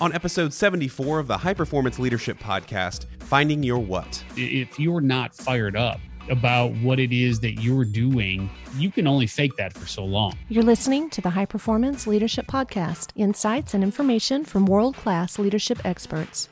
on 0.00 0.12
episode 0.14 0.52
74 0.52 1.18
of 1.18 1.26
the 1.26 1.36
High 1.36 1.54
Performance 1.54 1.98
Leadership 1.98 2.38
Podcast, 2.38 3.04
Finding 3.20 3.62
Your 3.62 3.78
What. 3.78 4.24
If 4.36 4.78
you're 4.80 5.00
not 5.00 5.34
fired 5.34 5.76
up 5.76 6.00
about 6.30 6.72
what 6.76 6.98
it 6.98 7.12
is 7.12 7.40
that 7.40 7.60
you're 7.60 7.84
doing, 7.84 8.48
you 8.76 8.90
can 8.90 9.06
only 9.06 9.26
fake 9.26 9.56
that 9.56 9.74
for 9.74 9.86
so 9.86 10.04
long. 10.04 10.36
You're 10.48 10.62
listening 10.62 11.10
to 11.10 11.20
the 11.20 11.30
High 11.30 11.44
Performance 11.44 12.06
Leadership 12.06 12.46
Podcast 12.46 13.10
insights 13.14 13.74
and 13.74 13.84
information 13.84 14.44
from 14.44 14.64
world 14.64 14.96
class 14.96 15.38
leadership 15.38 15.84
experts. 15.84 16.48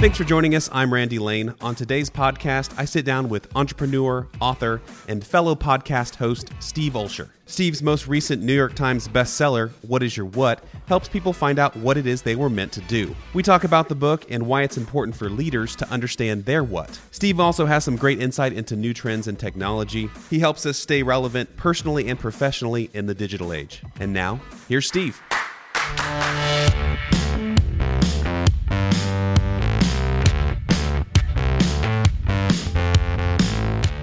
Thanks 0.00 0.16
for 0.16 0.24
joining 0.24 0.54
us. 0.54 0.70
I'm 0.72 0.94
Randy 0.94 1.18
Lane. 1.18 1.54
On 1.60 1.74
today's 1.74 2.08
podcast, 2.08 2.72
I 2.78 2.86
sit 2.86 3.04
down 3.04 3.28
with 3.28 3.54
entrepreneur, 3.54 4.26
author, 4.40 4.80
and 5.08 5.22
fellow 5.22 5.54
podcast 5.54 6.14
host 6.14 6.48
Steve 6.58 6.94
Olsher. 6.94 7.28
Steve's 7.44 7.82
most 7.82 8.08
recent 8.08 8.42
New 8.42 8.54
York 8.54 8.74
Times 8.74 9.08
bestseller, 9.08 9.72
What 9.82 10.02
is 10.02 10.16
Your 10.16 10.24
What, 10.24 10.64
helps 10.86 11.06
people 11.06 11.34
find 11.34 11.58
out 11.58 11.76
what 11.76 11.98
it 11.98 12.06
is 12.06 12.22
they 12.22 12.34
were 12.34 12.48
meant 12.48 12.72
to 12.72 12.80
do. 12.80 13.14
We 13.34 13.42
talk 13.42 13.64
about 13.64 13.90
the 13.90 13.94
book 13.94 14.24
and 14.30 14.46
why 14.46 14.62
it's 14.62 14.78
important 14.78 15.16
for 15.18 15.28
leaders 15.28 15.76
to 15.76 15.90
understand 15.90 16.46
their 16.46 16.64
what. 16.64 16.98
Steve 17.10 17.38
also 17.38 17.66
has 17.66 17.84
some 17.84 17.96
great 17.96 18.22
insight 18.22 18.54
into 18.54 18.76
new 18.76 18.94
trends 18.94 19.28
and 19.28 19.38
technology. 19.38 20.08
He 20.30 20.38
helps 20.38 20.64
us 20.64 20.78
stay 20.78 21.02
relevant 21.02 21.58
personally 21.58 22.08
and 22.08 22.18
professionally 22.18 22.88
in 22.94 23.04
the 23.04 23.14
digital 23.14 23.52
age. 23.52 23.82
And 24.00 24.14
now, 24.14 24.40
here's 24.66 24.88
Steve. 24.88 25.20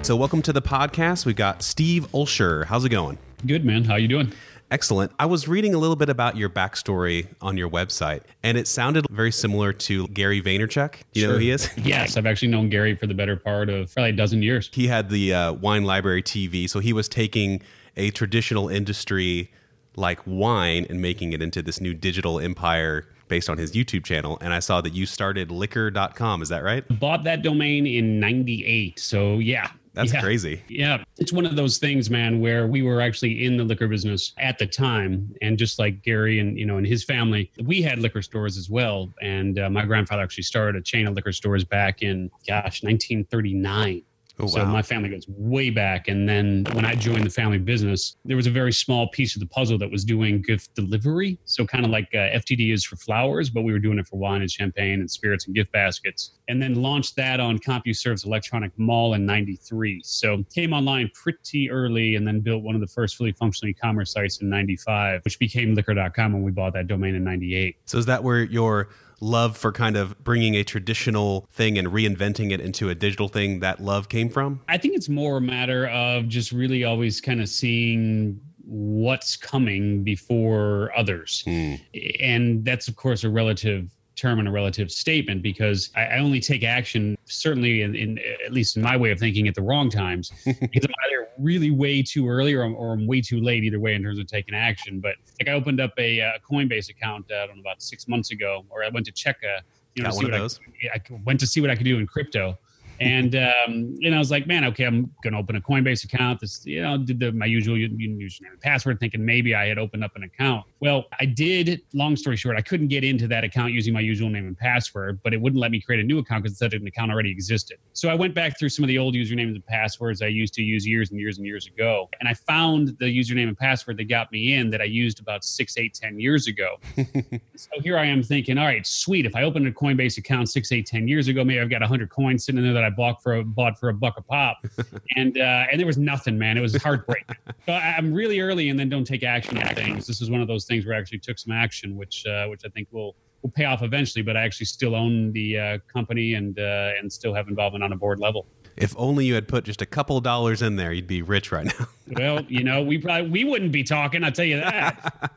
So, 0.08 0.16
welcome 0.16 0.42
to 0.44 0.54
the 0.54 0.62
podcast. 0.62 1.26
We've 1.26 1.36
got 1.36 1.62
Steve 1.62 2.10
Olsher. 2.14 2.64
How's 2.64 2.86
it 2.86 2.90
going? 2.92 3.18
Good, 3.46 3.66
man. 3.66 3.84
How 3.84 3.98
you 3.98 4.08
doing? 4.08 4.32
Excellent. 4.72 5.12
I 5.20 5.26
was 5.26 5.50
reading 5.50 5.76
a 5.76 5.78
little 5.78 5.98
bit 5.98 6.08
about 6.08 6.38
your 6.38 6.50
backstory 6.50 7.28
on 7.42 7.58
your 7.58 7.70
website, 7.70 8.22
and 8.42 8.58
it 8.58 8.70
sounded 8.70 9.06
very 9.12 9.34
similar 9.34 9.74
to 9.74 10.08
Gary 10.08 10.42
Vaynerchuk. 10.42 10.96
You 11.12 11.24
sure. 11.24 11.28
know 11.28 11.34
who 11.34 11.42
he 11.42 11.52
is? 11.52 11.70
Yes, 11.78 12.16
I've 12.16 12.26
actually 12.26 12.48
known 12.48 12.70
Gary 12.70 12.96
for 12.96 13.06
the 13.06 13.14
better 13.14 13.36
part 13.36 13.68
of 13.68 13.94
probably 13.94 14.12
a 14.12 14.14
dozen 14.14 14.42
years. 14.42 14.70
He 14.72 14.88
had 14.88 15.10
the 15.10 15.34
uh, 15.34 15.52
Wine 15.52 15.84
Library 15.84 16.24
TV, 16.24 16.70
so 16.70 16.80
he 16.80 16.94
was 16.94 17.10
taking 17.10 17.62
a 17.98 18.10
traditional 18.12 18.70
industry 18.70 19.52
like 19.98 20.22
wine 20.26 20.86
and 20.90 21.02
making 21.02 21.34
it 21.34 21.42
into 21.42 21.62
this 21.62 21.82
new 21.82 21.94
digital 21.94 22.40
empire 22.40 23.10
based 23.28 23.50
on 23.50 23.58
his 23.58 23.74
YouTube 23.74 24.06
channel. 24.06 24.38
And 24.40 24.54
I 24.54 24.60
saw 24.60 24.80
that 24.80 24.94
you 24.94 25.06
started 25.06 25.52
liquor.com. 25.52 26.42
Is 26.42 26.48
that 26.48 26.64
right? 26.64 26.86
Bought 26.98 27.26
that 27.26 27.42
domain 27.42 27.86
in 27.86 28.22
98. 28.22 29.00
So, 29.00 29.40
yeah, 29.40 29.72
that's 29.98 30.14
yeah. 30.14 30.22
crazy. 30.22 30.62
Yeah. 30.70 31.04
It's 31.18 31.34
one 31.34 31.46
of 31.46 31.56
those 31.56 31.80
things, 31.80 32.10
man, 32.10 32.40
where 32.40 32.68
we 32.68 32.84
were 32.84 33.02
actually 33.02 33.46
in 33.46 33.58
the 33.58 33.64
liquor 33.64 33.88
business 33.88 34.34
at 34.38 34.60
the 34.60 34.68
time. 34.68 35.34
And 35.42 35.58
just 35.58 35.80
like 35.80 36.04
Gary 36.04 36.40
and, 36.40 36.58
you 36.58 36.66
know, 36.66 36.78
and 36.78 36.86
his 36.86 37.04
family, 37.04 37.52
we 37.64 37.82
had 37.82 37.98
liquor 37.98 38.22
stores 38.22 38.58
as 38.58 38.70
well. 38.70 39.12
And 39.22 39.58
uh, 39.58 39.70
my 39.70 39.86
grandfather 39.86 40.22
actually 40.22 40.44
started 40.44 40.76
a 40.76 40.84
chain 40.84 41.08
of 41.08 41.16
liquor 41.16 41.32
stores 41.32 41.64
back 41.64 42.04
in, 42.04 42.30
gosh, 42.48 42.84
1939. 42.84 44.04
Oh, 44.40 44.44
wow. 44.44 44.50
So 44.50 44.66
my 44.66 44.84
family 44.84 45.10
goes 45.10 45.26
way 45.28 45.72
back. 45.72 46.08
And 46.08 46.30
then 46.30 46.66
when 46.74 46.86
I 46.86 46.94
joined 46.94 47.24
the 47.24 47.32
family 47.32 47.58
business, 47.58 48.18
there 48.24 48.38
was 48.38 48.46
a 48.46 48.52
very 48.52 48.72
small 48.72 49.10
piece 49.10 49.36
of 49.36 49.40
the 49.40 49.48
puzzle 49.48 49.80
that 49.80 49.90
was 49.90 50.06
doing 50.06 50.44
gift 50.44 50.76
delivery. 50.76 51.40
So 51.46 51.66
kind 51.66 51.84
of 51.84 51.90
like 51.90 52.10
uh, 52.14 52.38
FTD 52.38 52.72
is 52.72 52.86
for 52.86 52.98
flowers, 52.98 53.50
but 53.50 53.64
we 53.64 53.72
were 53.72 53.80
doing 53.80 53.98
it 53.98 54.08
for 54.08 54.18
wine 54.18 54.42
and 54.42 54.52
champagne 54.52 55.00
and 55.00 55.10
spirits 55.10 55.48
and 55.48 55.56
gift 55.56 55.72
baskets. 55.72 56.37
And 56.48 56.62
then 56.62 56.76
launched 56.76 57.16
that 57.18 57.40
on 57.40 57.60
CompuServe's 57.60 58.24
electronic 58.24 58.72
mall 58.78 59.14
in 59.16 59.26
93. 59.26 60.02
So 60.04 60.44
came 60.54 60.72
online 60.72 61.12
pretty 61.14 61.70
early 61.70 62.16
and 62.16 62.26
then 62.26 62.40
built 62.40 62.64
one 62.64 62.74
of 62.74 62.82
the 62.82 62.88
first 62.88 63.18
fully 63.18 63.34
functional 63.34 63.70
e-commerce 63.72 64.14
sites 64.14 64.42
in 64.42 64.50
95, 64.50 65.26
which 65.26 65.40
became 65.40 65.76
liquor.com 65.76 66.34
when 66.34 66.44
we 66.44 66.52
bought 66.52 66.74
that 66.74 66.88
domain 66.88 67.16
in 67.16 67.24
98. 67.24 67.76
So 67.86 67.98
is 67.98 68.06
that 68.06 68.24
where 68.24 68.44
your 68.44 68.88
love 69.20 69.58
for 69.58 69.72
kind 69.72 69.98
of 69.98 70.24
bringing 70.24 70.56
a 70.56 70.64
traditional 70.64 71.48
thing 71.52 71.78
and 71.78 71.90
reinventing 71.90 72.52
it 72.52 72.62
into 72.62 72.90
a 72.90 72.96
digital 72.96 73.28
thing 73.28 73.60
that 73.60 73.82
love 73.82 74.10
came 74.10 74.30
from? 74.30 74.62
I 74.68 74.78
think 74.78 74.96
it's 74.96 75.10
more 75.10 75.38
a 75.38 75.42
matter 75.42 75.88
of 75.88 76.28
just 76.28 76.52
really 76.52 76.84
always 76.84 77.20
kind 77.20 77.42
of 77.42 77.50
seeing 77.50 78.40
what's 78.64 79.36
coming 79.36 80.04
before 80.04 80.92
others. 80.96 81.44
Hmm. 81.46 81.76
And 82.20 82.66
that's, 82.66 82.88
of 82.88 82.96
course, 82.96 83.24
a 83.24 83.30
relative 83.30 83.92
term 84.18 84.40
in 84.40 84.48
a 84.48 84.52
relative 84.52 84.92
statement 84.92 85.42
because 85.42 85.90
I, 85.96 86.06
I 86.06 86.20
only 86.20 86.40
take 86.40 86.64
action 86.64 87.18
certainly 87.26 87.82
in, 87.82 87.96
in, 87.96 88.20
at 88.46 88.52
least 88.52 88.76
in 88.76 88.84
my 88.84 88.98
way 88.98 89.12
of 89.12 89.20
thinking 89.20 89.48
at 89.48 89.56
the 89.56 89.62
wrong 89.62 89.90
times 89.90 90.32
because 90.46 90.86
I'm 90.86 90.94
either 91.08 91.30
really 91.40 91.72
way 91.72 92.02
too 92.02 92.28
early 92.28 92.54
or 92.54 92.64
I'm, 92.64 92.76
or 92.76 92.94
I'm 92.94 93.08
way 93.08 93.22
too 93.22 93.40
late 93.40 93.64
either 93.64 93.80
way 93.80 93.94
in 93.94 94.04
terms 94.04 94.20
of 94.20 94.28
taking 94.28 94.56
action. 94.56 95.00
But 95.00 95.16
like 95.40 95.48
I 95.48 95.54
opened 95.54 95.80
up 95.80 95.92
a, 95.98 96.20
a 96.20 96.40
Coinbase 96.50 96.90
account 96.90 97.26
uh, 97.32 97.36
I 97.36 97.48
don't 97.48 97.58
know 97.58 97.62
about 97.62 97.82
six 97.82 98.08
months 98.08 98.32
ago, 98.32 98.66
or 98.70 98.84
I 98.84 98.90
went 98.90 99.06
to 99.06 99.12
check 99.12 99.38
a 99.44 99.62
you 99.96 100.04
know, 100.04 100.10
Got 100.10 100.16
one 100.16 100.26
of 100.26 100.32
those. 100.32 100.60
I, 100.94 100.98
I 100.98 101.02
went 101.26 101.40
to 101.40 101.48
see 101.48 101.62
what 101.62 101.70
I 101.70 101.76
could 101.76 101.86
do 101.86 101.98
in 101.98 102.06
crypto 102.06 102.58
and 103.00 103.36
um, 103.36 103.96
and 104.02 104.16
I 104.16 104.20
was 104.20 104.32
like, 104.32 104.48
man, 104.48 104.66
okay, 104.66 104.86
I'm 104.86 105.12
gonna 105.24 105.38
open 105.38 105.56
a 105.56 105.62
Coinbase 105.62 106.04
account. 106.04 106.40
This, 106.40 106.66
you 106.66 106.82
know, 106.82 106.98
did 106.98 107.20
the, 107.20 107.32
my 107.32 107.46
usual 107.46 107.76
username 107.76 108.52
and 108.52 108.62
password, 108.62 109.00
thinking 109.00 109.24
maybe 109.24 109.54
I 109.54 109.68
had 109.68 109.78
opened 109.78 110.04
up 110.04 110.16
an 110.16 110.24
account. 110.24 110.66
Well, 110.80 111.06
I 111.20 111.26
did. 111.26 111.82
Long 111.94 112.16
story 112.16 112.36
short, 112.36 112.58
I 112.58 112.62
couldn't 112.62 112.88
get 112.88 113.04
into 113.04 113.28
that 113.30 113.44
account 113.44 113.74
using 113.74 113.94
my 113.94 114.00
usual 114.00 114.30
name 114.30 114.46
and 114.46 114.58
password, 114.58 115.20
but 115.24 115.34
it 115.34 115.42
wouldn't 115.42 115.60
let 115.60 115.72
me 115.72 115.82
create 115.82 116.00
a 116.00 116.04
new 116.04 116.20
account 116.20 116.44
because 116.44 116.54
it 116.54 116.60
said 116.60 116.74
an 116.74 116.86
account 116.86 117.12
already 117.12 117.32
existed. 117.32 117.78
So 117.94 118.10
I 118.10 118.16
went 118.16 118.36
back 118.36 118.60
through 118.60 118.70
some 118.70 118.84
of 118.84 118.88
the 118.88 118.98
old 118.98 119.16
usernames 119.16 119.56
and 119.56 119.66
passwords 119.66 120.22
I 120.22 120.28
used 120.28 120.54
to 120.56 120.62
use 120.62 120.86
years 120.86 121.10
and 121.10 121.20
years 121.20 121.38
and 121.38 121.48
years 121.48 121.68
ago, 121.68 122.10
and 122.20 122.30
I 122.30 122.34
found 122.34 122.96
the 123.00 123.06
username 123.06 123.48
and 123.48 123.58
password 123.58 123.98
that 123.98 124.06
got 124.06 124.32
me 124.32 124.54
in 124.54 124.70
that 124.70 124.82
I 124.82 124.86
used 124.86 125.20
about 125.20 125.44
six, 125.44 125.78
eight, 125.78 125.96
ten 125.96 126.20
years 126.20 126.48
ago. 126.48 126.76
so 127.56 127.70
here 127.82 127.98
I 127.98 128.06
am 128.06 128.22
thinking, 128.22 128.58
all 128.58 128.66
right, 128.66 128.86
sweet. 128.86 129.26
If 129.26 129.36
I 129.36 129.44
opened 129.44 129.68
a 129.68 129.72
Coinbase 129.72 130.18
account 130.18 130.50
six, 130.50 130.72
eight, 130.72 130.86
ten 130.86 131.08
years 131.08 131.28
ago, 131.28 131.44
maybe 131.44 131.60
I've 131.60 131.70
got 131.70 131.82
hundred 131.82 132.10
coins 132.10 132.46
sitting 132.46 132.62
there 132.62 132.74
that 132.74 132.84
I 132.84 132.90
bought 132.90 133.24
for 133.24 133.38
a, 133.38 133.44
bought 133.44 133.80
for 133.80 133.90
a 133.90 133.94
buck 133.94 134.16
a 134.18 134.22
pop, 134.22 134.58
and 135.16 135.38
uh, 135.38 135.66
and 135.72 135.80
there 135.80 135.88
was 135.88 135.98
nothing, 135.98 136.38
man. 136.38 136.58
It 136.58 136.62
was 136.62 136.76
heartbreaking. 136.76 137.36
so 137.66 137.74
I'm 137.74 138.14
really 138.14 138.40
early, 138.42 138.70
and 138.70 138.80
then 138.80 138.90
don't 138.90 139.06
take 139.06 139.24
action 139.24 139.58
on 139.58 139.74
things. 139.74 140.06
This 140.06 140.22
is 140.22 140.30
one 140.30 140.42
of 140.42 140.48
those 140.48 140.67
things 140.68 140.86
where 140.86 140.96
I 140.96 141.00
actually 141.00 141.20
took 141.20 141.40
some 141.40 141.54
action, 141.54 141.96
which 141.96 142.26
uh, 142.26 142.48
which 142.48 142.62
I 142.66 142.70
think 142.70 142.88
will 142.92 143.16
will 143.42 143.52
pay 143.52 143.66
off 143.66 143.84
eventually. 143.84 144.24
But 144.24 144.38
I 144.38 144.44
actually 144.44 144.66
still 144.68 144.96
own 144.96 145.32
the 145.32 145.60
uh, 145.60 145.78
company 145.92 146.34
and 146.34 146.58
uh, 146.60 146.92
and 147.00 147.12
still 147.12 147.34
have 147.34 147.48
involvement 147.48 147.84
on 147.84 147.92
a 147.92 147.98
board 147.98 148.20
level. 148.20 148.48
If 148.76 148.94
only 148.96 149.26
you 149.26 149.34
had 149.34 149.48
put 149.48 149.64
just 149.64 149.82
a 149.82 149.88
couple 149.88 150.22
dollars 150.22 150.62
in 150.62 150.76
there, 150.76 150.94
you'd 150.94 151.08
be 151.08 151.24
rich 151.24 151.52
right 151.52 151.66
now. 151.66 151.88
well, 152.08 152.42
you 152.48 152.64
know, 152.64 152.84
we 152.84 153.00
probably 153.00 153.30
we 153.30 153.44
wouldn't 153.44 153.72
be 153.72 153.84
talking. 153.84 154.24
I'll 154.24 154.32
tell 154.32 154.46
you 154.46 154.58
that. 154.58 155.32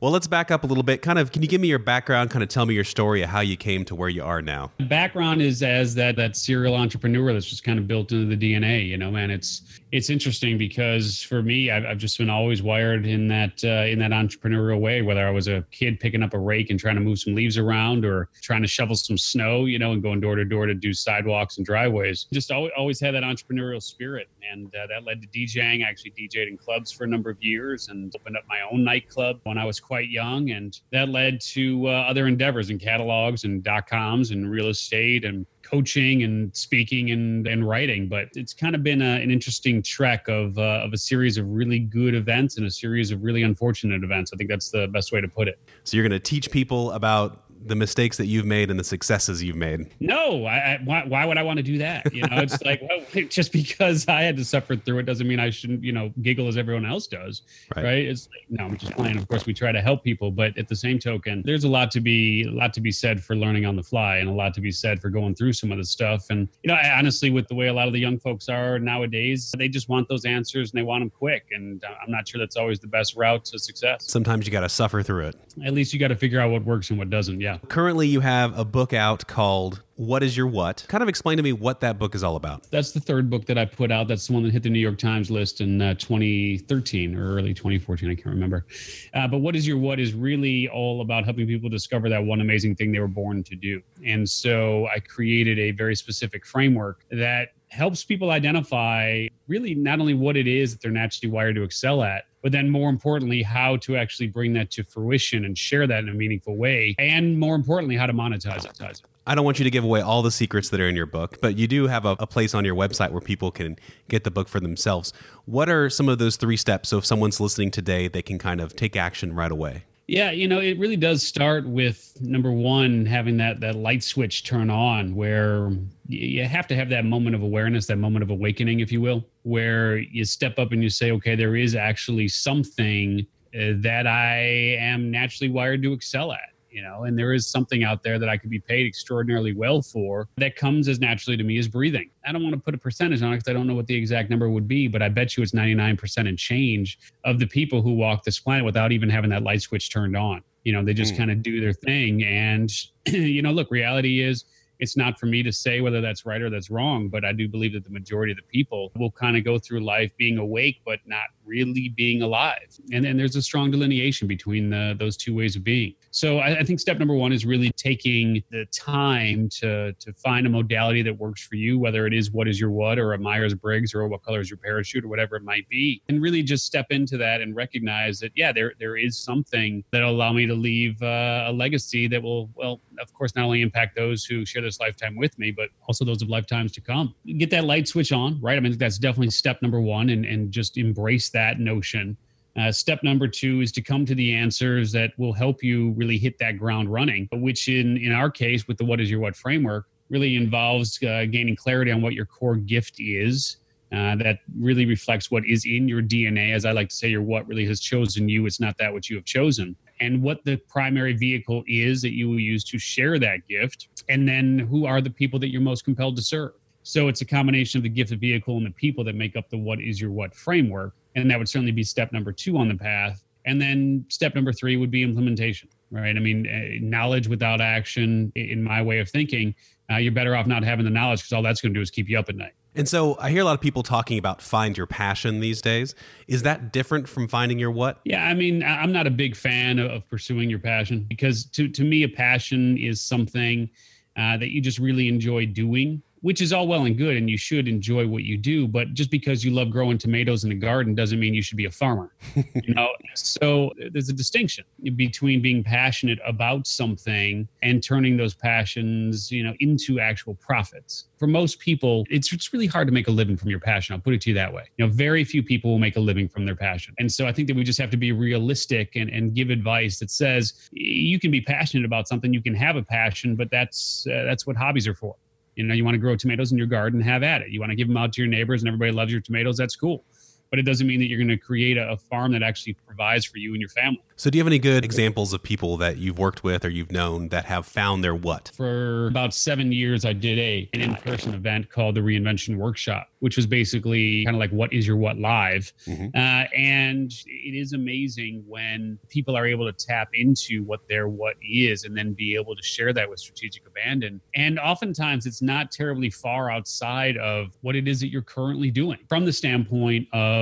well, 0.00 0.10
let's 0.10 0.26
back 0.26 0.50
up 0.50 0.64
a 0.64 0.66
little 0.66 0.82
bit. 0.82 1.02
Kind 1.02 1.18
of, 1.18 1.32
can 1.32 1.42
you 1.42 1.48
give 1.48 1.60
me 1.60 1.68
your 1.68 1.78
background? 1.78 2.30
Kind 2.30 2.42
of 2.42 2.48
tell 2.48 2.66
me 2.66 2.74
your 2.74 2.84
story 2.84 3.22
of 3.22 3.30
how 3.30 3.40
you 3.40 3.56
came 3.56 3.84
to 3.86 3.94
where 3.94 4.08
you 4.08 4.22
are 4.22 4.42
now. 4.42 4.72
Background 4.88 5.42
is 5.42 5.62
as 5.62 5.94
that 5.96 6.16
that 6.16 6.36
serial 6.36 6.74
entrepreneur 6.74 7.32
that's 7.32 7.46
just 7.46 7.64
kind 7.64 7.78
of 7.78 7.86
built 7.86 8.12
into 8.12 8.34
the 8.34 8.36
DNA. 8.36 8.86
You 8.86 8.96
know, 8.96 9.10
man, 9.10 9.30
it's 9.30 9.80
it's 9.94 10.10
interesting 10.10 10.58
because 10.58 11.22
for 11.22 11.40
me, 11.42 11.70
I've, 11.70 11.84
I've 11.84 11.98
just 11.98 12.18
been 12.18 12.28
always 12.28 12.62
wired 12.62 13.06
in 13.06 13.28
that 13.28 13.62
uh, 13.62 13.86
in 13.86 14.00
that 14.00 14.10
entrepreneurial 14.10 14.80
way. 14.80 15.02
Whether 15.02 15.26
I 15.26 15.30
was 15.30 15.46
a 15.46 15.64
kid 15.70 16.00
picking 16.00 16.22
up 16.22 16.34
a 16.34 16.38
rake 16.38 16.70
and 16.70 16.80
trying 16.80 16.96
to 16.96 17.00
move 17.00 17.20
some 17.20 17.34
leaves 17.34 17.58
around, 17.58 18.04
or 18.04 18.28
trying 18.42 18.62
to 18.62 18.68
shovel 18.68 18.96
some 18.96 19.16
snow, 19.16 19.66
you 19.66 19.78
know, 19.78 19.92
and 19.92 20.02
going 20.02 20.20
door 20.20 20.34
to 20.34 20.44
door 20.44 20.66
to 20.66 20.74
do 20.74 20.92
sidewalks 20.92 21.58
and 21.58 21.66
driveways, 21.66 22.26
just 22.32 22.50
always, 22.50 22.72
always 22.76 22.98
had 22.98 23.14
that 23.14 23.22
entrepreneurial 23.22 23.80
spirit, 23.80 24.28
and 24.50 24.74
uh, 24.74 24.86
that 24.88 25.04
led 25.04 25.22
to 25.22 25.28
DJing. 25.28 25.84
I 25.84 25.88
actually 25.88 26.12
DJed 26.12 26.48
in 26.48 26.58
clubs 26.58 26.90
for 26.90 27.04
a 27.04 27.08
number 27.08 27.30
of 27.30 27.40
years 27.40 27.88
and 27.88 28.12
opened 28.16 28.36
up 28.36 28.44
my 28.48 28.60
own 28.72 28.82
nightclub 28.82 29.40
when 29.54 29.62
I 29.62 29.66
was 29.66 29.78
quite 29.78 30.10
young, 30.10 30.50
and 30.50 30.78
that 30.90 31.10
led 31.10 31.40
to 31.52 31.86
uh, 31.86 31.90
other 31.90 32.26
endeavors 32.26 32.70
in 32.70 32.78
catalogs 32.78 33.44
and 33.44 33.62
dot 33.62 33.86
coms 33.86 34.32
and 34.32 34.50
real 34.50 34.66
estate 34.66 35.24
and 35.24 35.46
coaching 35.62 36.24
and 36.24 36.54
speaking 36.56 37.12
and, 37.12 37.46
and 37.46 37.66
writing. 37.66 38.08
But 38.08 38.30
it's 38.34 38.52
kind 38.52 38.74
of 38.74 38.82
been 38.82 39.00
a, 39.00 39.22
an 39.22 39.30
interesting 39.30 39.80
trek 39.80 40.26
of, 40.26 40.58
uh, 40.58 40.82
of 40.84 40.92
a 40.92 40.98
series 40.98 41.38
of 41.38 41.48
really 41.48 41.78
good 41.78 42.16
events 42.16 42.58
and 42.58 42.66
a 42.66 42.70
series 42.70 43.12
of 43.12 43.22
really 43.22 43.44
unfortunate 43.44 44.02
events. 44.02 44.32
I 44.34 44.36
think 44.36 44.50
that's 44.50 44.70
the 44.70 44.88
best 44.88 45.12
way 45.12 45.20
to 45.20 45.28
put 45.28 45.46
it. 45.46 45.60
So 45.84 45.96
you're 45.96 46.06
going 46.06 46.20
to 46.20 46.28
teach 46.28 46.50
people 46.50 46.90
about 46.90 47.43
the 47.66 47.74
mistakes 47.74 48.16
that 48.18 48.26
you've 48.26 48.44
made 48.44 48.70
and 48.70 48.78
the 48.78 48.84
successes 48.84 49.42
you've 49.42 49.56
made. 49.56 49.90
No, 50.00 50.44
I, 50.44 50.56
I, 50.56 50.80
why, 50.84 51.04
why 51.06 51.24
would 51.24 51.38
I 51.38 51.42
want 51.42 51.58
to 51.58 51.62
do 51.62 51.78
that? 51.78 52.12
You 52.12 52.22
know, 52.22 52.38
it's 52.38 52.62
like 52.62 52.82
well, 52.82 53.00
just 53.28 53.52
because 53.52 54.06
I 54.08 54.22
had 54.22 54.36
to 54.36 54.44
suffer 54.44 54.76
through 54.76 54.98
it 54.98 55.06
doesn't 55.06 55.26
mean 55.26 55.40
I 55.40 55.50
shouldn't, 55.50 55.82
you 55.82 55.92
know, 55.92 56.12
giggle 56.22 56.48
as 56.48 56.56
everyone 56.56 56.86
else 56.86 57.06
does, 57.06 57.42
right? 57.74 57.84
right? 57.84 58.04
It's 58.04 58.28
like, 58.28 58.44
no, 58.50 58.64
I'm 58.64 58.76
just 58.76 58.92
playing. 58.92 59.16
Of 59.16 59.28
course, 59.28 59.46
we 59.46 59.54
try 59.54 59.72
to 59.72 59.80
help 59.80 60.04
people, 60.04 60.30
but 60.30 60.56
at 60.58 60.68
the 60.68 60.76
same 60.76 60.98
token, 60.98 61.42
there's 61.44 61.64
a 61.64 61.68
lot 61.68 61.90
to 61.92 62.00
be 62.00 62.44
a 62.44 62.50
lot 62.50 62.72
to 62.74 62.80
be 62.80 62.92
said 62.92 63.22
for 63.22 63.36
learning 63.36 63.66
on 63.66 63.76
the 63.76 63.82
fly, 63.82 64.18
and 64.18 64.28
a 64.28 64.32
lot 64.32 64.54
to 64.54 64.60
be 64.60 64.70
said 64.70 65.00
for 65.00 65.10
going 65.10 65.34
through 65.34 65.52
some 65.52 65.72
of 65.72 65.78
the 65.78 65.84
stuff. 65.84 66.26
And 66.30 66.48
you 66.62 66.68
know, 66.68 66.74
I, 66.74 66.98
honestly, 66.98 67.30
with 67.30 67.48
the 67.48 67.54
way 67.54 67.68
a 67.68 67.72
lot 67.72 67.86
of 67.86 67.92
the 67.92 68.00
young 68.00 68.18
folks 68.18 68.48
are 68.48 68.78
nowadays, 68.78 69.52
they 69.56 69.68
just 69.68 69.88
want 69.88 70.08
those 70.08 70.24
answers 70.24 70.70
and 70.70 70.78
they 70.78 70.82
want 70.82 71.02
them 71.02 71.10
quick. 71.10 71.46
And 71.52 71.82
I'm 71.84 72.10
not 72.10 72.28
sure 72.28 72.38
that's 72.38 72.56
always 72.56 72.78
the 72.80 72.86
best 72.86 73.16
route 73.16 73.44
to 73.46 73.58
success. 73.58 74.04
Sometimes 74.06 74.46
you 74.46 74.52
got 74.52 74.60
to 74.60 74.68
suffer 74.68 75.02
through 75.02 75.28
it. 75.28 75.36
At 75.64 75.72
least 75.72 75.92
you 75.92 76.00
got 76.00 76.08
to 76.08 76.16
figure 76.16 76.40
out 76.40 76.50
what 76.50 76.64
works 76.64 76.90
and 76.90 76.98
what 76.98 77.10
doesn't. 77.10 77.40
Yeah. 77.40 77.53
Yeah. 77.62 77.68
Currently, 77.68 78.08
you 78.08 78.20
have 78.20 78.58
a 78.58 78.64
book 78.64 78.92
out 78.92 79.26
called 79.26 79.82
What 79.96 80.22
is 80.22 80.36
Your 80.36 80.46
What? 80.46 80.84
Kind 80.88 81.02
of 81.02 81.08
explain 81.08 81.36
to 81.36 81.42
me 81.42 81.52
what 81.52 81.80
that 81.80 81.98
book 81.98 82.14
is 82.14 82.24
all 82.24 82.36
about. 82.36 82.68
That's 82.70 82.92
the 82.92 83.00
third 83.00 83.30
book 83.30 83.46
that 83.46 83.58
I 83.58 83.64
put 83.64 83.90
out. 83.90 84.08
That's 84.08 84.26
the 84.26 84.32
one 84.32 84.42
that 84.44 84.52
hit 84.52 84.62
the 84.62 84.70
New 84.70 84.80
York 84.80 84.98
Times 84.98 85.30
list 85.30 85.60
in 85.60 85.80
uh, 85.80 85.94
2013 85.94 87.16
or 87.16 87.36
early 87.36 87.54
2014. 87.54 88.10
I 88.10 88.14
can't 88.14 88.26
remember. 88.26 88.66
Uh, 89.14 89.28
but 89.28 89.38
What 89.38 89.54
is 89.56 89.66
Your 89.66 89.78
What 89.78 90.00
is 90.00 90.14
really 90.14 90.68
all 90.68 91.00
about 91.00 91.24
helping 91.24 91.46
people 91.46 91.68
discover 91.68 92.08
that 92.08 92.22
one 92.22 92.40
amazing 92.40 92.74
thing 92.74 92.92
they 92.92 93.00
were 93.00 93.08
born 93.08 93.42
to 93.44 93.56
do. 93.56 93.80
And 94.04 94.28
so 94.28 94.86
I 94.94 94.98
created 95.00 95.58
a 95.58 95.70
very 95.70 95.94
specific 95.94 96.44
framework 96.44 97.04
that 97.10 97.50
helps 97.74 98.04
people 98.04 98.30
identify 98.30 99.26
really 99.48 99.74
not 99.74 100.00
only 100.00 100.14
what 100.14 100.36
it 100.36 100.46
is 100.46 100.72
that 100.72 100.80
they're 100.80 100.92
naturally 100.92 101.30
wired 101.30 101.56
to 101.56 101.62
excel 101.62 102.02
at, 102.02 102.24
but 102.40 102.52
then 102.52 102.70
more 102.70 102.88
importantly, 102.88 103.42
how 103.42 103.76
to 103.78 103.96
actually 103.96 104.28
bring 104.28 104.52
that 104.54 104.70
to 104.70 104.84
fruition 104.84 105.44
and 105.44 105.58
share 105.58 105.86
that 105.86 105.98
in 106.04 106.08
a 106.08 106.14
meaningful 106.14 106.56
way. 106.56 106.94
And 106.98 107.38
more 107.38 107.54
importantly, 107.54 107.96
how 107.96 108.06
to 108.06 108.12
monetize 108.12 108.64
it. 108.64 109.02
I 109.26 109.34
don't 109.34 109.44
want 109.44 109.58
you 109.58 109.64
to 109.64 109.70
give 109.70 109.84
away 109.84 110.02
all 110.02 110.22
the 110.22 110.30
secrets 110.30 110.68
that 110.68 110.80
are 110.80 110.88
in 110.88 110.94
your 110.94 111.06
book, 111.06 111.38
but 111.40 111.56
you 111.56 111.66
do 111.66 111.86
have 111.86 112.04
a, 112.04 112.14
a, 112.18 112.26
place 112.26 112.54
on 112.54 112.64
your 112.64 112.74
website 112.74 113.10
where 113.10 113.22
people 113.22 113.50
can 113.50 113.78
get 114.08 114.22
the 114.22 114.30
book 114.30 114.48
for 114.48 114.60
themselves. 114.60 115.14
What 115.46 115.70
are 115.70 115.88
some 115.88 116.10
of 116.10 116.18
those 116.18 116.36
three 116.36 116.58
steps? 116.58 116.90
So 116.90 116.98
if 116.98 117.06
someone's 117.06 117.40
listening 117.40 117.70
today, 117.70 118.06
they 118.06 118.20
can 118.20 118.38
kind 118.38 118.60
of 118.60 118.76
take 118.76 118.96
action 118.96 119.34
right 119.34 119.50
away. 119.50 119.84
Yeah, 120.06 120.32
you 120.32 120.48
know, 120.48 120.60
it 120.60 120.78
really 120.78 120.96
does 120.96 121.26
start 121.26 121.66
with 121.66 122.14
number 122.20 122.52
one, 122.52 123.06
having 123.06 123.38
that 123.38 123.60
that 123.60 123.74
light 123.74 124.02
switch 124.02 124.44
turn 124.44 124.68
on, 124.68 125.14
where 125.14 125.72
you 126.08 126.44
have 126.44 126.66
to 126.66 126.76
have 126.76 126.90
that 126.90 127.06
moment 127.06 127.34
of 127.34 127.42
awareness, 127.42 127.86
that 127.86 127.96
moment 127.96 128.22
of 128.22 128.30
awakening, 128.30 128.80
if 128.80 128.92
you 128.92 129.00
will, 129.00 129.24
where 129.44 129.96
you 129.96 130.26
step 130.26 130.58
up 130.58 130.72
and 130.72 130.82
you 130.82 130.90
say, 130.90 131.10
okay, 131.12 131.34
there 131.34 131.56
is 131.56 131.74
actually 131.74 132.28
something 132.28 133.26
uh, 133.54 133.72
that 133.76 134.06
I 134.06 134.76
am 134.78 135.10
naturally 135.10 135.50
wired 135.50 135.82
to 135.84 135.94
excel 135.94 136.32
at 136.32 136.53
you 136.74 136.82
know, 136.82 137.04
and 137.04 137.16
there 137.16 137.32
is 137.32 137.46
something 137.46 137.84
out 137.84 138.02
there 138.02 138.18
that 138.18 138.28
I 138.28 138.36
could 138.36 138.50
be 138.50 138.58
paid 138.58 138.84
extraordinarily 138.84 139.54
well 139.54 139.80
for 139.80 140.28
that 140.38 140.56
comes 140.56 140.88
as 140.88 140.98
naturally 140.98 141.36
to 141.36 141.44
me 141.44 141.56
as 141.56 141.68
breathing. 141.68 142.10
I 142.26 142.32
don't 142.32 142.42
want 142.42 142.52
to 142.56 142.60
put 142.60 142.74
a 142.74 142.78
percentage 142.78 143.22
on 143.22 143.32
it 143.32 143.36
because 143.36 143.48
I 143.48 143.52
don't 143.52 143.68
know 143.68 143.76
what 143.76 143.86
the 143.86 143.94
exact 143.94 144.28
number 144.28 144.50
would 144.50 144.66
be, 144.66 144.88
but 144.88 145.00
I 145.00 145.08
bet 145.08 145.36
you 145.36 145.44
it's 145.44 145.52
99% 145.52 146.28
and 146.28 146.36
change 146.36 146.98
of 147.24 147.38
the 147.38 147.46
people 147.46 147.80
who 147.80 147.94
walk 147.94 148.24
this 148.24 148.40
planet 148.40 148.64
without 148.64 148.90
even 148.90 149.08
having 149.08 149.30
that 149.30 149.44
light 149.44 149.62
switch 149.62 149.88
turned 149.88 150.16
on. 150.16 150.42
You 150.64 150.72
know, 150.72 150.84
they 150.84 150.94
just 150.94 151.14
mm. 151.14 151.18
kind 151.18 151.30
of 151.30 151.44
do 151.44 151.60
their 151.60 151.72
thing. 151.72 152.24
And, 152.24 152.68
you 153.06 153.40
know, 153.40 153.52
look, 153.52 153.70
reality 153.70 154.20
is 154.20 154.44
it's 154.80 154.96
not 154.96 155.20
for 155.20 155.26
me 155.26 155.44
to 155.44 155.52
say 155.52 155.80
whether 155.80 156.00
that's 156.00 156.26
right 156.26 156.42
or 156.42 156.50
that's 156.50 156.70
wrong, 156.70 157.08
but 157.08 157.24
I 157.24 157.32
do 157.32 157.48
believe 157.48 157.74
that 157.74 157.84
the 157.84 157.90
majority 157.90 158.32
of 158.32 158.38
the 158.38 158.42
people 158.42 158.90
will 158.96 159.12
kind 159.12 159.36
of 159.36 159.44
go 159.44 159.60
through 159.60 159.84
life 159.84 160.10
being 160.16 160.38
awake, 160.38 160.80
but 160.84 160.98
not 161.06 161.26
really 161.44 161.88
being 161.90 162.22
alive. 162.22 162.78
And 162.92 163.04
then 163.04 163.16
there's 163.16 163.36
a 163.36 163.42
strong 163.42 163.70
delineation 163.70 164.28
between 164.28 164.70
the, 164.70 164.96
those 164.98 165.16
two 165.16 165.34
ways 165.34 165.56
of 165.56 165.64
being. 165.64 165.94
So 166.14 166.38
I, 166.38 166.60
I, 166.60 166.62
think 166.62 166.78
step 166.78 167.00
number 167.00 167.14
one 167.14 167.32
is 167.32 167.44
really 167.44 167.70
taking 167.70 168.40
the 168.52 168.66
time 168.66 169.48
to 169.60 169.92
to 169.94 170.12
find 170.12 170.46
a 170.46 170.48
modality 170.48 171.02
that 171.02 171.18
works 171.18 171.44
for 171.44 171.56
you, 171.56 171.76
whether 171.76 172.06
it 172.06 172.14
is 172.14 172.30
what 172.30 172.46
is 172.46 172.60
your 172.60 172.70
what 172.70 173.00
or 173.00 173.14
a 173.14 173.18
Myers 173.18 173.52
Briggs 173.52 173.92
or 173.94 174.06
what 174.06 174.22
color 174.22 174.40
is 174.40 174.48
your 174.48 174.58
parachute 174.58 175.04
or 175.04 175.08
whatever 175.08 175.34
it 175.34 175.42
might 175.42 175.68
be, 175.68 176.00
and 176.08 176.22
really 176.22 176.44
just 176.44 176.66
step 176.66 176.86
into 176.90 177.16
that 177.16 177.40
and 177.40 177.56
recognize 177.56 178.20
that 178.20 178.30
yeah, 178.36 178.52
there 178.52 178.74
there 178.78 178.96
is 178.96 179.18
something 179.18 179.82
that'll 179.90 180.12
allow 180.12 180.32
me 180.32 180.46
to 180.46 180.54
leave 180.54 181.02
uh, 181.02 181.46
a 181.48 181.52
legacy 181.52 182.06
that 182.06 182.22
will 182.22 182.48
well, 182.54 182.80
of 183.00 183.12
course, 183.12 183.34
not 183.34 183.44
only 183.46 183.60
impact 183.60 183.96
those 183.96 184.24
who 184.24 184.46
share 184.46 184.62
this 184.62 184.78
lifetime 184.78 185.16
with 185.16 185.36
me, 185.36 185.50
but 185.50 185.70
also 185.88 186.04
those 186.04 186.22
of 186.22 186.28
lifetimes 186.28 186.70
to 186.72 186.80
come. 186.80 187.12
Get 187.38 187.50
that 187.50 187.64
light 187.64 187.88
switch 187.88 188.12
on, 188.12 188.40
right? 188.40 188.56
I 188.56 188.60
mean, 188.60 188.78
that's 188.78 188.98
definitely 188.98 189.30
step 189.30 189.60
number 189.62 189.80
one, 189.80 190.10
and 190.10 190.24
and 190.24 190.52
just 190.52 190.78
embrace 190.78 191.30
that 191.34 191.60
notion 191.60 192.16
uh, 192.56 192.70
step 192.70 193.02
number 193.02 193.26
two 193.26 193.60
is 193.60 193.72
to 193.72 193.82
come 193.82 194.06
to 194.06 194.14
the 194.14 194.34
answers 194.34 194.92
that 194.92 195.12
will 195.18 195.32
help 195.32 195.62
you 195.62 195.90
really 195.92 196.16
hit 196.16 196.38
that 196.38 196.56
ground 196.56 196.92
running, 196.92 197.28
which 197.32 197.68
in, 197.68 197.96
in 197.96 198.12
our 198.12 198.30
case, 198.30 198.68
with 198.68 198.78
the 198.78 198.84
What 198.84 199.00
is 199.00 199.10
Your 199.10 199.20
What 199.20 199.34
framework, 199.34 199.86
really 200.08 200.36
involves 200.36 201.02
uh, 201.02 201.24
gaining 201.30 201.56
clarity 201.56 201.90
on 201.90 202.00
what 202.00 202.12
your 202.12 202.26
core 202.26 202.56
gift 202.56 202.96
is. 202.98 203.56
Uh, 203.92 204.16
that 204.16 204.38
really 204.58 204.86
reflects 204.86 205.30
what 205.30 205.44
is 205.46 205.66
in 205.66 205.88
your 205.88 206.02
DNA. 206.02 206.52
As 206.52 206.64
I 206.64 206.72
like 206.72 206.88
to 206.88 206.94
say, 206.94 207.08
your 207.08 207.22
what 207.22 207.46
really 207.46 207.66
has 207.66 207.80
chosen 207.80 208.28
you. 208.28 208.44
It's 208.46 208.58
not 208.58 208.76
that 208.78 208.92
which 208.92 209.08
you 209.08 209.16
have 209.16 209.24
chosen. 209.24 209.76
And 210.00 210.20
what 210.20 210.44
the 210.44 210.56
primary 210.68 211.12
vehicle 211.12 211.62
is 211.68 212.02
that 212.02 212.12
you 212.12 212.28
will 212.28 212.40
use 212.40 212.64
to 212.64 212.78
share 212.78 213.18
that 213.20 213.46
gift. 213.48 213.88
And 214.08 214.28
then 214.28 214.58
who 214.58 214.84
are 214.86 215.00
the 215.00 215.10
people 215.10 215.38
that 215.40 215.50
you're 215.50 215.60
most 215.60 215.84
compelled 215.84 216.16
to 216.16 216.22
serve. 216.22 216.52
So 216.82 217.08
it's 217.08 217.20
a 217.20 217.24
combination 217.24 217.78
of 217.78 217.82
the 217.84 217.88
gift, 217.88 218.10
the 218.10 218.16
vehicle, 218.16 218.56
and 218.56 218.66
the 218.66 218.72
people 218.72 219.04
that 219.04 219.14
make 219.14 219.36
up 219.36 219.48
the 219.48 219.58
what 219.58 219.80
is 219.80 220.00
your 220.00 220.10
what 220.10 220.34
framework. 220.34 220.94
And 221.14 221.30
that 221.30 221.38
would 221.38 221.48
certainly 221.48 221.72
be 221.72 221.84
step 221.84 222.12
number 222.12 222.32
two 222.32 222.56
on 222.56 222.68
the 222.68 222.74
path. 222.74 223.22
And 223.46 223.60
then 223.60 224.04
step 224.08 224.34
number 224.34 224.52
three 224.52 224.76
would 224.76 224.90
be 224.90 225.02
implementation, 225.02 225.68
right? 225.90 226.16
I 226.16 226.18
mean, 226.18 226.46
uh, 226.46 226.78
knowledge 226.80 227.28
without 227.28 227.60
action, 227.60 228.32
in 228.34 228.62
my 228.62 228.80
way 228.82 228.98
of 229.00 229.08
thinking, 229.08 229.54
uh, 229.90 229.96
you're 229.96 230.12
better 230.12 230.34
off 230.34 230.46
not 230.46 230.64
having 230.64 230.84
the 230.84 230.90
knowledge 230.90 231.20
because 231.20 231.32
all 231.32 231.42
that's 231.42 231.60
going 231.60 231.74
to 231.74 231.78
do 231.78 231.82
is 231.82 231.90
keep 231.90 232.08
you 232.08 232.18
up 232.18 232.28
at 232.28 232.36
night. 232.36 232.54
And 232.74 232.88
so 232.88 233.16
I 233.20 233.30
hear 233.30 233.42
a 233.42 233.44
lot 233.44 233.54
of 233.54 233.60
people 233.60 233.82
talking 233.82 234.18
about 234.18 234.42
find 234.42 234.76
your 234.76 234.86
passion 234.86 235.40
these 235.40 235.62
days. 235.62 235.94
Is 236.26 236.42
that 236.42 236.72
different 236.72 237.08
from 237.08 237.28
finding 237.28 237.58
your 237.58 237.70
what? 237.70 238.00
Yeah, 238.04 238.24
I 238.24 238.34
mean, 238.34 238.64
I'm 238.64 238.90
not 238.90 239.06
a 239.06 239.10
big 239.10 239.36
fan 239.36 239.78
of 239.78 240.08
pursuing 240.08 240.50
your 240.50 240.58
passion 240.58 241.06
because 241.08 241.44
to, 241.50 241.68
to 241.68 241.84
me, 241.84 242.02
a 242.02 242.08
passion 242.08 242.76
is 242.76 243.00
something 243.00 243.70
uh, 244.16 244.36
that 244.38 244.50
you 244.50 244.60
just 244.60 244.78
really 244.78 245.06
enjoy 245.06 245.46
doing 245.46 246.02
which 246.24 246.40
is 246.40 246.54
all 246.54 246.66
well 246.66 246.86
and 246.86 246.96
good 246.96 247.18
and 247.18 247.28
you 247.28 247.36
should 247.36 247.68
enjoy 247.68 248.06
what 248.06 248.24
you 248.24 248.38
do 248.38 248.66
but 248.66 248.94
just 248.94 249.10
because 249.10 249.44
you 249.44 249.50
love 249.50 249.68
growing 249.70 249.98
tomatoes 249.98 250.42
in 250.42 250.50
a 250.52 250.54
garden 250.54 250.94
doesn't 250.94 251.20
mean 251.20 251.34
you 251.34 251.42
should 251.42 251.58
be 251.58 251.66
a 251.66 251.70
farmer 251.70 252.12
you 252.34 252.74
know? 252.74 252.88
So 253.14 253.72
there's 253.92 254.08
a 254.08 254.12
distinction 254.12 254.64
between 254.96 255.42
being 255.42 255.62
passionate 255.62 256.18
about 256.26 256.66
something 256.66 257.46
and 257.62 257.82
turning 257.82 258.16
those 258.16 258.34
passions 258.34 259.30
you 259.30 259.44
know 259.44 259.52
into 259.60 260.00
actual 260.00 260.34
profits. 260.36 261.08
For 261.18 261.26
most 261.26 261.58
people 261.58 262.06
it's, 262.08 262.32
it's 262.32 262.52
really 262.54 262.66
hard 262.66 262.88
to 262.88 262.92
make 262.92 263.08
a 263.08 263.10
living 263.10 263.36
from 263.36 263.50
your 263.50 263.60
passion 263.60 263.94
i'll 263.94 264.00
put 264.00 264.14
it 264.14 264.22
to 264.22 264.30
you 264.30 264.34
that 264.34 264.52
way. 264.52 264.64
You 264.78 264.86
know 264.86 264.90
very 264.90 265.24
few 265.24 265.42
people 265.42 265.70
will 265.70 265.78
make 265.78 265.96
a 265.96 266.00
living 266.00 266.28
from 266.28 266.46
their 266.46 266.56
passion. 266.56 266.94
And 266.98 267.12
so 267.12 267.26
i 267.26 267.32
think 267.32 267.48
that 267.48 267.56
we 267.56 267.64
just 267.64 267.78
have 267.78 267.90
to 267.90 267.98
be 267.98 268.12
realistic 268.12 268.96
and, 268.96 269.10
and 269.10 269.34
give 269.34 269.50
advice 269.50 269.98
that 269.98 270.10
says 270.10 270.54
you 270.72 271.20
can 271.20 271.30
be 271.30 271.42
passionate 271.42 271.84
about 271.84 272.08
something 272.08 272.32
you 272.32 272.42
can 272.42 272.54
have 272.54 272.76
a 272.76 272.82
passion 272.82 273.36
but 273.36 273.50
that's 273.50 274.06
uh, 274.06 274.22
that's 274.24 274.46
what 274.46 274.56
hobbies 274.56 274.88
are 274.88 274.94
for 274.94 275.16
you 275.56 275.64
know, 275.64 275.74
you 275.74 275.84
want 275.84 275.94
to 275.94 275.98
grow 275.98 276.16
tomatoes 276.16 276.52
in 276.52 276.58
your 276.58 276.66
garden, 276.66 277.00
have 277.00 277.22
at 277.22 277.42
it. 277.42 277.48
You 277.50 277.60
want 277.60 277.70
to 277.70 277.76
give 277.76 277.88
them 277.88 277.96
out 277.96 278.12
to 278.14 278.20
your 278.20 278.28
neighbors 278.28 278.62
and 278.62 278.68
everybody 278.68 278.92
loves 278.92 279.12
your 279.12 279.20
tomatoes, 279.20 279.56
that's 279.56 279.76
cool. 279.76 280.04
But 280.50 280.58
it 280.58 280.62
doesn't 280.62 280.86
mean 280.86 281.00
that 281.00 281.06
you're 281.06 281.18
going 281.18 281.28
to 281.28 281.36
create 281.36 281.76
a, 281.76 281.90
a 281.90 281.96
farm 281.96 282.32
that 282.32 282.42
actually 282.42 282.74
provides 282.74 283.24
for 283.24 283.38
you 283.38 283.52
and 283.52 283.60
your 283.60 283.70
family. 283.70 284.02
So, 284.16 284.30
do 284.30 284.38
you 284.38 284.42
have 284.42 284.46
any 284.46 284.60
good 284.60 284.84
examples 284.84 285.32
of 285.32 285.42
people 285.42 285.76
that 285.78 285.98
you've 285.98 286.18
worked 286.18 286.44
with 286.44 286.64
or 286.64 286.68
you've 286.68 286.92
known 286.92 287.30
that 287.30 287.46
have 287.46 287.66
found 287.66 288.04
their 288.04 288.14
what? 288.14 288.52
For 288.54 289.08
about 289.08 289.34
seven 289.34 289.72
years, 289.72 290.04
I 290.04 290.12
did 290.12 290.38
a 290.38 290.68
an 290.72 290.80
in 290.80 290.94
person 290.96 291.34
event 291.34 291.68
called 291.68 291.96
the 291.96 292.00
Reinvention 292.00 292.56
Workshop, 292.56 293.08
which 293.18 293.36
was 293.36 293.46
basically 293.46 294.24
kind 294.24 294.36
of 294.36 294.40
like 294.40 294.50
"What 294.52 294.72
is 294.72 294.86
your 294.86 294.96
what 294.96 295.18
live?" 295.18 295.72
Mm-hmm. 295.86 296.16
Uh, 296.16 296.44
and 296.56 297.12
it 297.26 297.58
is 297.58 297.72
amazing 297.72 298.44
when 298.46 299.00
people 299.08 299.36
are 299.36 299.46
able 299.46 299.70
to 299.70 299.86
tap 299.86 300.10
into 300.12 300.62
what 300.62 300.86
their 300.88 301.08
what 301.08 301.34
is, 301.42 301.82
and 301.82 301.96
then 301.96 302.12
be 302.12 302.36
able 302.36 302.54
to 302.54 302.62
share 302.62 302.92
that 302.92 303.10
with 303.10 303.18
strategic 303.18 303.66
abandon. 303.66 304.20
And 304.36 304.60
oftentimes, 304.60 305.26
it's 305.26 305.42
not 305.42 305.72
terribly 305.72 306.10
far 306.10 306.52
outside 306.52 307.16
of 307.16 307.48
what 307.62 307.74
it 307.74 307.88
is 307.88 307.98
that 307.98 308.10
you're 308.10 308.22
currently 308.22 308.70
doing, 308.70 308.98
from 309.08 309.24
the 309.24 309.32
standpoint 309.32 310.06
of 310.12 310.33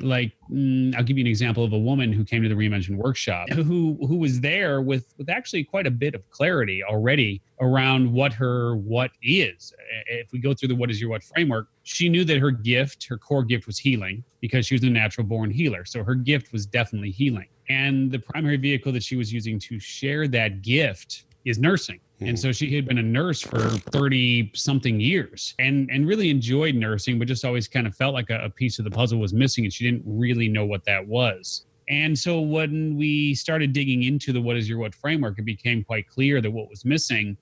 like, 0.00 0.32
mm, 0.50 0.94
I'll 0.94 1.02
give 1.02 1.18
you 1.18 1.22
an 1.22 1.28
example 1.28 1.64
of 1.64 1.72
a 1.72 1.78
woman 1.78 2.12
who 2.12 2.24
came 2.24 2.42
to 2.42 2.48
the 2.48 2.56
Workshop 2.56 2.96
workshop 2.96 3.48
who 3.52 3.96
who 4.06 4.16
was 4.16 4.40
there 4.40 4.80
with 4.80 5.14
with 5.18 5.28
actually 5.28 5.64
quite 5.64 5.86
a 5.86 5.90
bit 5.90 6.14
of 6.14 6.28
clarity 6.30 6.82
already 6.84 7.40
around 7.60 8.12
what 8.12 8.32
her 8.32 8.76
what 8.76 9.10
is. 9.22 9.72
If 10.06 10.32
we 10.32 10.38
go 10.38 10.54
through 10.54 10.68
the 10.68 10.76
what 10.76 10.90
is 10.90 11.00
your 11.00 11.10
what 11.10 11.22
framework 11.22 11.68
she 11.82 12.08
knew 12.08 12.24
that 12.24 12.38
her 12.38 12.50
gift 12.50 13.06
her 13.08 13.16
core 13.16 13.44
gift 13.44 13.66
was 13.66 13.78
healing 13.78 14.24
because 14.40 14.66
she 14.66 14.74
was 14.74 14.82
a 14.82 14.90
natural 14.90 15.26
born 15.26 15.50
healer. 15.50 15.84
So 15.84 16.04
her 16.04 16.14
gift 16.14 16.52
was 16.52 16.66
definitely 16.66 17.10
healing. 17.10 17.48
And 17.68 18.10
the 18.10 18.18
primary 18.18 18.56
vehicle 18.56 18.92
that 18.92 19.02
she 19.02 19.16
was 19.16 19.32
using 19.32 19.58
to 19.60 19.80
share 19.80 20.28
that 20.28 20.62
gift 20.62 21.24
is 21.44 21.58
nursing 21.58 22.00
and 22.20 22.30
hmm. 22.30 22.36
so 22.36 22.52
she 22.52 22.74
had 22.74 22.86
been 22.86 22.98
a 22.98 23.02
nurse 23.02 23.40
for 23.40 23.58
30 23.58 24.52
something 24.54 24.98
years 25.00 25.54
and 25.58 25.90
and 25.90 26.06
really 26.06 26.30
enjoyed 26.30 26.74
nursing 26.74 27.18
but 27.18 27.28
just 27.28 27.44
always 27.44 27.68
kind 27.68 27.86
of 27.86 27.94
felt 27.94 28.14
like 28.14 28.30
a, 28.30 28.44
a, 28.44 28.50
piece 28.50 28.78
of 28.78 28.84
the 28.84 28.90
puzzle 28.90 29.18
was 29.18 29.34
missing 29.34 29.64
and 29.64 29.72
she 29.72 29.84
didn't 29.84 30.02
really 30.06 30.48
know 30.48 30.64
what 30.64 30.84
that 30.84 31.06
was 31.06 31.66
and 31.88 32.18
so 32.18 32.40
when 32.40 32.96
we 32.96 33.34
started 33.34 33.72
digging 33.72 34.02
into 34.02 34.32
the 34.32 34.40
what 34.40 34.56
is 34.56 34.68
your 34.68 34.78
what 34.78 34.94
framework, 34.94 35.38
it 35.38 35.44
became 35.44 35.84
quite 35.84 36.08
clear 36.08 36.40
that 36.40 36.50
what 36.50 36.68
was 36.68 36.84
missing 36.84 37.36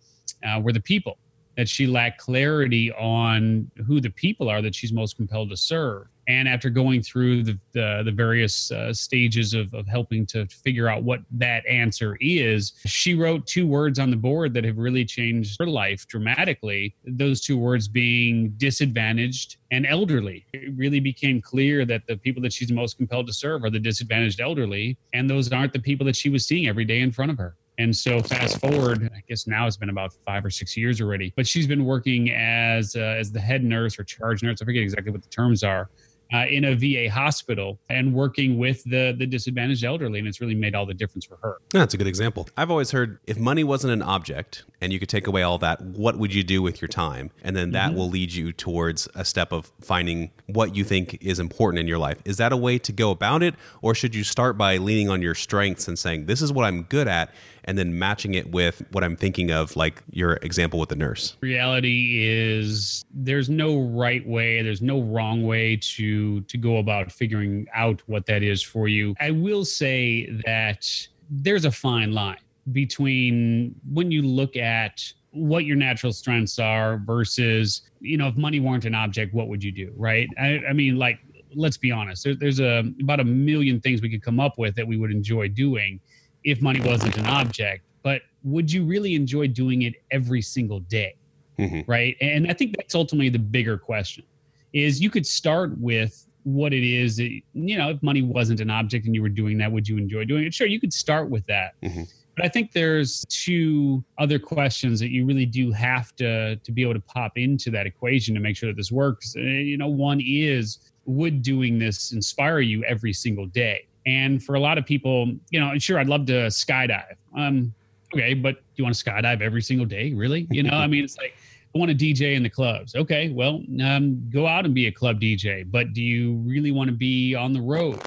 uh, 0.47 0.61
were 0.61 0.73
the 0.73 0.81
people, 0.81 1.19
that 1.57 1.69
she 1.69 1.87
lacked 1.87 2.21
clarity 2.21 2.93
on 2.93 3.71
who 3.87 4.01
the 4.01 4.11
people 4.11 4.49
are 4.49 4.61
that 4.61 4.75
she's 4.75 4.93
most 4.93 5.17
compelled 5.17 5.51
to 5.51 5.57
serve. 5.57 6.07
And 6.27 6.49
after 6.49 6.71
going 6.71 7.03
through 7.03 7.43
the, 7.43 7.59
the, 7.73 8.03
the 8.05 8.13
various 8.13 8.71
uh, 8.71 8.93
stages 8.93 9.55
of, 9.55 9.73
of 9.75 9.87
helping 9.87 10.25
to 10.27 10.47
figure 10.47 10.89
out 10.89 11.03
what 11.03 11.21
that 11.33 11.67
answer 11.67 12.17
is, 12.21 12.73
she 12.87 13.15
wrote 13.15 13.47
two 13.47 13.67
words 13.67 13.99
on 13.99 14.11
the 14.11 14.17
board 14.17 14.55
that 14.55 14.65
have 14.65 14.79
really 14.79 15.05
changed 15.05 15.57
her 15.59 15.67
life 15.67 16.07
dramatically. 16.07 16.95
Those 17.05 17.41
two 17.41 17.59
words 17.59 17.89
being 17.89 18.55
disadvantaged 18.57 19.59
and 19.71 19.87
elderly. 19.87 20.47
It 20.53 20.73
really 20.77 21.01
became 21.01 21.41
clear 21.43 21.85
that 21.85 22.07
the 22.07 22.17
people 22.17 22.43
that 22.43 22.53
she's 22.53 22.73
most 22.73 22.97
compelled 22.97 23.27
to 23.27 23.33
serve 23.33 23.65
are 23.65 23.71
the 23.71 23.81
disadvantaged 23.81 24.41
elderly. 24.41 24.97
And 25.13 25.29
those 25.29 25.53
aren't 25.53 25.73
the 25.73 25.79
people 25.79 26.07
that 26.07 26.17
she 26.17 26.31
was 26.31 26.47
seeing 26.47 26.69
every 26.69 26.85
day 26.85 27.01
in 27.01 27.13
front 27.13 27.31
of 27.31 27.39
her. 27.39 27.57
And 27.79 27.95
so 27.95 28.21
fast 28.21 28.61
forward, 28.61 29.11
I 29.15 29.23
guess 29.29 29.47
now 29.47 29.67
it's 29.67 29.77
been 29.77 29.91
about 29.91 30.13
five 30.25 30.45
or 30.45 30.51
six 30.51 30.77
years 30.77 31.01
already. 31.01 31.33
But 31.35 31.47
she's 31.47 31.67
been 31.67 31.85
working 31.85 32.31
as 32.31 32.95
uh, 32.95 33.01
as 33.01 33.33
the 33.33 33.41
head 33.41 33.65
nurse 33.65 33.99
or 33.99 34.05
charge 34.05 34.43
nurse. 34.43 34.63
I 34.63 34.65
forget 34.65 34.83
exactly 34.83 35.11
what 35.11 35.23
the 35.23 35.29
terms 35.29 35.65
are. 35.65 35.91
Uh, 36.33 36.47
in 36.47 36.65
a 36.65 36.75
VA 36.75 37.09
hospital 37.09 37.79
and 37.91 38.13
working 38.13 38.59
with 38.59 38.83
the 38.85 39.15
the 39.17 39.27
disadvantaged 39.27 39.85
elderly, 39.85 40.19
and 40.19 40.27
it's 40.27 40.41
really 40.41 40.55
made 40.55 40.75
all 40.75 40.87
the 40.87 40.95
difference 40.95 41.25
for 41.25 41.37
her. 41.43 41.59
That's 41.71 41.95
a 41.95 41.97
good 41.97 42.07
example. 42.07 42.49
I've 42.57 42.71
always 42.71 42.91
heard 42.93 43.19
if 43.27 43.39
money 43.39 43.63
wasn't 43.63 43.93
an 43.93 44.03
object 44.03 44.65
and 44.81 44.93
you 44.93 44.99
could 44.99 45.09
take 45.09 45.27
away 45.27 45.43
all 45.43 45.59
that, 45.59 45.81
what 45.83 46.19
would 46.19 46.35
you 46.35 46.43
do 46.43 46.63
with 46.63 46.81
your 46.81 46.89
time? 46.89 47.31
And 47.43 47.55
then 47.55 47.73
that 47.73 47.91
mm-hmm. 47.91 47.99
will 47.99 48.09
lead 48.09 48.33
you 48.33 48.53
towards 48.53 49.07
a 49.15 49.25
step 49.25 49.53
of 49.53 49.71
finding 49.81 50.31
what 50.47 50.75
you 50.75 50.83
think 50.83 51.19
is 51.21 51.39
important 51.39 51.79
in 51.79 51.87
your 51.87 51.99
life. 51.99 52.19
Is 52.25 52.39
that 52.39 52.53
a 52.53 52.57
way 52.57 52.79
to 52.79 52.93
go 52.93 53.11
about 53.11 53.43
it, 53.43 53.55
or 53.83 53.95
should 53.95 54.15
you 54.15 54.25
start 54.25 54.57
by 54.59 54.79
leaning 54.79 55.11
on 55.11 55.23
your 55.23 55.35
strengths 55.35 55.87
and 55.89 55.99
saying, 55.99 56.27
"This 56.27 56.43
is 56.43 56.53
what 56.53 56.65
I'm 56.65 56.83
good 56.85 57.07
at," 57.07 57.33
and 57.65 57.79
then 57.79 57.99
matching 57.99 58.35
it 58.35 58.51
with 58.51 58.83
what 58.93 59.05
I'm 59.05 59.17
thinking 59.17 59.51
of, 59.51 59.77
like 59.77 60.03
your 60.11 60.35
example 60.43 60.79
with 60.79 60.89
the 60.89 60.97
nurse? 60.97 61.37
Reality 61.41 62.25
is 62.25 63.05
there's 63.13 63.49
no 63.49 63.81
right 63.81 64.27
way, 64.27 64.63
there's 64.63 64.83
no 64.83 65.01
wrong 65.03 65.43
way 65.45 65.77
to 65.77 66.41
to 66.43 66.57
go 66.57 66.79
about 66.79 67.11
figuring 67.11 67.67
out 67.75 68.03
what 68.07 68.27
that 68.27 68.43
is 68.43 68.63
for 68.63 68.89
you. 68.89 69.15
I 69.21 69.31
will 69.31 69.65
say 69.65 70.31
that 70.45 70.89
there's 71.31 71.65
a 71.65 71.71
fine 71.71 72.13
line 72.13 72.39
between 72.73 73.75
when 73.93 74.11
you 74.11 74.23
look 74.23 74.57
at 74.57 75.03
what 75.31 75.65
your 75.65 75.77
natural 75.77 76.13
strengths 76.13 76.59
are 76.59 76.99
versus 76.99 77.83
you 78.01 78.17
know 78.17 78.29
if 78.29 78.37
money 78.37 78.61
weren't 78.61 78.85
an 78.85 78.95
object 78.95 79.35
what 79.35 79.49
would 79.49 79.63
you 79.63 79.73
do 79.73 79.93
right 79.97 80.29
i, 80.39 80.61
I 80.69 80.73
mean 80.73 80.97
like 80.97 81.19
let's 81.55 81.77
be 81.77 81.91
honest 81.91 82.25
there, 82.25 82.35
there's 82.35 82.61
a 82.61 82.85
about 83.01 83.21
a 83.21 83.25
million 83.25 83.81
things 83.81 84.01
we 84.01 84.09
could 84.09 84.23
come 84.23 84.41
up 84.41 84.59
with 84.59 84.75
that 84.77 84.87
we 84.87 84.97
would 84.97 85.11
enjoy 85.11 85.49
doing 85.49 86.01
if 86.45 86.61
money 86.61 86.81
wasn't 86.81 87.17
an 87.17 87.27
object. 87.27 87.85
But 88.03 88.23
would 88.43 88.71
you 88.71 88.85
really 88.85 89.15
enjoy 89.15 89.49
doing 89.49 89.83
it 89.83 89.95
every 90.11 90.43
single 90.43 90.81
day? 90.81 91.17
Mm-hmm. 91.59 91.91
Right. 91.91 92.17
And 92.21 92.51
I 92.51 92.53
think 92.53 92.77
that's 92.77 92.95
ultimately 92.95 93.29
the 93.29 93.39
bigger 93.39 93.79
question 93.79 94.25
is 94.73 95.01
you 95.01 95.09
could 95.09 95.27
start 95.27 95.79
with 95.79 96.27
what 96.43 96.75
it 96.75 96.85
is 96.85 97.17
that, 97.17 97.31
you 97.55 97.79
know, 97.79 97.91
if 97.91 98.03
money 98.03 98.23
wasn't 98.23 98.61
an 98.61 98.71
object 98.71 99.07
and 99.07 99.15
you 99.15 99.23
were 99.23 99.29
doing 99.29 99.57
that, 99.59 99.71
would 99.71 99.89
you 99.89 99.97
enjoy 99.97 100.25
doing 100.25 100.45
it? 100.45 100.53
Sure, 100.53 100.67
you 100.67 100.81
could 100.81 100.93
start 100.93 101.31
with 101.31 101.47
that. 101.47 101.81
Mm-hmm. 101.83 102.03
But 102.37 102.45
I 102.45 102.49
think 102.49 102.73
there's 102.73 103.25
two 103.29 104.05
other 104.19 104.41
questions 104.41 104.99
that 105.01 105.11
you 105.11 105.25
really 105.25 105.47
do 105.47 105.71
have 105.71 106.15
to 106.17 106.57
to 106.57 106.73
be 106.73 106.83
able 106.83 106.95
to 106.95 107.01
pop 107.01 107.33
into 107.37 107.71
that 107.71 107.87
equation 107.87 108.35
to 108.35 108.41
make 108.41 108.57
sure 108.57 108.69
that 108.69 108.77
this 108.77 108.91
works. 108.91 109.35
Uh, 109.37 109.41
you 109.41 109.79
know, 109.79 109.87
one 109.87 110.21
is 110.21 110.81
would 111.07 111.43
doing 111.43 111.79
this 111.79 112.13
inspire 112.13 112.61
you 112.61 112.83
every 112.85 113.13
single 113.13 113.47
day? 113.47 113.87
And 114.07 114.43
for 114.43 114.55
a 114.55 114.61
lot 114.61 114.79
of 114.79 114.85
people, 114.85 115.33
you 115.51 115.61
know, 115.61 115.77
sure, 115.79 115.99
I'd 115.99 116.09
love 116.09 116.27
to 116.27 116.47
skydive. 116.49 117.15
Um, 117.37 117.73
okay, 118.15 118.35
but 118.35 118.57
do 118.57 118.63
you 118.77 118.85
want 118.85 118.95
to 118.95 119.05
skydive 119.05 119.41
every 119.41 119.63
single 119.63 119.87
day? 119.87 120.13
Really? 120.13 120.47
You 120.51 120.63
know, 120.63 120.75
I 120.75 120.87
mean, 120.87 121.05
it's 121.05 121.17
like 121.17 121.35
I 121.75 121.79
want 121.79 121.91
to 121.91 121.97
DJ 121.97 122.37
in 122.37 122.43
the 122.43 122.51
clubs. 122.51 122.95
Okay, 122.95 123.31
well, 123.31 123.63
um, 123.83 124.23
go 124.31 124.47
out 124.47 124.65
and 124.65 124.75
be 124.75 124.87
a 124.87 124.93
club 124.93 125.21
DJ. 125.21 125.69
But 125.69 125.93
do 125.93 126.03
you 126.03 126.35
really 126.47 126.71
want 126.71 126.89
to 126.89 126.97
be 126.97 127.35
on 127.35 127.53
the 127.53 127.61
road 127.61 128.01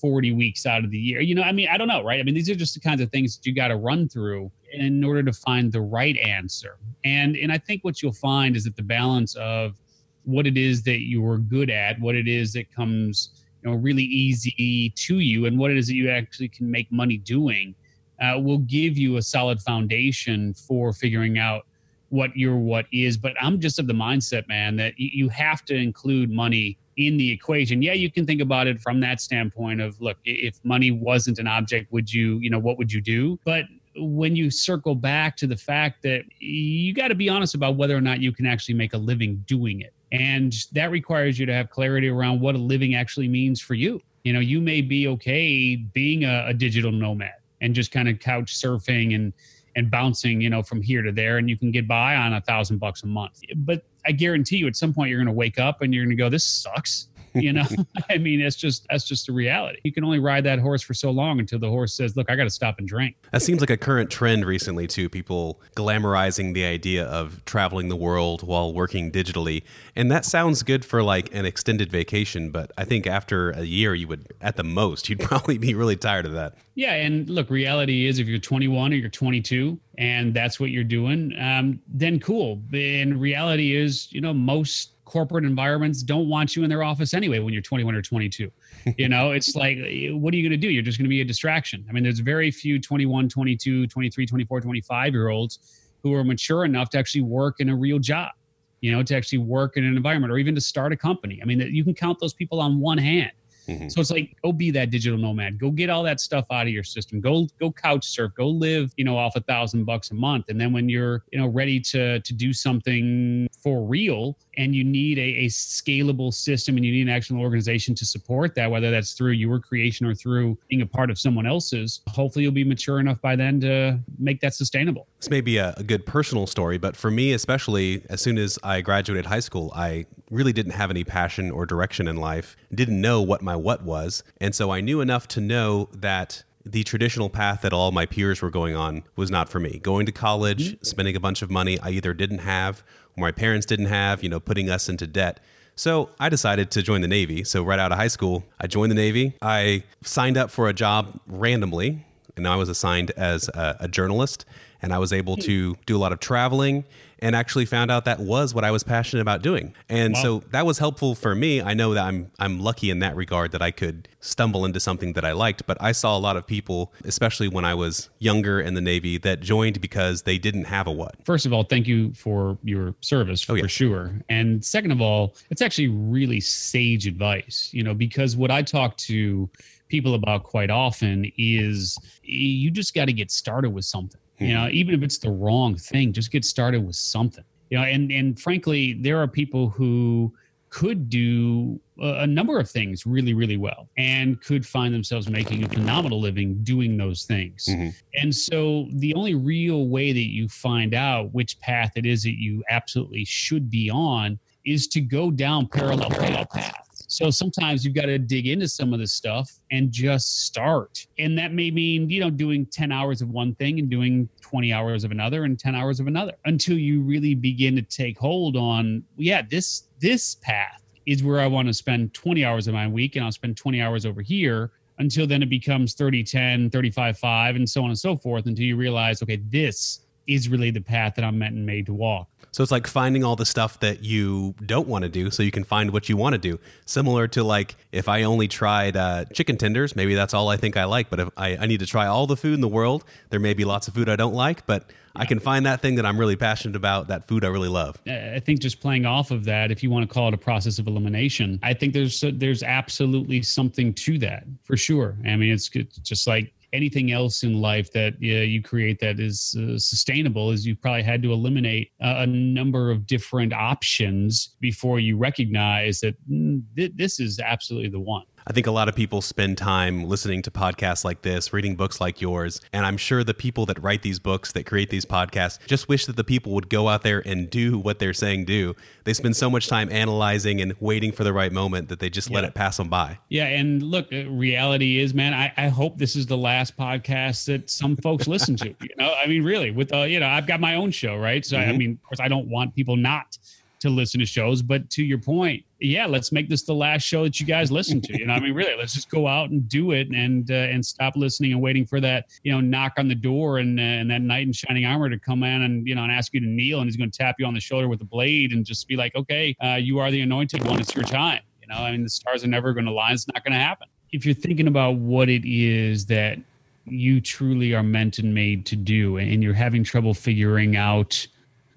40 0.00 0.32
weeks 0.32 0.66
out 0.66 0.84
of 0.84 0.90
the 0.90 0.98
year? 0.98 1.20
You 1.20 1.34
know, 1.34 1.42
I 1.42 1.52
mean, 1.52 1.68
I 1.68 1.76
don't 1.78 1.88
know, 1.88 2.04
right? 2.04 2.20
I 2.20 2.22
mean, 2.22 2.34
these 2.34 2.48
are 2.48 2.54
just 2.54 2.74
the 2.74 2.80
kinds 2.80 3.00
of 3.00 3.10
things 3.10 3.36
that 3.36 3.46
you 3.46 3.54
got 3.54 3.68
to 3.68 3.76
run 3.76 4.08
through 4.08 4.52
in 4.72 5.02
order 5.02 5.22
to 5.22 5.32
find 5.32 5.72
the 5.72 5.80
right 5.80 6.16
answer. 6.18 6.76
And 7.04 7.36
and 7.36 7.50
I 7.50 7.58
think 7.58 7.82
what 7.84 8.02
you'll 8.02 8.12
find 8.12 8.54
is 8.54 8.64
that 8.64 8.76
the 8.76 8.82
balance 8.82 9.34
of 9.36 9.76
what 10.24 10.46
it 10.46 10.58
is 10.58 10.82
that 10.82 11.00
you 11.00 11.26
are 11.26 11.38
good 11.38 11.70
at, 11.70 11.98
what 12.00 12.14
it 12.14 12.28
is 12.28 12.52
that 12.52 12.70
comes 12.72 13.30
know 13.68 13.76
really 13.76 14.04
easy 14.04 14.92
to 14.96 15.18
you 15.18 15.46
and 15.46 15.58
what 15.58 15.70
it 15.70 15.76
is 15.76 15.86
that 15.88 15.94
you 15.94 16.10
actually 16.10 16.48
can 16.48 16.70
make 16.70 16.90
money 16.90 17.18
doing 17.18 17.74
uh, 18.20 18.38
will 18.38 18.58
give 18.58 18.98
you 18.98 19.16
a 19.16 19.22
solid 19.22 19.60
foundation 19.60 20.52
for 20.54 20.92
figuring 20.92 21.38
out 21.38 21.66
what 22.10 22.34
your 22.36 22.56
what 22.56 22.86
is. 22.92 23.16
But 23.16 23.34
i'm 23.40 23.60
just 23.60 23.78
of 23.78 23.86
the 23.86 23.92
mindset 23.92 24.48
man 24.48 24.76
that 24.76 24.94
you 24.96 25.28
have 25.28 25.64
to 25.66 25.74
include 25.74 26.30
money 26.30 26.78
in 26.96 27.16
the 27.16 27.30
equation. 27.30 27.82
Yeah 27.82 27.92
you 27.92 28.10
can 28.10 28.26
think 28.26 28.40
about 28.40 28.66
it 28.66 28.80
from 28.80 29.00
that 29.00 29.20
standpoint 29.20 29.80
of 29.80 30.00
look 30.00 30.16
if 30.24 30.58
money 30.64 30.90
wasn't 30.90 31.38
an 31.38 31.46
object 31.46 31.92
would 31.92 32.12
you 32.12 32.38
you 32.38 32.50
know 32.50 32.58
what 32.58 32.78
would 32.78 32.92
you 32.92 33.00
do? 33.00 33.38
But 33.44 33.64
when 34.00 34.36
you 34.36 34.50
circle 34.50 34.94
back 34.94 35.36
to 35.36 35.46
the 35.46 35.56
fact 35.56 36.02
that 36.04 36.22
you 36.38 36.94
got 36.94 37.08
to 37.08 37.16
be 37.16 37.28
honest 37.28 37.54
about 37.54 37.76
whether 37.76 37.96
or 37.96 38.00
not 38.00 38.20
you 38.20 38.32
can 38.32 38.46
actually 38.46 38.74
make 38.74 38.94
a 38.94 38.98
living 38.98 39.42
doing 39.46 39.80
it 39.80 39.92
and 40.12 40.54
that 40.72 40.90
requires 40.90 41.38
you 41.38 41.46
to 41.46 41.52
have 41.52 41.70
clarity 41.70 42.08
around 42.08 42.40
what 42.40 42.54
a 42.54 42.58
living 42.58 42.94
actually 42.94 43.28
means 43.28 43.60
for 43.60 43.74
you. 43.74 44.00
You 44.24 44.32
know, 44.32 44.40
you 44.40 44.60
may 44.60 44.80
be 44.80 45.08
okay 45.08 45.76
being 45.76 46.24
a, 46.24 46.46
a 46.48 46.54
digital 46.54 46.92
nomad 46.92 47.32
and 47.60 47.74
just 47.74 47.90
kind 47.92 48.08
of 48.08 48.18
couch 48.18 48.54
surfing 48.54 49.14
and 49.14 49.32
and 49.76 49.90
bouncing, 49.90 50.40
you 50.40 50.50
know, 50.50 50.62
from 50.62 50.82
here 50.82 51.02
to 51.02 51.12
there, 51.12 51.38
and 51.38 51.48
you 51.48 51.56
can 51.56 51.70
get 51.70 51.86
by 51.86 52.16
on 52.16 52.32
a 52.32 52.40
thousand 52.40 52.78
bucks 52.78 53.04
a 53.04 53.06
month. 53.06 53.40
But 53.58 53.84
I 54.04 54.12
guarantee 54.12 54.56
you, 54.56 54.66
at 54.66 54.74
some 54.74 54.92
point, 54.92 55.10
you're 55.10 55.18
going 55.18 55.26
to 55.26 55.32
wake 55.32 55.58
up 55.58 55.82
and 55.82 55.94
you're 55.94 56.04
going 56.04 56.16
to 56.16 56.20
go, 56.20 56.28
"This 56.28 56.44
sucks." 56.44 57.08
You 57.34 57.52
know 57.52 57.64
i 58.10 58.18
mean 58.18 58.40
it's 58.40 58.56
just 58.56 58.86
that's 58.90 59.04
just 59.04 59.26
the 59.26 59.32
reality. 59.32 59.78
You 59.84 59.92
can 59.92 60.04
only 60.04 60.18
ride 60.18 60.44
that 60.44 60.58
horse 60.58 60.82
for 60.82 60.94
so 60.94 61.10
long 61.10 61.38
until 61.38 61.58
the 61.58 61.68
horse 61.68 61.94
says 61.94 62.16
look 62.16 62.30
i 62.30 62.36
got 62.36 62.44
to 62.44 62.50
stop 62.50 62.78
and 62.78 62.88
drink. 62.88 63.16
That 63.32 63.42
seems 63.42 63.60
like 63.60 63.70
a 63.70 63.76
current 63.76 64.10
trend 64.10 64.44
recently 64.44 64.86
too 64.86 65.08
people 65.08 65.60
glamorizing 65.74 66.54
the 66.54 66.64
idea 66.64 67.04
of 67.04 67.44
traveling 67.44 67.88
the 67.88 67.96
world 67.96 68.42
while 68.42 68.72
working 68.72 69.10
digitally. 69.10 69.62
And 69.96 70.10
that 70.10 70.24
sounds 70.24 70.62
good 70.62 70.84
for 70.84 71.02
like 71.02 71.34
an 71.34 71.46
extended 71.46 71.90
vacation 71.90 72.50
but 72.50 72.70
i 72.78 72.84
think 72.84 73.06
after 73.06 73.50
a 73.50 73.62
year 73.62 73.94
you 73.94 74.08
would 74.08 74.32
at 74.40 74.56
the 74.56 74.64
most 74.64 75.08
you'd 75.08 75.20
probably 75.30 75.58
be 75.58 75.74
really 75.74 75.96
tired 75.96 76.26
of 76.26 76.32
that. 76.32 76.54
Yeah 76.74 76.94
and 76.94 77.28
look 77.28 77.50
reality 77.50 78.06
is 78.06 78.18
if 78.18 78.26
you're 78.26 78.38
21 78.38 78.92
or 78.92 78.96
you're 78.96 79.08
22 79.08 79.78
and 79.98 80.32
that's 80.32 80.60
what 80.60 80.70
you're 80.70 80.84
doing 80.84 81.34
um, 81.40 81.80
then 81.88 82.20
cool. 82.20 82.60
And 82.72 83.20
reality 83.20 83.74
is 83.74 84.12
you 84.12 84.20
know 84.20 84.32
most 84.32 84.92
corporate 85.08 85.44
environments 85.44 86.02
don't 86.02 86.28
want 86.28 86.54
you 86.54 86.64
in 86.64 86.68
their 86.68 86.82
office 86.82 87.14
anyway 87.14 87.38
when 87.38 87.54
you're 87.54 87.62
21 87.62 87.94
or 87.94 88.02
22 88.02 88.52
you 88.98 89.08
know 89.08 89.32
it's 89.36 89.56
like 89.56 89.78
what 90.12 90.34
are 90.34 90.36
you 90.36 90.46
going 90.46 90.50
to 90.50 90.56
do? 90.56 90.68
You're 90.68 90.82
just 90.82 90.98
going 90.98 91.06
to 91.06 91.10
be 91.10 91.22
a 91.22 91.24
distraction. 91.24 91.84
I 91.88 91.92
mean 91.92 92.02
there's 92.02 92.20
very 92.20 92.50
few 92.50 92.78
21 92.78 93.28
22 93.28 93.86
23 93.86 94.26
24 94.26 94.60
25 94.60 95.12
year 95.14 95.28
olds 95.28 95.80
who 96.02 96.14
are 96.14 96.22
mature 96.22 96.64
enough 96.64 96.90
to 96.90 96.98
actually 96.98 97.22
work 97.22 97.56
in 97.58 97.70
a 97.70 97.76
real 97.76 97.98
job 97.98 98.32
you 98.80 98.92
know 98.92 99.02
to 99.02 99.16
actually 99.16 99.38
work 99.38 99.76
in 99.76 99.84
an 99.84 99.96
environment 99.96 100.32
or 100.32 100.38
even 100.38 100.54
to 100.54 100.60
start 100.60 100.92
a 100.92 100.96
company. 100.96 101.40
I 101.42 101.46
mean 101.46 101.60
you 101.60 101.84
can 101.84 101.94
count 101.94 102.20
those 102.20 102.34
people 102.34 102.60
on 102.60 102.78
one 102.78 102.98
hand 102.98 103.32
Mm-hmm. 103.68 103.88
So 103.88 104.00
it's 104.00 104.10
like 104.10 104.36
go 104.42 104.52
be 104.52 104.70
that 104.72 104.90
digital 104.90 105.18
nomad. 105.18 105.58
Go 105.58 105.70
get 105.70 105.90
all 105.90 106.02
that 106.04 106.20
stuff 106.20 106.46
out 106.50 106.66
of 106.66 106.72
your 106.72 106.84
system. 106.84 107.20
Go 107.20 107.46
go 107.60 107.70
couch 107.70 108.06
surf. 108.06 108.32
Go 108.34 108.48
live, 108.48 108.92
you 108.96 109.04
know, 109.04 109.16
off 109.16 109.36
a 109.36 109.40
thousand 109.40 109.84
bucks 109.84 110.10
a 110.10 110.14
month. 110.14 110.46
And 110.48 110.60
then 110.60 110.72
when 110.72 110.88
you're, 110.88 111.24
you 111.30 111.38
know, 111.38 111.48
ready 111.48 111.78
to 111.80 112.20
to 112.20 112.32
do 112.32 112.52
something 112.52 113.48
for 113.62 113.84
real 113.84 114.36
and 114.56 114.74
you 114.74 114.84
need 114.84 115.18
a, 115.18 115.22
a 115.22 115.46
scalable 115.46 116.32
system 116.34 116.76
and 116.76 116.84
you 116.84 116.92
need 116.92 117.02
an 117.02 117.08
actual 117.08 117.40
organization 117.40 117.94
to 117.94 118.04
support 118.04 118.54
that, 118.56 118.70
whether 118.70 118.90
that's 118.90 119.12
through 119.12 119.32
your 119.32 119.60
creation 119.60 120.06
or 120.06 120.14
through 120.14 120.58
being 120.68 120.82
a 120.82 120.86
part 120.86 121.10
of 121.10 121.18
someone 121.18 121.46
else's, 121.46 122.00
hopefully 122.08 122.42
you'll 122.42 122.52
be 122.52 122.64
mature 122.64 122.98
enough 122.98 123.20
by 123.20 123.36
then 123.36 123.60
to 123.60 123.98
make 124.18 124.40
that 124.40 124.54
sustainable. 124.54 125.06
This 125.20 125.30
may 125.30 125.40
be 125.40 125.58
a, 125.58 125.74
a 125.76 125.82
good 125.82 126.06
personal 126.06 126.46
story, 126.46 126.78
but 126.78 126.96
for 126.96 127.10
me 127.10 127.32
especially, 127.32 128.02
as 128.08 128.20
soon 128.20 128.38
as 128.38 128.58
I 128.62 128.80
graduated 128.80 129.26
high 129.26 129.40
school, 129.40 129.72
I 129.74 130.06
really 130.30 130.52
didn't 130.52 130.72
have 130.72 130.90
any 130.90 131.04
passion 131.04 131.50
or 131.50 131.64
direction 131.64 132.08
in 132.08 132.16
life, 132.16 132.56
didn't 132.74 133.00
know 133.00 133.22
what 133.22 133.42
my 133.42 133.56
what 133.58 133.82
was. 133.82 134.22
And 134.40 134.54
so 134.54 134.70
I 134.70 134.80
knew 134.80 135.00
enough 135.00 135.28
to 135.28 135.40
know 135.40 135.88
that 135.92 136.42
the 136.64 136.84
traditional 136.84 137.30
path 137.30 137.62
that 137.62 137.72
all 137.72 137.92
my 137.92 138.06
peers 138.06 138.42
were 138.42 138.50
going 138.50 138.76
on 138.76 139.02
was 139.16 139.30
not 139.30 139.48
for 139.48 139.58
me. 139.58 139.78
Going 139.78 140.06
to 140.06 140.12
college, 140.12 140.72
mm-hmm. 140.72 140.84
spending 140.84 141.16
a 141.16 141.20
bunch 141.20 141.42
of 141.42 141.50
money 141.50 141.78
I 141.80 141.90
either 141.90 142.12
didn't 142.12 142.38
have 142.38 142.82
or 143.16 143.22
my 143.22 143.32
parents 143.32 143.66
didn't 143.66 143.86
have, 143.86 144.22
you 144.22 144.28
know, 144.28 144.40
putting 144.40 144.68
us 144.68 144.88
into 144.88 145.06
debt. 145.06 145.40
So 145.76 146.10
I 146.18 146.28
decided 146.28 146.70
to 146.72 146.82
join 146.82 147.00
the 147.00 147.08
Navy. 147.08 147.44
So 147.44 147.62
right 147.62 147.78
out 147.78 147.92
of 147.92 147.98
high 147.98 148.08
school, 148.08 148.44
I 148.60 148.66
joined 148.66 148.90
the 148.90 148.96
Navy. 148.96 149.34
I 149.40 149.84
signed 150.02 150.36
up 150.36 150.50
for 150.50 150.68
a 150.68 150.72
job 150.72 151.20
randomly, 151.26 152.04
and 152.36 152.48
I 152.48 152.56
was 152.56 152.68
assigned 152.68 153.12
as 153.12 153.48
a, 153.48 153.76
a 153.80 153.88
journalist 153.88 154.44
and 154.82 154.92
I 154.92 154.98
was 154.98 155.12
able 155.12 155.36
to 155.38 155.76
do 155.86 155.96
a 155.96 155.98
lot 155.98 156.12
of 156.12 156.20
traveling 156.20 156.84
and 157.20 157.34
actually 157.34 157.64
found 157.64 157.90
out 157.90 158.04
that 158.04 158.20
was 158.20 158.54
what 158.54 158.64
I 158.64 158.70
was 158.70 158.82
passionate 158.82 159.22
about 159.22 159.42
doing. 159.42 159.74
And 159.88 160.14
wow. 160.14 160.22
so 160.22 160.38
that 160.50 160.66
was 160.66 160.78
helpful 160.78 161.14
for 161.14 161.34
me. 161.34 161.60
I 161.60 161.74
know 161.74 161.94
that 161.94 162.04
I'm 162.04 162.30
I'm 162.38 162.60
lucky 162.60 162.90
in 162.90 163.00
that 163.00 163.16
regard 163.16 163.52
that 163.52 163.62
I 163.62 163.70
could 163.70 164.08
stumble 164.20 164.64
into 164.64 164.80
something 164.80 165.12
that 165.14 165.24
I 165.24 165.32
liked, 165.32 165.66
but 165.66 165.76
I 165.80 165.92
saw 165.92 166.16
a 166.16 166.20
lot 166.20 166.36
of 166.36 166.46
people, 166.46 166.92
especially 167.04 167.48
when 167.48 167.64
I 167.64 167.74
was 167.74 168.10
younger 168.18 168.60
in 168.60 168.74
the 168.74 168.80
Navy, 168.80 169.18
that 169.18 169.40
joined 169.40 169.80
because 169.80 170.22
they 170.22 170.38
didn't 170.38 170.64
have 170.64 170.86
a 170.86 170.92
what. 170.92 171.14
First 171.24 171.46
of 171.46 171.52
all, 171.52 171.64
thank 171.64 171.86
you 171.86 172.12
for 172.14 172.58
your 172.62 172.94
service 173.00 173.48
oh, 173.48 173.54
yeah. 173.54 173.62
for 173.62 173.68
sure. 173.68 174.12
And 174.28 174.64
second 174.64 174.90
of 174.90 175.00
all, 175.00 175.36
it's 175.50 175.62
actually 175.62 175.88
really 175.88 176.40
sage 176.40 177.06
advice, 177.06 177.70
you 177.72 177.82
know, 177.82 177.94
because 177.94 178.36
what 178.36 178.50
I 178.50 178.62
talk 178.62 178.96
to 178.98 179.48
people 179.88 180.14
about 180.14 180.44
quite 180.44 180.70
often 180.70 181.30
is 181.38 181.98
you 182.22 182.70
just 182.70 182.94
got 182.94 183.06
to 183.06 183.12
get 183.12 183.30
started 183.30 183.70
with 183.70 183.84
something 183.84 184.20
you 184.38 184.54
know, 184.54 184.68
even 184.70 184.94
if 184.94 185.02
it's 185.02 185.18
the 185.18 185.30
wrong 185.30 185.76
thing, 185.76 186.12
just 186.12 186.30
get 186.30 186.44
started 186.44 186.86
with 186.86 186.96
something. 186.96 187.44
You 187.70 187.78
know, 187.78 187.84
and 187.84 188.10
and 188.10 188.38
frankly, 188.38 188.94
there 188.94 189.18
are 189.18 189.28
people 189.28 189.68
who 189.68 190.32
could 190.70 191.08
do 191.08 191.80
a 192.00 192.26
number 192.26 192.60
of 192.60 192.70
things 192.70 193.06
really, 193.06 193.34
really 193.34 193.56
well 193.56 193.88
and 193.96 194.40
could 194.42 194.64
find 194.64 194.94
themselves 194.94 195.28
making 195.28 195.64
a 195.64 195.68
phenomenal 195.68 196.20
living 196.20 196.62
doing 196.62 196.96
those 196.96 197.24
things. 197.24 197.66
Mm-hmm. 197.68 197.88
And 198.22 198.34
so 198.34 198.86
the 198.92 199.14
only 199.14 199.34
real 199.34 199.88
way 199.88 200.12
that 200.12 200.28
you 200.28 200.46
find 200.48 200.94
out 200.94 201.32
which 201.32 201.58
path 201.60 201.92
it 201.96 202.06
is 202.06 202.22
that 202.22 202.38
you 202.38 202.62
absolutely 202.70 203.24
should 203.24 203.70
be 203.70 203.90
on 203.90 204.38
is 204.64 204.86
to 204.88 205.00
go 205.00 205.30
down 205.30 205.66
parallel 205.66 206.10
paths. 206.10 206.87
So 207.08 207.30
sometimes 207.30 207.84
you've 207.84 207.94
got 207.94 208.06
to 208.06 208.18
dig 208.18 208.46
into 208.46 208.68
some 208.68 208.92
of 208.92 209.00
this 209.00 209.12
stuff 209.12 209.50
and 209.70 209.90
just 209.90 210.44
start. 210.44 211.06
And 211.18 211.36
that 211.38 211.52
may 211.52 211.70
mean, 211.70 212.10
you 212.10 212.20
know, 212.20 212.28
doing 212.28 212.66
10 212.66 212.92
hours 212.92 213.22
of 213.22 213.30
one 213.30 213.54
thing 213.54 213.78
and 213.78 213.88
doing 213.88 214.28
20 214.42 214.72
hours 214.74 215.04
of 215.04 215.10
another 215.10 215.44
and 215.44 215.58
10 215.58 215.74
hours 215.74 216.00
of 216.00 216.06
another 216.06 216.34
until 216.44 216.76
you 216.76 217.00
really 217.00 217.34
begin 217.34 217.74
to 217.76 217.82
take 217.82 218.18
hold 218.18 218.56
on, 218.56 219.02
yeah, 219.16 219.42
this 219.42 219.88
this 220.00 220.36
path 220.36 220.82
is 221.06 221.24
where 221.24 221.40
I 221.40 221.46
want 221.46 221.66
to 221.68 221.74
spend 221.74 222.12
20 222.12 222.44
hours 222.44 222.68
of 222.68 222.74
my 222.74 222.86
week 222.86 223.16
and 223.16 223.24
I'll 223.24 223.32
spend 223.32 223.56
20 223.56 223.80
hours 223.80 224.04
over 224.04 224.20
here 224.20 224.70
until 224.98 225.26
then 225.26 225.42
it 225.42 225.48
becomes 225.48 225.94
30 225.94 226.24
10 226.24 226.70
35 226.70 227.18
5 227.18 227.56
and 227.56 227.68
so 227.68 227.82
on 227.82 227.88
and 227.88 227.98
so 227.98 228.16
forth 228.16 228.46
until 228.46 228.64
you 228.64 228.76
realize 228.76 229.22
okay 229.22 229.36
this 229.48 230.00
is 230.26 230.48
really 230.48 230.70
the 230.70 230.80
path 230.80 231.14
that 231.14 231.24
i'm 231.24 231.38
meant 231.38 231.54
and 231.54 231.64
made 231.64 231.86
to 231.86 231.94
walk 231.94 232.28
so 232.50 232.62
it's 232.62 232.72
like 232.72 232.86
finding 232.86 233.24
all 233.24 233.36
the 233.36 233.46
stuff 233.46 233.80
that 233.80 234.02
you 234.02 234.54
don't 234.64 234.88
want 234.88 235.02
to 235.02 235.08
do 235.08 235.30
so 235.30 235.42
you 235.42 235.50
can 235.50 235.64
find 235.64 235.90
what 235.90 236.08
you 236.08 236.16
want 236.16 236.34
to 236.34 236.38
do. 236.38 236.58
Similar 236.86 237.28
to 237.28 237.44
like 237.44 237.76
if 237.92 238.08
I 238.08 238.22
only 238.22 238.48
tried 238.48 238.96
uh, 238.96 239.24
chicken 239.26 239.56
tenders, 239.56 239.94
maybe 239.94 240.14
that's 240.14 240.34
all 240.34 240.48
I 240.48 240.56
think 240.56 240.76
I 240.76 240.84
like. 240.84 241.10
But 241.10 241.20
if 241.20 241.28
I, 241.36 241.56
I 241.56 241.66
need 241.66 241.80
to 241.80 241.86
try 241.86 242.06
all 242.06 242.26
the 242.26 242.36
food 242.36 242.54
in 242.54 242.60
the 242.60 242.68
world, 242.68 243.04
there 243.30 243.40
may 243.40 243.54
be 243.54 243.64
lots 243.64 243.88
of 243.88 243.94
food 243.94 244.08
I 244.08 244.16
don't 244.16 244.34
like, 244.34 244.66
but 244.66 244.90
I 245.14 245.24
can 245.24 245.40
find 245.40 245.66
that 245.66 245.80
thing 245.82 245.96
that 245.96 246.06
I'm 246.06 246.18
really 246.18 246.36
passionate 246.36 246.76
about, 246.76 247.08
that 247.08 247.26
food 247.26 247.44
I 247.44 247.48
really 247.48 247.68
love. 247.68 247.96
I 248.06 248.40
think 248.40 248.60
just 248.60 248.80
playing 248.80 249.04
off 249.04 249.30
of 249.30 249.44
that, 249.44 249.70
if 249.70 249.82
you 249.82 249.90
want 249.90 250.08
to 250.08 250.12
call 250.12 250.28
it 250.28 250.34
a 250.34 250.38
process 250.38 250.78
of 250.78 250.86
elimination, 250.86 251.58
I 251.62 251.74
think 251.74 251.92
there's 251.92 252.24
there's 252.34 252.62
absolutely 252.62 253.42
something 253.42 253.92
to 253.94 254.18
that 254.18 254.44
for 254.62 254.76
sure. 254.76 255.16
I 255.26 255.36
mean, 255.36 255.52
it's 255.52 255.68
just 255.68 256.26
like 256.26 256.52
anything 256.72 257.12
else 257.12 257.42
in 257.42 257.60
life 257.60 257.90
that 257.92 258.14
uh, 258.14 258.26
you 258.26 258.62
create 258.62 258.98
that 259.00 259.20
is 259.20 259.56
uh, 259.58 259.78
sustainable 259.78 260.50
is 260.50 260.66
you've 260.66 260.80
probably 260.80 261.02
had 261.02 261.22
to 261.22 261.32
eliminate 261.32 261.92
a, 262.00 262.22
a 262.22 262.26
number 262.26 262.90
of 262.90 263.06
different 263.06 263.52
options 263.52 264.56
before 264.60 265.00
you 265.00 265.16
recognize 265.16 266.00
that 266.00 266.14
mm, 266.30 266.62
th- 266.76 266.92
this 266.94 267.20
is 267.20 267.40
absolutely 267.40 267.88
the 267.88 268.00
one 268.00 268.24
I 268.48 268.52
think 268.52 268.66
a 268.66 268.70
lot 268.70 268.88
of 268.88 268.96
people 268.96 269.20
spend 269.20 269.58
time 269.58 270.04
listening 270.04 270.40
to 270.40 270.50
podcasts 270.50 271.04
like 271.04 271.20
this, 271.20 271.52
reading 271.52 271.76
books 271.76 272.00
like 272.00 272.22
yours. 272.22 272.62
And 272.72 272.86
I'm 272.86 272.96
sure 272.96 273.22
the 273.22 273.34
people 273.34 273.66
that 273.66 273.80
write 273.82 274.00
these 274.00 274.18
books, 274.18 274.52
that 274.52 274.64
create 274.64 274.88
these 274.88 275.04
podcasts, 275.04 275.58
just 275.66 275.86
wish 275.86 276.06
that 276.06 276.16
the 276.16 276.24
people 276.24 276.52
would 276.52 276.70
go 276.70 276.88
out 276.88 277.02
there 277.02 277.22
and 277.26 277.50
do 277.50 277.78
what 277.78 277.98
they're 277.98 278.14
saying 278.14 278.46
do. 278.46 278.74
They 279.04 279.12
spend 279.12 279.36
so 279.36 279.50
much 279.50 279.68
time 279.68 279.92
analyzing 279.92 280.62
and 280.62 280.74
waiting 280.80 281.12
for 281.12 281.24
the 281.24 281.32
right 281.34 281.52
moment 281.52 281.90
that 281.90 282.00
they 282.00 282.08
just 282.08 282.30
yeah. 282.30 282.36
let 282.36 282.44
it 282.44 282.54
pass 282.54 282.78
them 282.78 282.88
by. 282.88 283.18
Yeah. 283.28 283.48
And 283.48 283.82
look, 283.82 284.10
uh, 284.14 284.26
reality 284.30 284.98
is, 284.98 285.12
man, 285.12 285.34
I, 285.34 285.52
I 285.58 285.68
hope 285.68 285.98
this 285.98 286.16
is 286.16 286.24
the 286.24 286.38
last 286.38 286.74
podcast 286.74 287.44
that 287.48 287.68
some 287.68 287.96
folks 287.96 288.26
listen 288.26 288.56
to. 288.56 288.68
You 288.68 288.96
know, 288.96 289.12
I 289.22 289.26
mean, 289.26 289.44
really, 289.44 289.72
with, 289.72 289.92
uh, 289.92 290.04
you 290.04 290.20
know, 290.20 290.28
I've 290.28 290.46
got 290.46 290.58
my 290.58 290.76
own 290.76 290.90
show, 290.90 291.18
right? 291.18 291.44
So, 291.44 291.58
mm-hmm. 291.58 291.68
I 291.68 291.76
mean, 291.76 291.90
of 291.92 292.02
course, 292.02 292.20
I 292.20 292.28
don't 292.28 292.48
want 292.48 292.74
people 292.74 292.96
not 292.96 293.36
to 293.80 293.90
listen 293.90 294.20
to 294.20 294.26
shows. 294.26 294.62
But 294.62 294.88
to 294.90 295.04
your 295.04 295.18
point, 295.18 295.64
yeah, 295.80 296.06
let's 296.06 296.32
make 296.32 296.48
this 296.48 296.62
the 296.62 296.74
last 296.74 297.02
show 297.02 297.24
that 297.24 297.38
you 297.38 297.46
guys 297.46 297.70
listen 297.70 298.00
to. 298.02 298.18
You 298.18 298.26
know, 298.26 298.32
I 298.32 298.40
mean, 298.40 298.54
really, 298.54 298.76
let's 298.76 298.94
just 298.94 299.10
go 299.10 299.26
out 299.26 299.50
and 299.50 299.68
do 299.68 299.92
it 299.92 300.08
and 300.08 300.50
uh, 300.50 300.54
and 300.54 300.84
stop 300.84 301.16
listening 301.16 301.52
and 301.52 301.62
waiting 301.62 301.86
for 301.86 302.00
that 302.00 302.26
you 302.42 302.52
know 302.52 302.60
knock 302.60 302.94
on 302.98 303.08
the 303.08 303.14
door 303.14 303.58
and 303.58 303.78
uh, 303.78 303.82
and 303.82 304.10
that 304.10 304.22
knight 304.22 304.46
in 304.46 304.52
shining 304.52 304.84
armor 304.84 305.08
to 305.08 305.18
come 305.18 305.42
in 305.42 305.62
and 305.62 305.86
you 305.86 305.94
know 305.94 306.02
and 306.02 306.12
ask 306.12 306.34
you 306.34 306.40
to 306.40 306.46
kneel 306.46 306.80
and 306.80 306.88
he's 306.88 306.96
going 306.96 307.10
to 307.10 307.16
tap 307.16 307.36
you 307.38 307.46
on 307.46 307.54
the 307.54 307.60
shoulder 307.60 307.88
with 307.88 308.00
a 308.00 308.04
blade 308.04 308.52
and 308.52 308.64
just 308.64 308.88
be 308.88 308.96
like, 308.96 309.14
okay, 309.14 309.54
uh, 309.62 309.74
you 309.74 309.98
are 309.98 310.10
the 310.10 310.20
anointed 310.20 310.64
one. 310.64 310.80
It's 310.80 310.94
your 310.94 311.04
time. 311.04 311.42
You 311.62 311.68
know, 311.68 311.80
I 311.80 311.92
mean, 311.92 312.02
the 312.02 312.08
stars 312.08 312.44
are 312.44 312.48
never 312.48 312.72
going 312.72 312.86
to 312.86 312.92
line. 312.92 313.14
It's 313.14 313.28
not 313.28 313.44
going 313.44 313.52
to 313.52 313.58
happen. 313.58 313.88
If 314.10 314.24
you're 314.24 314.34
thinking 314.34 314.68
about 314.68 314.96
what 314.96 315.28
it 315.28 315.42
is 315.44 316.06
that 316.06 316.38
you 316.86 317.20
truly 317.20 317.74
are 317.74 317.82
meant 317.82 318.18
and 318.18 318.34
made 318.34 318.64
to 318.66 318.76
do, 318.76 319.18
and 319.18 319.42
you're 319.42 319.52
having 319.52 319.84
trouble 319.84 320.14
figuring 320.14 320.76
out 320.76 321.26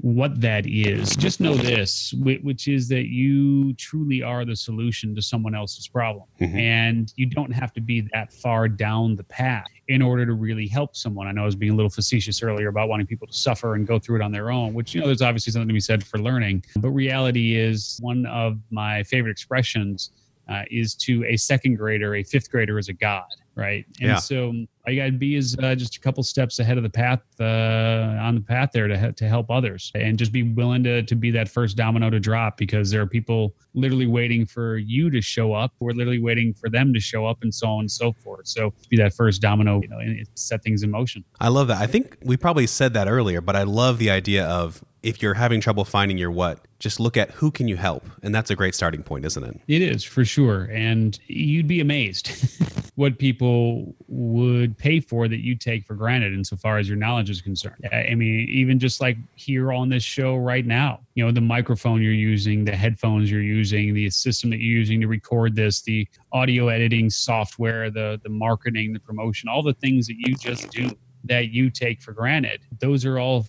what 0.01 0.41
that 0.41 0.65
is. 0.65 1.15
Just 1.15 1.39
know 1.39 1.53
this, 1.53 2.13
which 2.17 2.67
is 2.67 2.87
that 2.89 3.07
you 3.07 3.73
truly 3.75 4.23
are 4.23 4.45
the 4.45 4.55
solution 4.55 5.15
to 5.15 5.21
someone 5.21 5.53
else's 5.53 5.87
problem. 5.87 6.25
Mm-hmm. 6.39 6.57
And 6.57 7.13
you 7.15 7.27
don't 7.27 7.51
have 7.51 7.71
to 7.73 7.81
be 7.81 8.07
that 8.13 8.33
far 8.33 8.67
down 8.67 9.15
the 9.15 9.23
path 9.23 9.67
in 9.87 10.01
order 10.01 10.25
to 10.25 10.33
really 10.33 10.67
help 10.67 10.95
someone. 10.95 11.27
I 11.27 11.31
know 11.31 11.43
I 11.43 11.45
was 11.45 11.55
being 11.55 11.73
a 11.73 11.75
little 11.75 11.89
facetious 11.89 12.41
earlier 12.41 12.69
about 12.69 12.89
wanting 12.89 13.05
people 13.05 13.27
to 13.27 13.33
suffer 13.33 13.75
and 13.75 13.85
go 13.85 13.99
through 13.99 14.17
it 14.17 14.21
on 14.23 14.31
their 14.31 14.51
own, 14.51 14.73
which, 14.73 14.95
you 14.95 15.01
know, 15.01 15.07
there's 15.07 15.21
obviously 15.21 15.53
something 15.53 15.67
to 15.67 15.73
be 15.73 15.79
said 15.79 16.03
for 16.03 16.17
learning. 16.17 16.65
But 16.77 16.89
reality 16.89 17.55
is 17.55 17.99
one 18.01 18.25
of 18.25 18.57
my 18.71 19.03
favorite 19.03 19.31
expressions 19.31 20.11
uh, 20.49 20.63
is 20.71 20.95
to 20.95 21.23
a 21.25 21.37
second 21.37 21.75
grader, 21.75 22.15
a 22.15 22.23
fifth 22.23 22.49
grader 22.49 22.79
is 22.79 22.89
a 22.89 22.93
god 22.93 23.25
right? 23.55 23.85
And 23.99 24.09
yeah. 24.09 24.15
so 24.17 24.53
you 24.87 24.95
got 24.95 25.05
to 25.05 25.11
be 25.11 25.35
is 25.35 25.55
uh, 25.61 25.75
just 25.75 25.95
a 25.95 25.99
couple 25.99 26.23
steps 26.23 26.59
ahead 26.59 26.77
of 26.77 26.83
the 26.83 26.89
path 26.89 27.21
uh, 27.39 28.17
on 28.19 28.35
the 28.35 28.41
path 28.41 28.71
there 28.73 28.87
to 28.87 29.13
to 29.13 29.27
help 29.27 29.51
others, 29.51 29.91
and 29.95 30.17
just 30.17 30.31
be 30.31 30.43
willing 30.43 30.83
to 30.83 31.03
to 31.03 31.15
be 31.15 31.31
that 31.31 31.49
first 31.49 31.77
domino 31.77 32.09
to 32.09 32.19
drop 32.19 32.57
because 32.57 32.89
there 32.89 33.01
are 33.01 33.07
people 33.07 33.53
literally 33.73 34.07
waiting 34.07 34.45
for 34.45 34.77
you 34.77 35.09
to 35.09 35.21
show 35.21 35.53
up. 35.53 35.73
We're 35.79 35.91
literally 35.91 36.21
waiting 36.21 36.53
for 36.53 36.69
them 36.69 36.93
to 36.93 36.99
show 36.99 37.25
up, 37.25 37.39
and 37.41 37.53
so 37.53 37.67
on 37.67 37.81
and 37.81 37.91
so 37.91 38.11
forth. 38.11 38.47
So 38.47 38.73
be 38.89 38.97
that 38.97 39.13
first 39.13 39.41
domino, 39.41 39.81
you 39.81 39.87
know, 39.87 39.99
and 39.99 40.25
set 40.35 40.63
things 40.63 40.83
in 40.83 40.91
motion. 40.91 41.23
I 41.39 41.49
love 41.49 41.67
that. 41.67 41.77
I 41.77 41.87
think 41.87 42.17
we 42.23 42.37
probably 42.37 42.67
said 42.67 42.93
that 42.93 43.07
earlier, 43.07 43.41
but 43.41 43.55
I 43.55 43.63
love 43.63 43.97
the 43.97 44.09
idea 44.09 44.45
of 44.45 44.83
if 45.03 45.21
you're 45.21 45.33
having 45.33 45.61
trouble 45.61 45.83
finding 45.83 46.17
your 46.17 46.29
what, 46.29 46.59
just 46.79 46.99
look 46.99 47.17
at 47.17 47.31
who 47.31 47.51
can 47.51 47.67
you 47.67 47.75
help, 47.75 48.05
and 48.21 48.33
that's 48.33 48.49
a 48.51 48.55
great 48.55 48.75
starting 48.75 49.03
point, 49.03 49.25
isn't 49.25 49.43
it? 49.43 49.59
It 49.67 49.81
is 49.81 50.03
for 50.03 50.23
sure, 50.25 50.69
and 50.71 51.17
you'd 51.27 51.67
be 51.67 51.79
amazed 51.79 52.27
what 52.95 53.17
people 53.17 53.95
would 54.07 54.77
pay 54.77 54.99
for 54.99 55.27
that 55.27 55.39
you 55.39 55.55
take 55.55 55.85
for 55.85 55.95
granted 55.95 56.33
insofar 56.33 56.77
as 56.77 56.89
your 56.89 56.97
knowledge 56.97 57.29
is 57.29 57.41
concerned. 57.41 57.87
I 57.91 58.13
mean, 58.15 58.47
even 58.49 58.79
just 58.79 58.99
like 58.99 59.17
here 59.35 59.71
on 59.71 59.87
this 59.87 60.03
show 60.03 60.35
right 60.35 60.65
now, 60.65 60.99
you 61.15 61.25
know, 61.25 61.31
the 61.31 61.41
microphone 61.41 62.01
you're 62.01 62.11
using, 62.11 62.65
the 62.65 62.75
headphones 62.75 63.31
you're 63.31 63.41
using, 63.41 63.93
the 63.93 64.09
system 64.09 64.49
that 64.49 64.57
you're 64.57 64.77
using 64.77 64.99
to 65.01 65.07
record 65.07 65.55
this, 65.55 65.81
the 65.81 66.05
audio 66.33 66.67
editing 66.67 67.09
software, 67.09 67.89
the 67.89 68.19
the 68.23 68.29
marketing, 68.29 68.91
the 68.91 68.99
promotion, 68.99 69.47
all 69.47 69.63
the 69.63 69.73
things 69.75 70.05
that 70.07 70.17
you 70.17 70.35
just 70.35 70.69
do 70.71 70.89
that 71.23 71.49
you 71.49 71.69
take 71.69 72.01
for 72.01 72.11
granted. 72.11 72.61
Those 72.79 73.05
are 73.05 73.19
all 73.19 73.47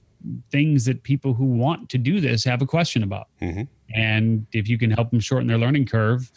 things 0.51 0.85
that 0.85 1.03
people 1.03 1.35
who 1.35 1.47
want 1.47 1.89
to 1.91 1.99
do 1.99 2.21
this 2.21 2.45
have 2.45 2.63
a 2.63 2.67
question 2.67 3.03
about. 3.03 3.29
Mm-hmm. 3.41 3.63
And 3.95 4.47
if 4.53 4.69
you 4.69 4.79
can 4.79 4.91
help 4.91 5.11
them 5.11 5.21
shorten 5.21 5.49
their 5.49 5.59
learning 5.59 5.87
curve, 5.87 6.31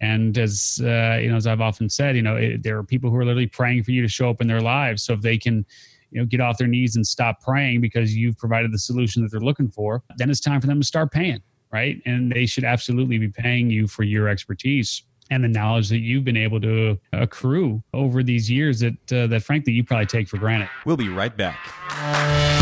and 0.00 0.36
as 0.38 0.80
uh, 0.82 1.18
you 1.20 1.30
know, 1.30 1.36
as 1.36 1.46
I've 1.46 1.60
often 1.60 1.88
said, 1.88 2.16
you 2.16 2.22
know, 2.22 2.36
it, 2.36 2.62
there 2.62 2.78
are 2.78 2.84
people 2.84 3.10
who 3.10 3.16
are 3.16 3.24
literally 3.24 3.46
praying 3.46 3.84
for 3.84 3.90
you 3.90 4.02
to 4.02 4.08
show 4.08 4.30
up 4.30 4.40
in 4.40 4.48
their 4.48 4.60
lives. 4.60 5.02
So 5.02 5.12
if 5.12 5.20
they 5.20 5.38
can, 5.38 5.66
you 6.10 6.20
know, 6.20 6.26
get 6.26 6.40
off 6.40 6.58
their 6.58 6.68
knees 6.68 6.96
and 6.96 7.06
stop 7.06 7.42
praying 7.42 7.80
because 7.80 8.14
you've 8.16 8.38
provided 8.38 8.72
the 8.72 8.78
solution 8.78 9.22
that 9.22 9.30
they're 9.30 9.40
looking 9.40 9.70
for, 9.70 10.02
then 10.16 10.30
it's 10.30 10.40
time 10.40 10.60
for 10.60 10.66
them 10.66 10.80
to 10.80 10.86
start 10.86 11.12
paying, 11.12 11.40
right? 11.72 12.00
And 12.06 12.32
they 12.32 12.46
should 12.46 12.64
absolutely 12.64 13.18
be 13.18 13.28
paying 13.28 13.70
you 13.70 13.86
for 13.86 14.02
your 14.02 14.28
expertise 14.28 15.02
and 15.30 15.44
the 15.44 15.48
knowledge 15.48 15.88
that 15.88 15.98
you've 15.98 16.24
been 16.24 16.36
able 16.36 16.60
to 16.60 16.98
accrue 17.12 17.82
over 17.94 18.22
these 18.22 18.50
years 18.50 18.80
that 18.80 19.12
uh, 19.12 19.26
that 19.28 19.42
frankly 19.42 19.72
you 19.72 19.84
probably 19.84 20.06
take 20.06 20.28
for 20.28 20.38
granted. 20.38 20.68
We'll 20.84 20.96
be 20.96 21.08
right 21.08 21.36
back. 21.36 22.59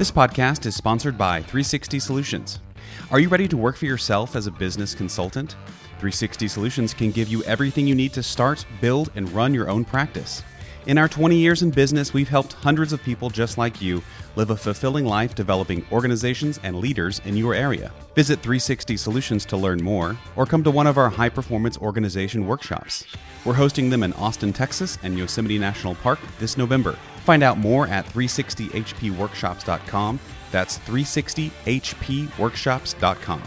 This 0.00 0.10
podcast 0.10 0.64
is 0.64 0.74
sponsored 0.74 1.18
by 1.18 1.42
360 1.42 1.98
Solutions. 1.98 2.60
Are 3.10 3.20
you 3.20 3.28
ready 3.28 3.46
to 3.46 3.56
work 3.58 3.76
for 3.76 3.84
yourself 3.84 4.34
as 4.34 4.46
a 4.46 4.50
business 4.50 4.94
consultant? 4.94 5.56
360 5.98 6.48
Solutions 6.48 6.94
can 6.94 7.10
give 7.10 7.28
you 7.28 7.42
everything 7.42 7.86
you 7.86 7.94
need 7.94 8.14
to 8.14 8.22
start, 8.22 8.64
build, 8.80 9.10
and 9.14 9.30
run 9.32 9.52
your 9.52 9.68
own 9.68 9.84
practice. 9.84 10.42
In 10.86 10.96
our 10.96 11.06
20 11.06 11.36
years 11.36 11.60
in 11.60 11.70
business, 11.70 12.14
we've 12.14 12.30
helped 12.30 12.54
hundreds 12.54 12.94
of 12.94 13.02
people 13.02 13.28
just 13.28 13.58
like 13.58 13.82
you 13.82 14.02
live 14.36 14.48
a 14.48 14.56
fulfilling 14.56 15.04
life 15.04 15.34
developing 15.34 15.84
organizations 15.92 16.58
and 16.62 16.78
leaders 16.78 17.20
in 17.26 17.36
your 17.36 17.52
area. 17.52 17.92
Visit 18.14 18.40
360 18.40 18.96
Solutions 18.96 19.44
to 19.44 19.58
learn 19.58 19.82
more, 19.82 20.16
or 20.34 20.46
come 20.46 20.64
to 20.64 20.70
one 20.70 20.86
of 20.86 20.96
our 20.96 21.10
high 21.10 21.28
performance 21.28 21.76
organization 21.76 22.46
workshops. 22.46 23.04
We're 23.44 23.52
hosting 23.52 23.90
them 23.90 24.02
in 24.02 24.14
Austin, 24.14 24.54
Texas 24.54 24.96
and 25.02 25.18
Yosemite 25.18 25.58
National 25.58 25.94
Park 25.96 26.20
this 26.38 26.56
November. 26.56 26.96
Find 27.30 27.44
out 27.44 27.58
more 27.58 27.86
at 27.86 28.06
360hpworkshops.com. 28.06 30.18
That's 30.50 30.78
360hpworkshops.com. 30.80 33.42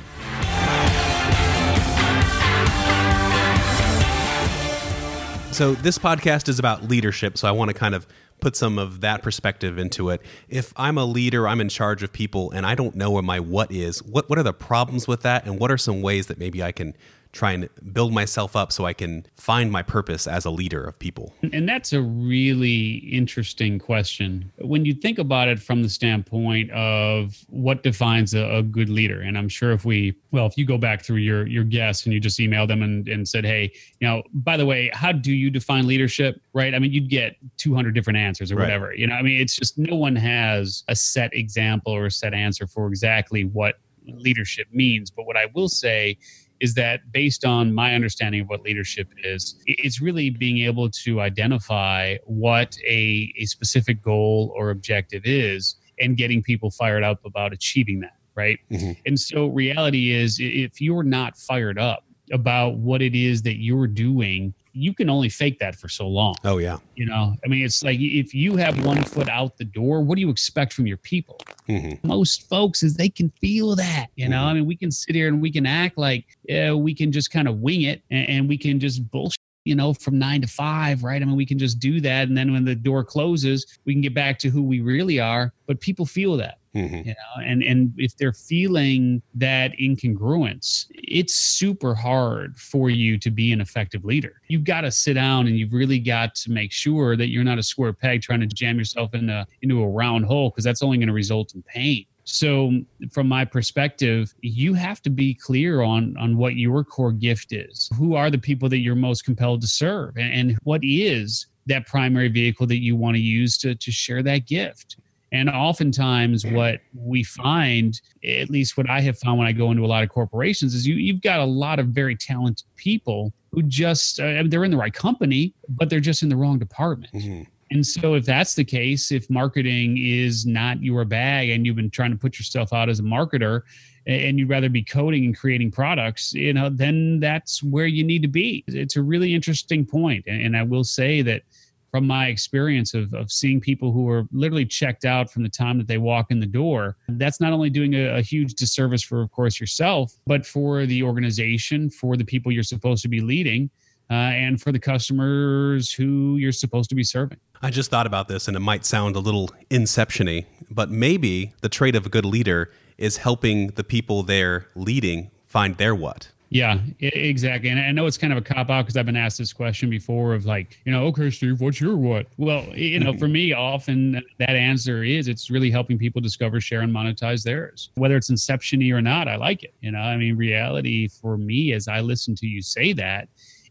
So, 5.52 5.74
this 5.74 5.98
podcast 5.98 6.48
is 6.48 6.60
about 6.60 6.88
leadership, 6.88 7.38
so 7.38 7.46
I 7.46 7.52
want 7.52 7.72
to 7.72 7.74
kind 7.74 7.94
of 7.94 8.08
put 8.40 8.56
some 8.56 8.80
of 8.80 9.02
that 9.02 9.22
perspective 9.22 9.78
into 9.78 10.12
it. 10.12 10.22
If 10.48 10.72
I'm 10.78 10.98
a 10.98 11.04
leader, 11.04 11.46
I'm 11.46 11.60
in 11.60 11.68
charge 11.68 12.04
of 12.04 12.14
people, 12.14 12.52
and 12.52 12.66
I 12.66 12.76
don't 12.76 12.96
know 12.96 13.12
where 13.12 13.22
my 13.22 13.42
what 13.42 13.70
is, 13.70 14.02
what, 14.02 14.30
what 14.30 14.40
are 14.40 14.44
the 14.44 14.54
problems 14.54 15.10
with 15.10 15.24
that, 15.24 15.46
and 15.46 15.60
what 15.60 15.70
are 15.70 15.78
some 15.78 16.02
ways 16.02 16.28
that 16.28 16.38
maybe 16.38 16.64
I 16.64 16.72
can 16.72 16.96
try 17.34 17.52
and 17.52 17.68
build 17.92 18.14
myself 18.14 18.56
up 18.56 18.72
so 18.72 18.86
I 18.86 18.94
can 18.94 19.26
find 19.36 19.72
my 19.72 19.82
purpose 19.82 20.28
as 20.28 20.46
a 20.46 20.52
leader 20.52 20.84
of 20.84 20.98
people? 21.00 21.34
And 21.52 21.68
that's 21.68 21.92
a 21.92 22.02
really 22.02 22.98
interesting 23.12 23.80
question. 23.80 24.52
When 24.60 24.86
you 24.86 24.94
think 24.94 25.18
about 25.18 25.48
it 25.48 25.60
from 25.60 25.82
the 25.82 25.90
standpoint 25.90 26.70
of 26.72 27.36
what 27.50 27.82
defines 27.82 28.36
a, 28.36 28.58
a 28.58 28.64
good 28.64 28.88
leader, 28.88 29.22
and 29.22 29.36
I'm 29.36 29.50
sure 29.50 29.72
if 29.72 29.84
we, 29.84 30.16
well, 30.32 30.46
if 30.46 30.58
you 30.58 30.66
go 30.66 30.78
back 30.78 31.04
through 31.04 31.18
your 31.18 31.48
your 31.48 31.64
guests 31.64 32.06
and 32.06 32.14
you 32.14 32.20
just 32.20 32.40
email 32.40 32.68
them 32.68 32.84
and, 32.84 33.08
and 33.10 33.28
said, 33.28 33.46
hey, 33.46 33.72
you 34.00 34.08
know, 34.08 34.22
by 34.34 34.56
the 34.56 34.66
way, 34.66 34.92
how 34.94 35.12
do 35.12 35.34
you 35.34 35.50
define 35.50 35.88
leadership? 35.88 36.40
Right? 36.54 36.76
I 36.76 36.80
mean, 36.80 36.94
you'd 36.94 37.10
get 37.10 37.36
200 37.58 37.96
different 37.96 38.18
answers 38.18 38.52
or 38.52 38.56
right. 38.56 38.66
whatever. 38.66 38.94
You 38.94 39.08
know, 39.08 39.16
I 39.16 39.24
mean, 39.24 39.42
it's 39.42 39.56
just 39.56 39.78
no 39.80 39.96
one 39.96 40.16
has 40.16 40.84
a 40.88 40.96
set 40.96 41.34
example 41.34 41.94
or 41.94 42.06
a 42.06 42.12
set 42.12 42.36
answer 42.36 42.68
for 42.68 42.88
exactly 42.88 43.46
what 43.46 43.80
leadership 44.06 44.68
means. 44.72 45.10
But 45.10 45.26
what 45.26 45.38
I 45.38 45.48
will 45.56 45.70
say 45.70 46.18
is 46.64 46.76
that 46.76 47.12
based 47.12 47.44
on 47.44 47.74
my 47.74 47.94
understanding 47.94 48.40
of 48.40 48.48
what 48.48 48.62
leadership 48.62 49.10
is, 49.22 49.62
it's 49.66 50.02
really 50.02 50.30
being 50.30 50.60
able 50.60 50.90
to 50.90 51.20
identify 51.20 52.16
what 52.24 52.78
a, 52.88 53.34
a 53.38 53.46
specific 53.46 54.02
goal 54.02 54.54
or 54.56 54.70
objective 54.70 55.24
is 55.26 55.76
and 56.00 56.16
getting 56.16 56.42
people 56.42 56.72
fired 56.72 57.04
up 57.04 57.20
about 57.26 57.52
achieving 57.52 58.00
that. 58.00 58.16
Right. 58.34 58.60
Mm-hmm. 58.72 58.94
And 59.06 59.20
so, 59.20 59.48
reality 59.48 60.12
is, 60.12 60.40
if 60.40 60.82
you're 60.82 61.04
not 61.04 61.38
fired 61.38 61.78
up 61.78 62.04
about 62.32 62.78
what 62.78 63.02
it 63.04 63.14
is 63.14 63.44
that 63.44 63.58
you're 63.58 63.86
doing 63.86 64.56
you 64.74 64.94
can 64.94 65.10
only 65.10 65.30
fake 65.30 65.60
that 65.60 65.76
for 65.76 65.88
so 65.88 66.08
long. 66.08 66.36
Oh 66.44 66.58
yeah. 66.58 66.78
You 66.96 67.06
know, 67.06 67.36
I 67.46 67.48
mean, 67.48 67.64
it's 67.64 67.84
like 67.84 68.00
if 68.00 68.34
you 68.34 68.56
have 68.58 68.84
one 68.86 69.04
foot 69.04 69.30
out 69.30 69.58
the 69.58 69.66
door, 69.66 70.02
what 70.02 70.16
do 70.16 70.22
you 70.22 70.30
expect 70.30 70.74
from 70.74 70.88
your 70.88 70.98
people? 70.98 71.40
Mm-hmm. 71.70 72.06
Most 72.08 72.50
folks 72.50 72.84
is 72.84 72.96
they 72.96 73.10
can 73.10 73.32
feel 73.40 73.76
that. 73.76 74.08
You 74.16 74.30
know, 74.30 74.38
mm-hmm. 74.38 74.48
I 74.48 74.54
mean, 74.56 74.66
we 74.66 74.76
can 74.76 74.92
sit 74.92 75.16
here 75.16 75.28
and 75.28 75.42
we 75.42 75.52
can 75.52 75.66
act 75.66 75.98
like 75.98 76.26
yeah, 76.44 76.74
we 76.74 76.94
can 76.94 77.12
just 77.12 77.32
kind 77.32 77.48
of 77.48 77.60
wing 77.60 77.84
it 77.84 78.02
and, 78.10 78.30
and 78.30 78.50
we 78.50 78.58
can 78.58 78.80
just 78.80 79.10
bullshit 79.12 79.38
you 79.66 79.76
know, 79.76 79.94
from 79.94 80.20
nine 80.20 80.42
to 80.42 80.48
five, 80.48 81.04
right? 81.04 81.22
I 81.22 81.26
mean, 81.26 81.36
we 81.36 81.46
can 81.46 81.58
just 81.58 81.80
do 81.80 82.02
that. 82.02 82.28
And 82.28 82.38
then 82.38 82.52
when 82.52 82.66
the 82.66 82.76
door 82.76 83.04
closes, 83.04 83.66
we 83.86 83.94
can 83.94 84.02
get 84.02 84.14
back 84.14 84.40
to 84.40 84.50
who 84.50 84.62
we 84.62 84.82
really 84.82 85.20
are. 85.20 85.54
But 85.68 85.80
people 85.80 86.06
feel 86.06 86.36
that. 86.38 86.60
Mm-hmm. 86.76 87.08
You 87.08 87.14
know, 87.14 87.44
and 87.46 87.62
and 87.62 87.94
if 87.98 88.18
they're 88.18 88.34
feeling 88.34 89.22
that 89.36 89.74
incongruence, 89.80 90.88
it's 90.96 91.36
super 91.36 91.94
hard 91.94 92.58
for 92.58 92.90
you 92.90 93.20
to 93.20 93.30
be 93.30 93.52
an 93.52 93.62
effective 93.62 94.04
leader. 94.04 94.42
You've 94.48 94.64
got 94.64 94.82
to 94.82 94.90
sit 94.90 95.14
down 95.14 95.46
and 95.46 95.56
you've 95.56 95.72
really 95.72 96.00
got 96.00 96.34
to 96.34 96.52
make 96.52 96.72
sure 96.72 97.16
that 97.16 97.28
you're 97.28 97.44
not 97.44 97.60
a 97.60 97.64
square 97.64 97.94
peg 97.94 98.24
trying 98.24 98.40
to 98.40 98.48
jam 98.48 98.80
yourself 98.80 99.14
into 99.14 99.46
into 99.62 99.84
a 99.84 99.88
round 99.88 100.26
hole 100.26 100.50
because 100.50 100.64
that's 100.64 100.82
only 100.82 100.98
going 100.98 101.10
to 101.10 101.14
result 101.14 101.54
in 101.54 101.62
pain. 101.62 102.06
So, 102.26 102.72
from 103.12 103.28
my 103.28 103.44
perspective, 103.46 104.34
you 104.42 104.74
have 104.74 105.02
to 105.02 105.10
be 105.10 105.34
clear 105.34 105.82
on 105.82 106.16
on 106.18 106.38
what 106.38 106.56
your 106.56 106.84
core 106.84 107.12
gift 107.12 107.52
is. 107.52 107.90
Who 107.98 108.16
are 108.16 108.30
the 108.30 108.38
people 108.38 108.70
that 108.70 108.78
you're 108.78 108.96
most 108.96 109.26
compelled 109.26 109.62
to 109.62 109.68
serve, 109.68 110.18
and, 110.18 110.34
and 110.34 110.58
what 110.64 110.82
is 110.84 111.48
that 111.66 111.86
primary 111.88 112.30
vehicle 112.30 112.68
that 112.68 112.82
you 112.82 112.96
want 112.96 113.16
to 113.16 113.22
use 113.22 113.58
to 113.60 113.76
to 113.76 113.92
share 113.92 114.24
that 114.24 114.48
gift? 114.48 114.98
And 115.34 115.50
oftentimes, 115.50 116.46
what 116.46 116.80
we 116.94 117.24
find, 117.24 118.00
at 118.24 118.52
least 118.52 118.78
what 118.78 118.88
I 118.88 119.02
have 119.02 119.18
found 119.18 119.40
when 119.40 119.48
I 119.48 119.52
go 119.52 119.72
into 119.72 119.84
a 119.84 119.88
lot 119.88 120.04
of 120.04 120.10
corporations, 120.10 120.76
is 120.76 120.86
you, 120.86 120.94
you've 120.94 121.22
got 121.22 121.40
a 121.40 121.44
lot 121.46 121.80
of 121.80 121.88
very 121.88 122.16
talented 122.16 122.68
people 122.76 123.34
who 123.52 123.64
just, 123.64 124.20
uh, 124.20 124.44
they're 124.46 124.64
in 124.64 124.70
the 124.70 124.78
right 124.78 124.94
company, 124.94 125.56
but 125.68 125.90
they're 125.90 126.00
just 126.00 126.22
in 126.22 126.30
the 126.30 126.36
wrong 126.36 126.60
department. 126.60 127.12
Mm-hmm. 127.14 127.44
And 127.74 127.86
so, 127.86 128.14
if 128.14 128.24
that's 128.24 128.54
the 128.54 128.64
case, 128.64 129.12
if 129.12 129.28
marketing 129.32 129.98
is 129.98 130.46
not 130.46 130.84
your 130.84 131.04
bag 131.06 131.50
and 131.50 131.66
you've 131.66 131.76
been 131.76 131.90
trying 131.90 132.12
to 132.12 132.18
put 132.18 132.38
yourself 132.38 132.72
out 132.72 132.88
as 132.88 133.00
a 133.00 133.04
marketer 133.04 133.64
and 134.06 134.38
you'd 134.38 134.50
rather 134.50 134.70
be 134.70 134.84
coding 134.84 135.26
and 135.26 135.36
creating 135.36 135.72
products, 135.72 136.36
you 136.36 136.54
know, 136.54 136.70
then 136.70 137.20
that's 137.20 137.64
where 137.64 137.88
you 137.88 138.04
need 138.04 138.22
to 138.22 138.28
be. 138.28 138.64
It's 138.68 138.96
a 138.96 139.02
really 139.02 139.34
interesting 139.34 139.88
point. 139.88 140.24
And 140.28 140.56
I 140.56 140.62
will 140.62 140.84
say 140.84 141.24
that 141.24 141.42
from 141.90 142.06
my 142.06 142.28
experience 142.28 142.94
of, 142.94 143.12
of 143.16 143.32
seeing 143.32 143.60
people 143.60 143.92
who 143.92 144.08
are 144.08 144.28
literally 144.32 144.66
checked 144.66 145.04
out 145.04 145.32
from 145.32 145.42
the 145.42 145.50
time 145.50 145.80
that 145.80 145.88
they 145.88 145.98
walk 145.98 146.30
in 146.30 146.40
the 146.40 146.46
door, 146.46 146.98
that's 147.08 147.42
not 147.42 147.54
only 147.54 147.72
doing 147.72 147.96
a, 147.96 148.18
a, 148.18 148.22
huge 148.22 148.54
disservice 148.54 149.02
for, 149.02 149.22
of 149.22 149.32
course, 149.32 149.60
yourself, 149.60 150.14
but 150.28 150.46
for 150.46 150.86
the 150.86 151.02
organization, 151.02 151.90
for 151.90 152.18
the 152.18 152.26
people 152.26 152.52
you're 152.52 152.64
supposed 152.64 153.02
to 153.02 153.10
be 153.10 153.20
leading, 153.20 153.70
uh, 154.10 154.14
and 154.14 154.62
for 154.62 154.72
the 154.72 154.80
customers 154.80 155.92
who 155.92 156.38
you're 156.38 156.52
supposed 156.52 156.90
to 156.90 156.96
be 156.96 157.04
serving. 157.04 157.40
I 157.64 157.70
just 157.70 157.90
thought 157.90 158.06
about 158.06 158.28
this, 158.28 158.50
and 158.50 158.58
it 158.58 158.60
might 158.60 158.84
sound 158.84 159.16
a 159.16 159.20
little 159.20 159.50
inceptiony, 159.72 160.46
but 160.70 160.92
maybe 160.92 161.54
the 161.62 161.70
trait 161.70 161.96
of 161.96 162.06
a 162.06 162.10
good 162.10 162.26
leader 162.26 162.70
is 162.98 163.16
helping 163.16 163.68
the 163.68 163.86
people 163.86 164.22
they're 164.22 164.68
leading 164.76 165.32
find 165.46 165.78
their 165.78 165.96
what. 165.96 166.30
Yeah, 166.50 166.80
exactly. 167.00 167.70
And 167.70 167.80
I 167.80 167.92
know 167.92 168.06
it's 168.06 168.18
kind 168.18 168.34
of 168.34 168.38
a 168.38 168.42
cop 168.42 168.70
out 168.70 168.84
because 168.84 168.98
I've 168.98 169.06
been 169.06 169.16
asked 169.16 169.38
this 169.38 169.54
question 169.54 169.90
before 169.90 170.34
of 170.34 170.46
like, 170.46 170.78
you 170.84 170.92
know, 170.92 171.06
okay, 171.06 171.30
Steve, 171.30 171.62
what's 171.62 171.80
your 171.80 171.96
what? 171.96 172.28
Well, 172.38 172.66
you 172.76 173.00
know, 173.00 173.14
for 173.14 173.30
me, 173.30 173.54
often 173.72 174.22
that 174.40 174.52
answer 174.52 175.04
is 175.04 175.30
it's 175.30 175.50
really 175.50 175.72
helping 175.72 175.98
people 175.98 176.20
discover, 176.20 176.60
share, 176.60 176.82
and 176.82 176.94
monetize 176.94 177.44
theirs. 177.44 177.92
Whether 177.96 178.18
it's 178.18 178.30
inception 178.30 178.84
or 178.92 179.02
not, 179.02 179.30
I 179.30 179.38
like 179.38 179.64
it. 179.64 179.74
You 179.80 179.92
know, 179.92 180.00
I 180.00 180.18
mean, 180.18 180.36
reality 180.36 181.08
for 181.08 181.38
me, 181.38 181.72
as 181.72 181.88
I 181.88 182.02
listen 182.02 182.36
to 182.36 182.46
you 182.46 182.62
say 182.62 182.92
that, 182.92 183.30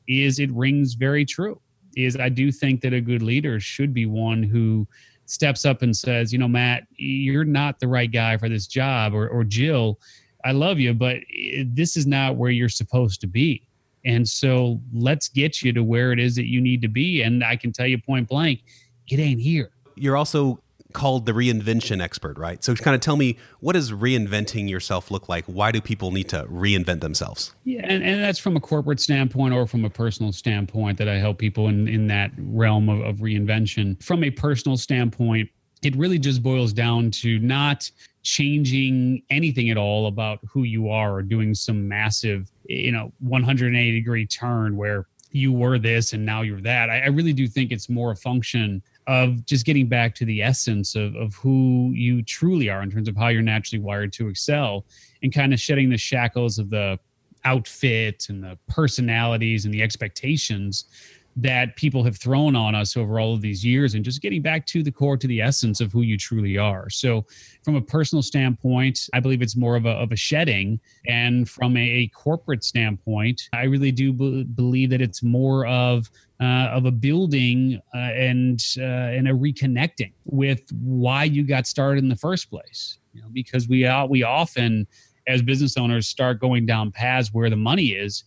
is 0.08 0.38
it 0.38 0.50
rings 0.50 0.94
very 0.94 1.26
true. 1.26 1.60
Is 1.96 2.16
I 2.16 2.28
do 2.28 2.50
think 2.50 2.80
that 2.82 2.92
a 2.92 3.00
good 3.00 3.22
leader 3.22 3.60
should 3.60 3.92
be 3.92 4.06
one 4.06 4.42
who 4.42 4.86
steps 5.26 5.64
up 5.64 5.82
and 5.82 5.96
says, 5.96 6.32
you 6.32 6.38
know, 6.38 6.48
Matt, 6.48 6.84
you're 6.96 7.44
not 7.44 7.80
the 7.80 7.88
right 7.88 8.10
guy 8.10 8.36
for 8.36 8.48
this 8.48 8.66
job, 8.66 9.14
or, 9.14 9.28
or 9.28 9.44
Jill, 9.44 9.98
I 10.44 10.52
love 10.52 10.78
you, 10.78 10.94
but 10.94 11.16
eh, 11.16 11.64
this 11.66 11.96
is 11.96 12.06
not 12.06 12.36
where 12.36 12.50
you're 12.50 12.68
supposed 12.68 13.20
to 13.22 13.26
be. 13.26 13.66
And 14.04 14.28
so 14.28 14.80
let's 14.92 15.28
get 15.28 15.62
you 15.62 15.72
to 15.72 15.82
where 15.82 16.12
it 16.12 16.18
is 16.18 16.34
that 16.34 16.48
you 16.48 16.60
need 16.60 16.82
to 16.82 16.88
be. 16.88 17.22
And 17.22 17.44
I 17.44 17.56
can 17.56 17.72
tell 17.72 17.86
you 17.86 18.00
point 18.00 18.28
blank, 18.28 18.64
it 19.08 19.18
ain't 19.20 19.40
here. 19.40 19.70
You're 19.94 20.16
also 20.16 20.61
called 20.92 21.26
the 21.26 21.32
reinvention 21.32 22.02
expert, 22.02 22.38
right? 22.38 22.62
So 22.62 22.74
kind 22.74 22.94
of 22.94 23.00
tell 23.00 23.16
me 23.16 23.38
what 23.60 23.74
does 23.74 23.92
reinventing 23.92 24.68
yourself 24.68 25.10
look 25.10 25.28
like? 25.28 25.44
Why 25.46 25.72
do 25.72 25.80
people 25.80 26.10
need 26.10 26.28
to 26.30 26.44
reinvent 26.44 27.00
themselves? 27.00 27.54
Yeah, 27.64 27.82
and, 27.84 28.02
and 28.02 28.22
that's 28.22 28.38
from 28.38 28.56
a 28.56 28.60
corporate 28.60 29.00
standpoint 29.00 29.54
or 29.54 29.66
from 29.66 29.84
a 29.84 29.90
personal 29.90 30.32
standpoint 30.32 30.98
that 30.98 31.08
I 31.08 31.18
help 31.18 31.38
people 31.38 31.68
in, 31.68 31.88
in 31.88 32.06
that 32.08 32.32
realm 32.38 32.88
of, 32.88 33.00
of 33.00 33.16
reinvention. 33.16 34.02
From 34.02 34.24
a 34.24 34.30
personal 34.30 34.76
standpoint, 34.76 35.48
it 35.82 35.96
really 35.96 36.18
just 36.18 36.42
boils 36.42 36.72
down 36.72 37.10
to 37.10 37.38
not 37.40 37.90
changing 38.22 39.22
anything 39.30 39.70
at 39.70 39.76
all 39.76 40.06
about 40.06 40.38
who 40.48 40.62
you 40.62 40.88
are 40.88 41.16
or 41.16 41.22
doing 41.22 41.54
some 41.54 41.88
massive, 41.88 42.50
you 42.64 42.92
know, 42.92 43.12
180 43.18 43.92
degree 43.92 44.26
turn 44.26 44.76
where 44.76 45.06
you 45.32 45.52
were 45.52 45.78
this 45.78 46.12
and 46.12 46.24
now 46.24 46.42
you're 46.42 46.60
that. 46.60 46.90
I, 46.90 47.00
I 47.00 47.06
really 47.06 47.32
do 47.32 47.48
think 47.48 47.72
it's 47.72 47.88
more 47.88 48.12
a 48.12 48.16
function 48.16 48.82
of 49.06 49.44
just 49.46 49.66
getting 49.66 49.88
back 49.88 50.14
to 50.14 50.24
the 50.24 50.42
essence 50.42 50.94
of, 50.94 51.14
of 51.16 51.34
who 51.34 51.90
you 51.94 52.22
truly 52.22 52.68
are 52.68 52.82
in 52.82 52.90
terms 52.90 53.08
of 53.08 53.16
how 53.16 53.28
you're 53.28 53.42
naturally 53.42 53.82
wired 53.82 54.12
to 54.12 54.28
excel 54.28 54.84
and 55.22 55.32
kind 55.32 55.52
of 55.52 55.60
shedding 55.60 55.90
the 55.90 55.98
shackles 55.98 56.58
of 56.58 56.70
the 56.70 56.98
outfit 57.44 58.26
and 58.28 58.42
the 58.42 58.56
personalities 58.68 59.64
and 59.64 59.74
the 59.74 59.82
expectations 59.82 60.84
that 61.36 61.76
people 61.76 62.04
have 62.04 62.16
thrown 62.16 62.54
on 62.54 62.74
us 62.74 62.96
over 62.96 63.18
all 63.18 63.32
of 63.32 63.40
these 63.40 63.64
years 63.64 63.94
and 63.94 64.04
just 64.04 64.20
getting 64.20 64.42
back 64.42 64.66
to 64.66 64.82
the 64.82 64.92
core 64.92 65.16
to 65.16 65.26
the 65.26 65.40
essence 65.40 65.80
of 65.80 65.90
who 65.92 66.02
you 66.02 66.18
truly 66.18 66.58
are. 66.58 66.90
So 66.90 67.24
from 67.64 67.76
a 67.76 67.80
personal 67.80 68.22
standpoint 68.22 69.08
i 69.14 69.20
believe 69.20 69.40
it's 69.40 69.56
more 69.56 69.76
of 69.76 69.86
a, 69.86 69.90
of 69.90 70.12
a 70.12 70.16
shedding. 70.16 70.80
And 71.06 71.48
from 71.48 71.76
a, 71.76 71.80
a 71.80 72.06
corporate 72.08 72.64
standpoint 72.64 73.48
i 73.52 73.64
really 73.64 73.92
do 73.92 74.12
b- 74.12 74.44
believe 74.44 74.90
that 74.90 75.00
it's 75.00 75.22
more 75.22 75.66
of 75.66 76.10
uh, 76.40 76.70
of 76.72 76.86
a 76.86 76.90
building 76.90 77.80
uh, 77.94 77.98
and 77.98 78.60
uh, 78.78 78.82
and 78.82 79.28
a 79.28 79.32
reconnecting 79.32 80.12
with 80.24 80.60
why 80.72 81.24
you 81.24 81.44
got 81.44 81.66
started 81.66 82.02
in 82.02 82.08
the 82.08 82.16
first 82.16 82.50
place 82.50 82.98
you 83.12 83.22
know 83.22 83.28
because 83.32 83.68
we 83.68 83.86
uh, 83.86 84.04
we 84.06 84.22
often 84.24 84.86
as 85.26 85.42
business 85.42 85.76
owners 85.76 86.06
start 86.06 86.40
going 86.40 86.66
down 86.66 86.90
paths 86.90 87.32
where 87.32 87.50
the 87.50 87.56
money 87.56 87.88
is. 87.88 88.24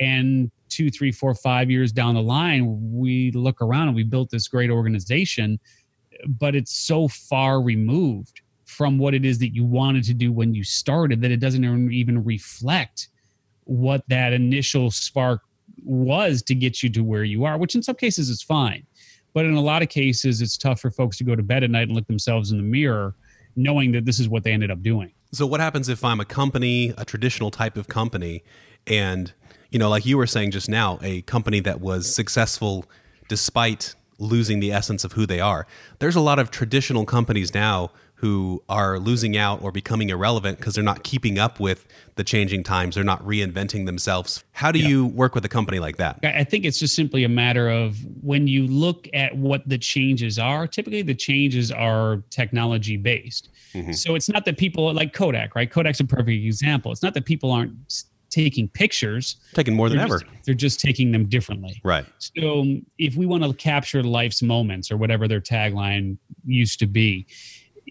And 0.00 0.50
two, 0.68 0.90
three, 0.90 1.12
four, 1.12 1.34
five 1.34 1.70
years 1.70 1.92
down 1.92 2.14
the 2.14 2.22
line, 2.22 2.92
we 2.92 3.30
look 3.32 3.60
around 3.60 3.88
and 3.88 3.96
we 3.96 4.02
built 4.02 4.30
this 4.30 4.48
great 4.48 4.70
organization, 4.70 5.58
but 6.26 6.54
it's 6.54 6.72
so 6.72 7.08
far 7.08 7.60
removed 7.60 8.40
from 8.64 8.98
what 8.98 9.14
it 9.14 9.24
is 9.24 9.38
that 9.38 9.54
you 9.54 9.64
wanted 9.64 10.04
to 10.04 10.14
do 10.14 10.30
when 10.30 10.54
you 10.54 10.62
started 10.62 11.20
that 11.22 11.30
it 11.30 11.40
doesn't 11.40 11.90
even 11.92 12.22
reflect 12.22 13.08
what 13.64 14.02
that 14.08 14.32
initial 14.32 14.90
spark 14.90 15.42
was 15.84 16.42
to 16.42 16.54
get 16.54 16.82
you 16.82 16.88
to 16.90 17.02
where 17.02 17.24
you 17.24 17.44
are, 17.44 17.58
which 17.58 17.74
in 17.74 17.82
some 17.82 17.94
cases 17.94 18.28
is 18.28 18.42
fine. 18.42 18.84
But 19.34 19.44
in 19.44 19.54
a 19.54 19.60
lot 19.60 19.82
of 19.82 19.88
cases, 19.88 20.40
it's 20.40 20.56
tough 20.56 20.80
for 20.80 20.90
folks 20.90 21.16
to 21.18 21.24
go 21.24 21.36
to 21.36 21.42
bed 21.42 21.62
at 21.64 21.70
night 21.70 21.88
and 21.88 21.92
look 21.92 22.06
themselves 22.06 22.50
in 22.50 22.56
the 22.56 22.62
mirror 22.62 23.14
knowing 23.58 23.92
that 23.92 24.04
this 24.04 24.20
is 24.20 24.28
what 24.28 24.44
they 24.44 24.52
ended 24.52 24.70
up 24.70 24.82
doing. 24.82 25.12
So, 25.32 25.46
what 25.46 25.60
happens 25.60 25.88
if 25.88 26.04
I'm 26.04 26.20
a 26.20 26.24
company, 26.24 26.94
a 26.96 27.04
traditional 27.04 27.50
type 27.50 27.76
of 27.76 27.88
company, 27.88 28.42
and 28.86 29.32
you 29.70 29.78
know, 29.78 29.88
like 29.88 30.06
you 30.06 30.16
were 30.16 30.26
saying 30.26 30.50
just 30.50 30.68
now, 30.68 30.98
a 31.02 31.22
company 31.22 31.60
that 31.60 31.80
was 31.80 32.12
successful 32.12 32.84
despite 33.28 33.94
losing 34.18 34.60
the 34.60 34.72
essence 34.72 35.04
of 35.04 35.12
who 35.12 35.26
they 35.26 35.40
are. 35.40 35.66
There's 35.98 36.16
a 36.16 36.20
lot 36.20 36.38
of 36.38 36.50
traditional 36.50 37.04
companies 37.04 37.54
now 37.54 37.90
who 38.16 38.60
are 38.68 38.98
losing 38.98 39.36
out 39.36 39.62
or 39.62 39.70
becoming 39.70 40.08
irrelevant 40.08 40.58
because 40.58 40.74
they're 40.74 40.82
not 40.82 41.04
keeping 41.04 41.38
up 41.38 41.60
with 41.60 41.86
the 42.16 42.24
changing 42.24 42.64
times. 42.64 42.96
They're 42.96 43.04
not 43.04 43.22
reinventing 43.24 43.86
themselves. 43.86 44.42
How 44.50 44.72
do 44.72 44.80
yeah. 44.80 44.88
you 44.88 45.06
work 45.06 45.36
with 45.36 45.44
a 45.44 45.48
company 45.48 45.78
like 45.78 45.98
that? 45.98 46.18
I 46.24 46.42
think 46.42 46.64
it's 46.64 46.80
just 46.80 46.96
simply 46.96 47.22
a 47.22 47.28
matter 47.28 47.68
of 47.68 47.96
when 48.24 48.48
you 48.48 48.66
look 48.66 49.06
at 49.14 49.36
what 49.36 49.68
the 49.68 49.78
changes 49.78 50.36
are, 50.36 50.66
typically 50.66 51.02
the 51.02 51.14
changes 51.14 51.70
are 51.70 52.20
technology 52.30 52.96
based. 52.96 53.50
Mm-hmm. 53.72 53.92
So 53.92 54.16
it's 54.16 54.28
not 54.28 54.44
that 54.46 54.58
people 54.58 54.92
like 54.92 55.12
Kodak, 55.12 55.54
right? 55.54 55.70
Kodak's 55.70 56.00
a 56.00 56.04
perfect 56.04 56.44
example. 56.44 56.90
It's 56.90 57.04
not 57.04 57.14
that 57.14 57.24
people 57.24 57.52
aren't 57.52 57.76
taking 58.44 58.68
pictures 58.68 59.36
taking 59.54 59.74
more 59.74 59.88
than 59.88 59.98
they're 59.98 60.06
ever 60.06 60.18
just, 60.20 60.44
they're 60.44 60.54
just 60.54 60.80
taking 60.80 61.12
them 61.12 61.26
differently 61.26 61.80
right 61.84 62.06
so 62.18 62.60
um, 62.60 62.84
if 62.98 63.16
we 63.16 63.26
want 63.26 63.42
to 63.42 63.52
capture 63.54 64.02
life's 64.02 64.42
moments 64.42 64.90
or 64.90 64.96
whatever 64.96 65.26
their 65.26 65.40
tagline 65.40 66.16
used 66.44 66.78
to 66.78 66.86
be 66.86 67.26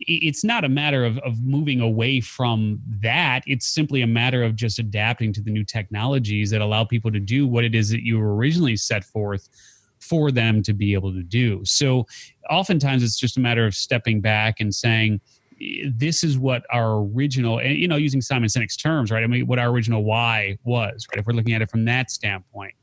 it's 0.02 0.44
not 0.44 0.64
a 0.64 0.70
matter 0.70 1.06
of, 1.06 1.18
of 1.20 1.42
moving 1.42 1.82
away 1.82 2.22
from 2.22 2.80
that. 3.02 3.44
It's 3.48 3.68
simply 3.68 4.02
a 4.02 4.08
matter 4.08 4.44
of 4.44 4.56
just 4.56 4.80
adapting 4.80 5.34
to 5.34 5.42
the 5.42 5.52
new 5.52 5.64
technologies 5.64 6.52
that 6.52 6.62
allow 6.62 6.84
people 6.84 7.12
to 7.12 7.20
do 7.20 7.48
what 7.48 7.64
it 7.64 7.74
is 7.74 7.90
that 7.90 8.06
you 8.06 8.20
originally 8.22 8.76
set 8.76 9.04
forth 9.04 9.50
for 10.00 10.32
them 10.32 10.62
to 10.64 10.74
be 10.74 10.94
able 10.94 11.12
to 11.14 11.24
do. 11.24 11.64
So 11.66 12.06
oftentimes 12.50 13.04
it's 13.04 13.20
just 13.20 13.38
a 13.38 13.40
matter 13.40 13.66
of 13.66 13.74
stepping 13.74 14.22
back 14.22 14.60
and 14.60 14.74
saying, 14.74 15.20
this 15.92 16.24
is 16.24 16.38
what 16.38 16.64
our 16.72 17.00
original 17.04 17.60
and 17.60 17.78
you 17.78 17.88
know 17.88 17.96
using 17.96 18.22
simon 18.22 18.48
sinek's 18.48 18.78
terms 18.78 19.12
right? 19.12 19.24
I 19.24 19.28
mean 19.28 19.48
what 19.48 19.60
our 19.60 19.70
original 19.70 20.04
why 20.04 20.58
was 20.64 21.08
right? 21.12 21.20
If 21.20 21.26
we're 21.26 21.34
looking 21.34 21.54
at 21.54 21.62
it 21.62 21.70
from 21.70 21.86
that 21.86 22.12
standpoint 22.12 22.74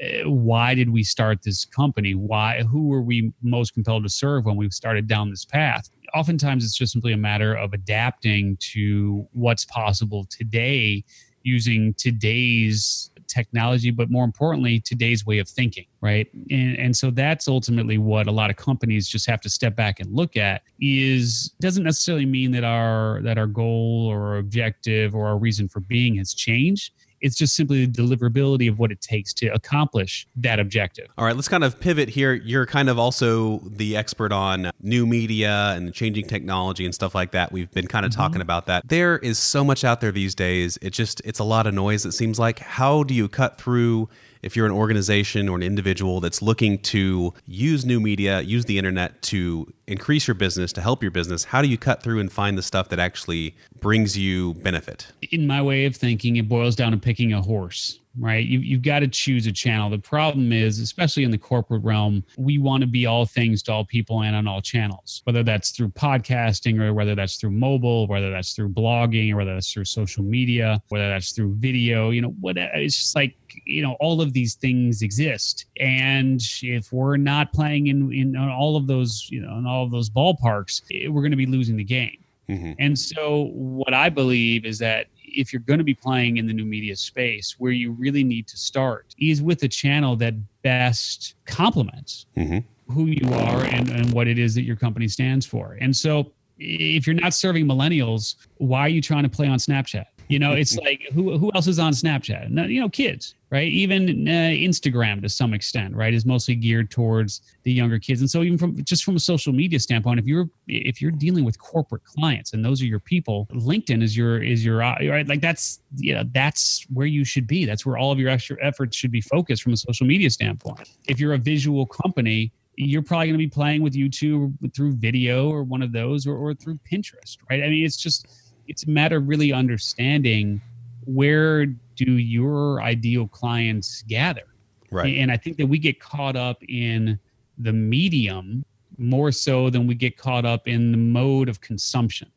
eh, 0.00 0.22
why 0.24 0.74
did 0.74 0.90
we 0.90 1.02
start 1.02 1.42
this 1.42 1.64
company? 1.64 2.14
Why 2.14 2.62
who 2.62 2.88
were 2.88 3.02
we 3.02 3.32
most 3.42 3.74
compelled 3.74 4.04
to 4.04 4.08
serve 4.08 4.44
when 4.44 4.56
we 4.56 4.70
started 4.70 5.06
down 5.08 5.30
this 5.30 5.44
path? 5.44 5.90
Oftentimes 6.14 6.64
it's 6.64 6.76
just 6.76 6.92
simply 6.92 7.12
a 7.12 7.16
matter 7.16 7.54
of 7.54 7.72
adapting 7.72 8.56
to 8.72 9.26
what's 9.32 9.64
possible 9.64 10.26
today 10.30 11.04
using 11.42 11.94
today's 11.94 13.10
technology, 13.34 13.90
but 13.90 14.10
more 14.10 14.24
importantly, 14.24 14.80
today's 14.80 15.26
way 15.26 15.38
of 15.38 15.48
thinking, 15.48 15.86
right? 16.00 16.28
And, 16.50 16.78
and 16.78 16.96
so 16.96 17.10
that's 17.10 17.48
ultimately 17.48 17.98
what 17.98 18.26
a 18.26 18.30
lot 18.30 18.50
of 18.50 18.56
companies 18.56 19.08
just 19.08 19.26
have 19.26 19.40
to 19.42 19.50
step 19.50 19.74
back 19.74 20.00
and 20.00 20.14
look 20.14 20.36
at 20.36 20.62
is 20.80 21.52
doesn't 21.60 21.84
necessarily 21.84 22.26
mean 22.26 22.52
that 22.52 22.64
our 22.64 23.20
that 23.22 23.38
our 23.38 23.46
goal 23.46 24.06
or 24.10 24.38
objective 24.38 25.14
or 25.14 25.26
our 25.26 25.38
reason 25.38 25.68
for 25.68 25.80
being 25.80 26.16
has 26.16 26.34
changed. 26.34 26.92
It's 27.24 27.36
just 27.36 27.56
simply 27.56 27.86
the 27.86 27.90
deliverability 27.90 28.68
of 28.68 28.78
what 28.78 28.92
it 28.92 29.00
takes 29.00 29.32
to 29.34 29.48
accomplish 29.48 30.26
that 30.36 30.60
objective. 30.60 31.08
All 31.16 31.24
right, 31.24 31.34
let's 31.34 31.48
kind 31.48 31.64
of 31.64 31.80
pivot 31.80 32.10
here. 32.10 32.34
You're 32.34 32.66
kind 32.66 32.90
of 32.90 32.98
also 32.98 33.60
the 33.64 33.96
expert 33.96 34.30
on 34.30 34.70
new 34.82 35.06
media 35.06 35.72
and 35.74 35.94
changing 35.94 36.26
technology 36.26 36.84
and 36.84 36.94
stuff 36.94 37.14
like 37.14 37.30
that. 37.30 37.50
We've 37.50 37.70
been 37.70 37.86
kind 37.86 38.04
of 38.04 38.12
mm-hmm. 38.12 38.20
talking 38.20 38.40
about 38.42 38.66
that. 38.66 38.86
There 38.86 39.18
is 39.18 39.38
so 39.38 39.64
much 39.64 39.84
out 39.84 40.02
there 40.02 40.12
these 40.12 40.34
days. 40.34 40.78
It 40.82 40.90
just 40.90 41.22
it's 41.24 41.38
a 41.38 41.44
lot 41.44 41.66
of 41.66 41.72
noise 41.72 42.04
it 42.04 42.12
seems 42.12 42.38
like. 42.38 42.58
How 42.58 43.02
do 43.02 43.14
you 43.14 43.26
cut 43.26 43.58
through 43.58 44.10
if 44.44 44.54
you're 44.54 44.66
an 44.66 44.72
organization 44.72 45.48
or 45.48 45.56
an 45.56 45.62
individual 45.62 46.20
that's 46.20 46.42
looking 46.42 46.78
to 46.78 47.32
use 47.46 47.86
new 47.86 47.98
media, 47.98 48.42
use 48.42 48.66
the 48.66 48.76
internet 48.76 49.20
to 49.22 49.72
increase 49.86 50.28
your 50.28 50.34
business, 50.34 50.72
to 50.74 50.82
help 50.82 51.02
your 51.02 51.10
business, 51.10 51.44
how 51.44 51.62
do 51.62 51.68
you 51.68 51.78
cut 51.78 52.02
through 52.02 52.20
and 52.20 52.30
find 52.30 52.58
the 52.58 52.62
stuff 52.62 52.90
that 52.90 52.98
actually 52.98 53.54
brings 53.80 54.18
you 54.18 54.54
benefit? 54.54 55.10
In 55.32 55.46
my 55.46 55.62
way 55.62 55.86
of 55.86 55.96
thinking, 55.96 56.36
it 56.36 56.48
boils 56.48 56.76
down 56.76 56.92
to 56.92 56.98
picking 56.98 57.32
a 57.32 57.40
horse 57.40 58.00
right? 58.18 58.46
You, 58.46 58.60
you've 58.60 58.82
got 58.82 59.00
to 59.00 59.08
choose 59.08 59.46
a 59.46 59.52
channel. 59.52 59.90
The 59.90 59.98
problem 59.98 60.52
is, 60.52 60.78
especially 60.78 61.24
in 61.24 61.30
the 61.30 61.38
corporate 61.38 61.82
realm, 61.82 62.24
we 62.36 62.58
want 62.58 62.82
to 62.82 62.86
be 62.86 63.06
all 63.06 63.26
things 63.26 63.62
to 63.64 63.72
all 63.72 63.84
people 63.84 64.22
and 64.22 64.36
on 64.36 64.46
all 64.46 64.60
channels, 64.60 65.22
whether 65.24 65.42
that's 65.42 65.70
through 65.70 65.90
podcasting 65.90 66.80
or 66.80 66.94
whether 66.94 67.14
that's 67.14 67.36
through 67.36 67.50
mobile, 67.50 68.06
whether 68.06 68.30
that's 68.30 68.52
through 68.52 68.68
blogging 68.68 69.32
or 69.32 69.36
whether 69.36 69.54
that's 69.54 69.72
through 69.72 69.84
social 69.84 70.22
media, 70.22 70.80
whether 70.88 71.08
that's 71.08 71.32
through 71.32 71.54
video, 71.56 72.10
you 72.10 72.20
know, 72.20 72.34
what 72.40 72.56
it's 72.56 72.96
just 72.96 73.16
like, 73.16 73.36
you 73.64 73.82
know, 73.82 73.96
all 74.00 74.20
of 74.20 74.32
these 74.32 74.54
things 74.54 75.02
exist. 75.02 75.66
And 75.80 76.42
if 76.62 76.92
we're 76.92 77.16
not 77.16 77.52
playing 77.52 77.86
in, 77.88 78.12
in 78.12 78.36
all 78.36 78.76
of 78.76 78.86
those, 78.86 79.28
you 79.30 79.40
know, 79.40 79.56
in 79.58 79.66
all 79.66 79.84
of 79.84 79.90
those 79.90 80.10
ballparks, 80.10 80.82
eh, 80.92 81.08
we're 81.08 81.22
going 81.22 81.30
to 81.30 81.36
be 81.36 81.46
losing 81.46 81.76
the 81.76 81.84
game. 81.84 82.18
Mm-hmm. 82.48 82.72
And 82.78 82.98
so, 82.98 83.50
what 83.54 83.94
I 83.94 84.10
believe 84.10 84.66
is 84.66 84.78
that 84.80 85.06
if 85.16 85.52
you're 85.52 85.62
going 85.62 85.78
to 85.78 85.84
be 85.84 85.94
playing 85.94 86.36
in 86.36 86.46
the 86.46 86.52
new 86.52 86.64
media 86.64 86.94
space, 86.94 87.56
where 87.58 87.72
you 87.72 87.92
really 87.92 88.22
need 88.22 88.46
to 88.48 88.56
start 88.58 89.14
is 89.18 89.40
with 89.40 89.62
a 89.62 89.68
channel 89.68 90.14
that 90.16 90.34
best 90.62 91.34
complements 91.46 92.26
mm-hmm. 92.36 92.58
who 92.92 93.06
you 93.06 93.32
are 93.32 93.64
and, 93.64 93.88
and 93.88 94.12
what 94.12 94.28
it 94.28 94.38
is 94.38 94.54
that 94.54 94.62
your 94.62 94.76
company 94.76 95.08
stands 95.08 95.46
for. 95.46 95.78
And 95.80 95.96
so, 95.96 96.32
if 96.58 97.06
you're 97.06 97.14
not 97.14 97.32
serving 97.32 97.66
millennials, 97.66 98.36
why 98.58 98.80
are 98.80 98.88
you 98.88 99.00
trying 99.00 99.24
to 99.24 99.28
play 99.28 99.48
on 99.48 99.58
Snapchat? 99.58 100.04
You 100.28 100.38
know, 100.38 100.52
it's 100.52 100.76
like 100.84 101.02
who 101.12 101.38
who 101.38 101.50
else 101.54 101.66
is 101.66 101.78
on 101.78 101.92
Snapchat? 101.92 102.50
No, 102.50 102.64
you 102.64 102.80
know, 102.80 102.88
kids, 102.88 103.34
right? 103.50 103.68
Even 103.68 104.28
uh, 104.28 104.50
Instagram 104.52 105.22
to 105.22 105.28
some 105.28 105.54
extent, 105.54 105.94
right, 105.94 106.14
is 106.14 106.24
mostly 106.24 106.54
geared 106.54 106.90
towards 106.90 107.42
the 107.62 107.72
younger 107.72 107.98
kids. 107.98 108.20
And 108.20 108.30
so, 108.30 108.42
even 108.42 108.58
from 108.58 108.82
just 108.84 109.04
from 109.04 109.16
a 109.16 109.20
social 109.20 109.52
media 109.52 109.78
standpoint, 109.80 110.18
if 110.18 110.26
you're 110.26 110.48
if 110.66 111.00
you're 111.00 111.10
dealing 111.10 111.44
with 111.44 111.58
corporate 111.58 112.04
clients 112.04 112.52
and 112.52 112.64
those 112.64 112.80
are 112.82 112.86
your 112.86 113.00
people, 113.00 113.48
LinkedIn 113.52 114.02
is 114.02 114.16
your 114.16 114.42
is 114.42 114.64
your 114.64 114.82
uh, 114.82 114.96
right. 115.06 115.26
Like 115.26 115.40
that's 115.40 115.80
you 115.96 116.14
know 116.14 116.24
that's 116.32 116.86
where 116.92 117.06
you 117.06 117.24
should 117.24 117.46
be. 117.46 117.64
That's 117.64 117.84
where 117.84 117.96
all 117.96 118.12
of 118.12 118.18
your 118.18 118.30
extra 118.30 118.56
efforts 118.62 118.96
should 118.96 119.12
be 119.12 119.20
focused 119.20 119.62
from 119.62 119.72
a 119.72 119.76
social 119.76 120.06
media 120.06 120.30
standpoint. 120.30 120.88
If 121.06 121.20
you're 121.20 121.34
a 121.34 121.38
visual 121.38 121.86
company, 121.86 122.52
you're 122.76 123.02
probably 123.02 123.28
going 123.28 123.38
to 123.38 123.46
be 123.46 123.48
playing 123.48 123.82
with 123.82 123.94
YouTube 123.94 124.54
through 124.74 124.92
video 124.94 125.48
or 125.48 125.62
one 125.62 125.82
of 125.82 125.92
those 125.92 126.26
or, 126.26 126.36
or 126.36 126.54
through 126.54 126.78
Pinterest, 126.90 127.36
right? 127.50 127.62
I 127.62 127.68
mean, 127.68 127.84
it's 127.84 127.96
just 127.96 128.26
it's 128.68 128.84
a 128.84 128.90
matter 128.90 129.16
of 129.16 129.28
really 129.28 129.52
understanding 129.52 130.60
where 131.04 131.66
do 131.66 132.12
your 132.12 132.82
ideal 132.82 133.28
clients 133.28 134.02
gather. 134.02 134.46
Right. 134.90 135.16
And 135.16 135.32
i 135.32 135.36
think 135.36 135.56
that 135.56 135.66
we 135.66 135.78
get 135.78 135.98
caught 136.00 136.36
up 136.36 136.62
in 136.68 137.18
the 137.58 137.72
medium 137.72 138.64
more 138.96 139.32
so 139.32 139.70
than 139.70 139.86
we 139.86 139.94
get 139.94 140.16
caught 140.16 140.44
up 140.44 140.68
in 140.68 140.92
the 140.92 140.98
mode 140.98 141.48
of 141.48 141.60
consumption. 141.60 142.30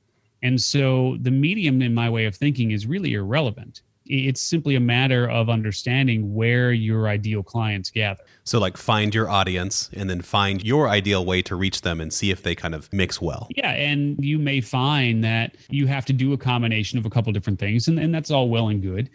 And 0.44 0.60
so 0.60 1.18
the 1.22 1.32
medium 1.32 1.82
in 1.82 1.94
my 1.94 2.10
way 2.10 2.26
of 2.26 2.36
thinking 2.36 2.72
is 2.72 2.86
really 2.86 3.14
irrelevant 3.14 3.82
it's 4.10 4.42
simply 4.42 4.76
a 4.76 4.80
matter 4.80 5.30
of 5.30 5.50
understanding 5.50 6.34
where 6.34 6.72
your 6.72 7.08
ideal 7.08 7.44
clients 7.44 7.90
gather. 7.90 8.24
So, 8.44 8.60
like, 8.60 8.78
find 8.78 9.14
your 9.14 9.30
audience 9.30 9.90
and 9.94 10.10
then 10.10 10.22
find 10.22 10.64
your 10.64 10.88
ideal 10.88 11.26
way 11.26 11.42
to 11.44 11.56
reach 11.56 11.82
them 11.82 12.00
and 12.00 12.14
see 12.14 12.32
if 12.32 12.44
they 12.44 12.56
kind 12.56 12.74
of 12.74 12.92
mix 12.94 13.22
well. 13.22 13.48
Yeah. 13.56 13.72
And 13.72 14.24
you 14.24 14.40
may 14.40 14.62
find 14.62 15.24
that 15.24 15.56
you 15.70 15.88
have 15.88 16.06
to 16.06 16.14
do 16.14 16.34
a 16.34 16.38
combination 16.38 16.98
of 16.98 17.06
a 17.06 17.10
couple 17.10 17.32
different 17.34 17.60
things, 17.60 17.88
and, 17.88 18.00
and 18.00 18.14
that's 18.14 18.32
all 18.32 18.50
well 18.50 18.70
and 18.70 18.82
good. 18.82 19.10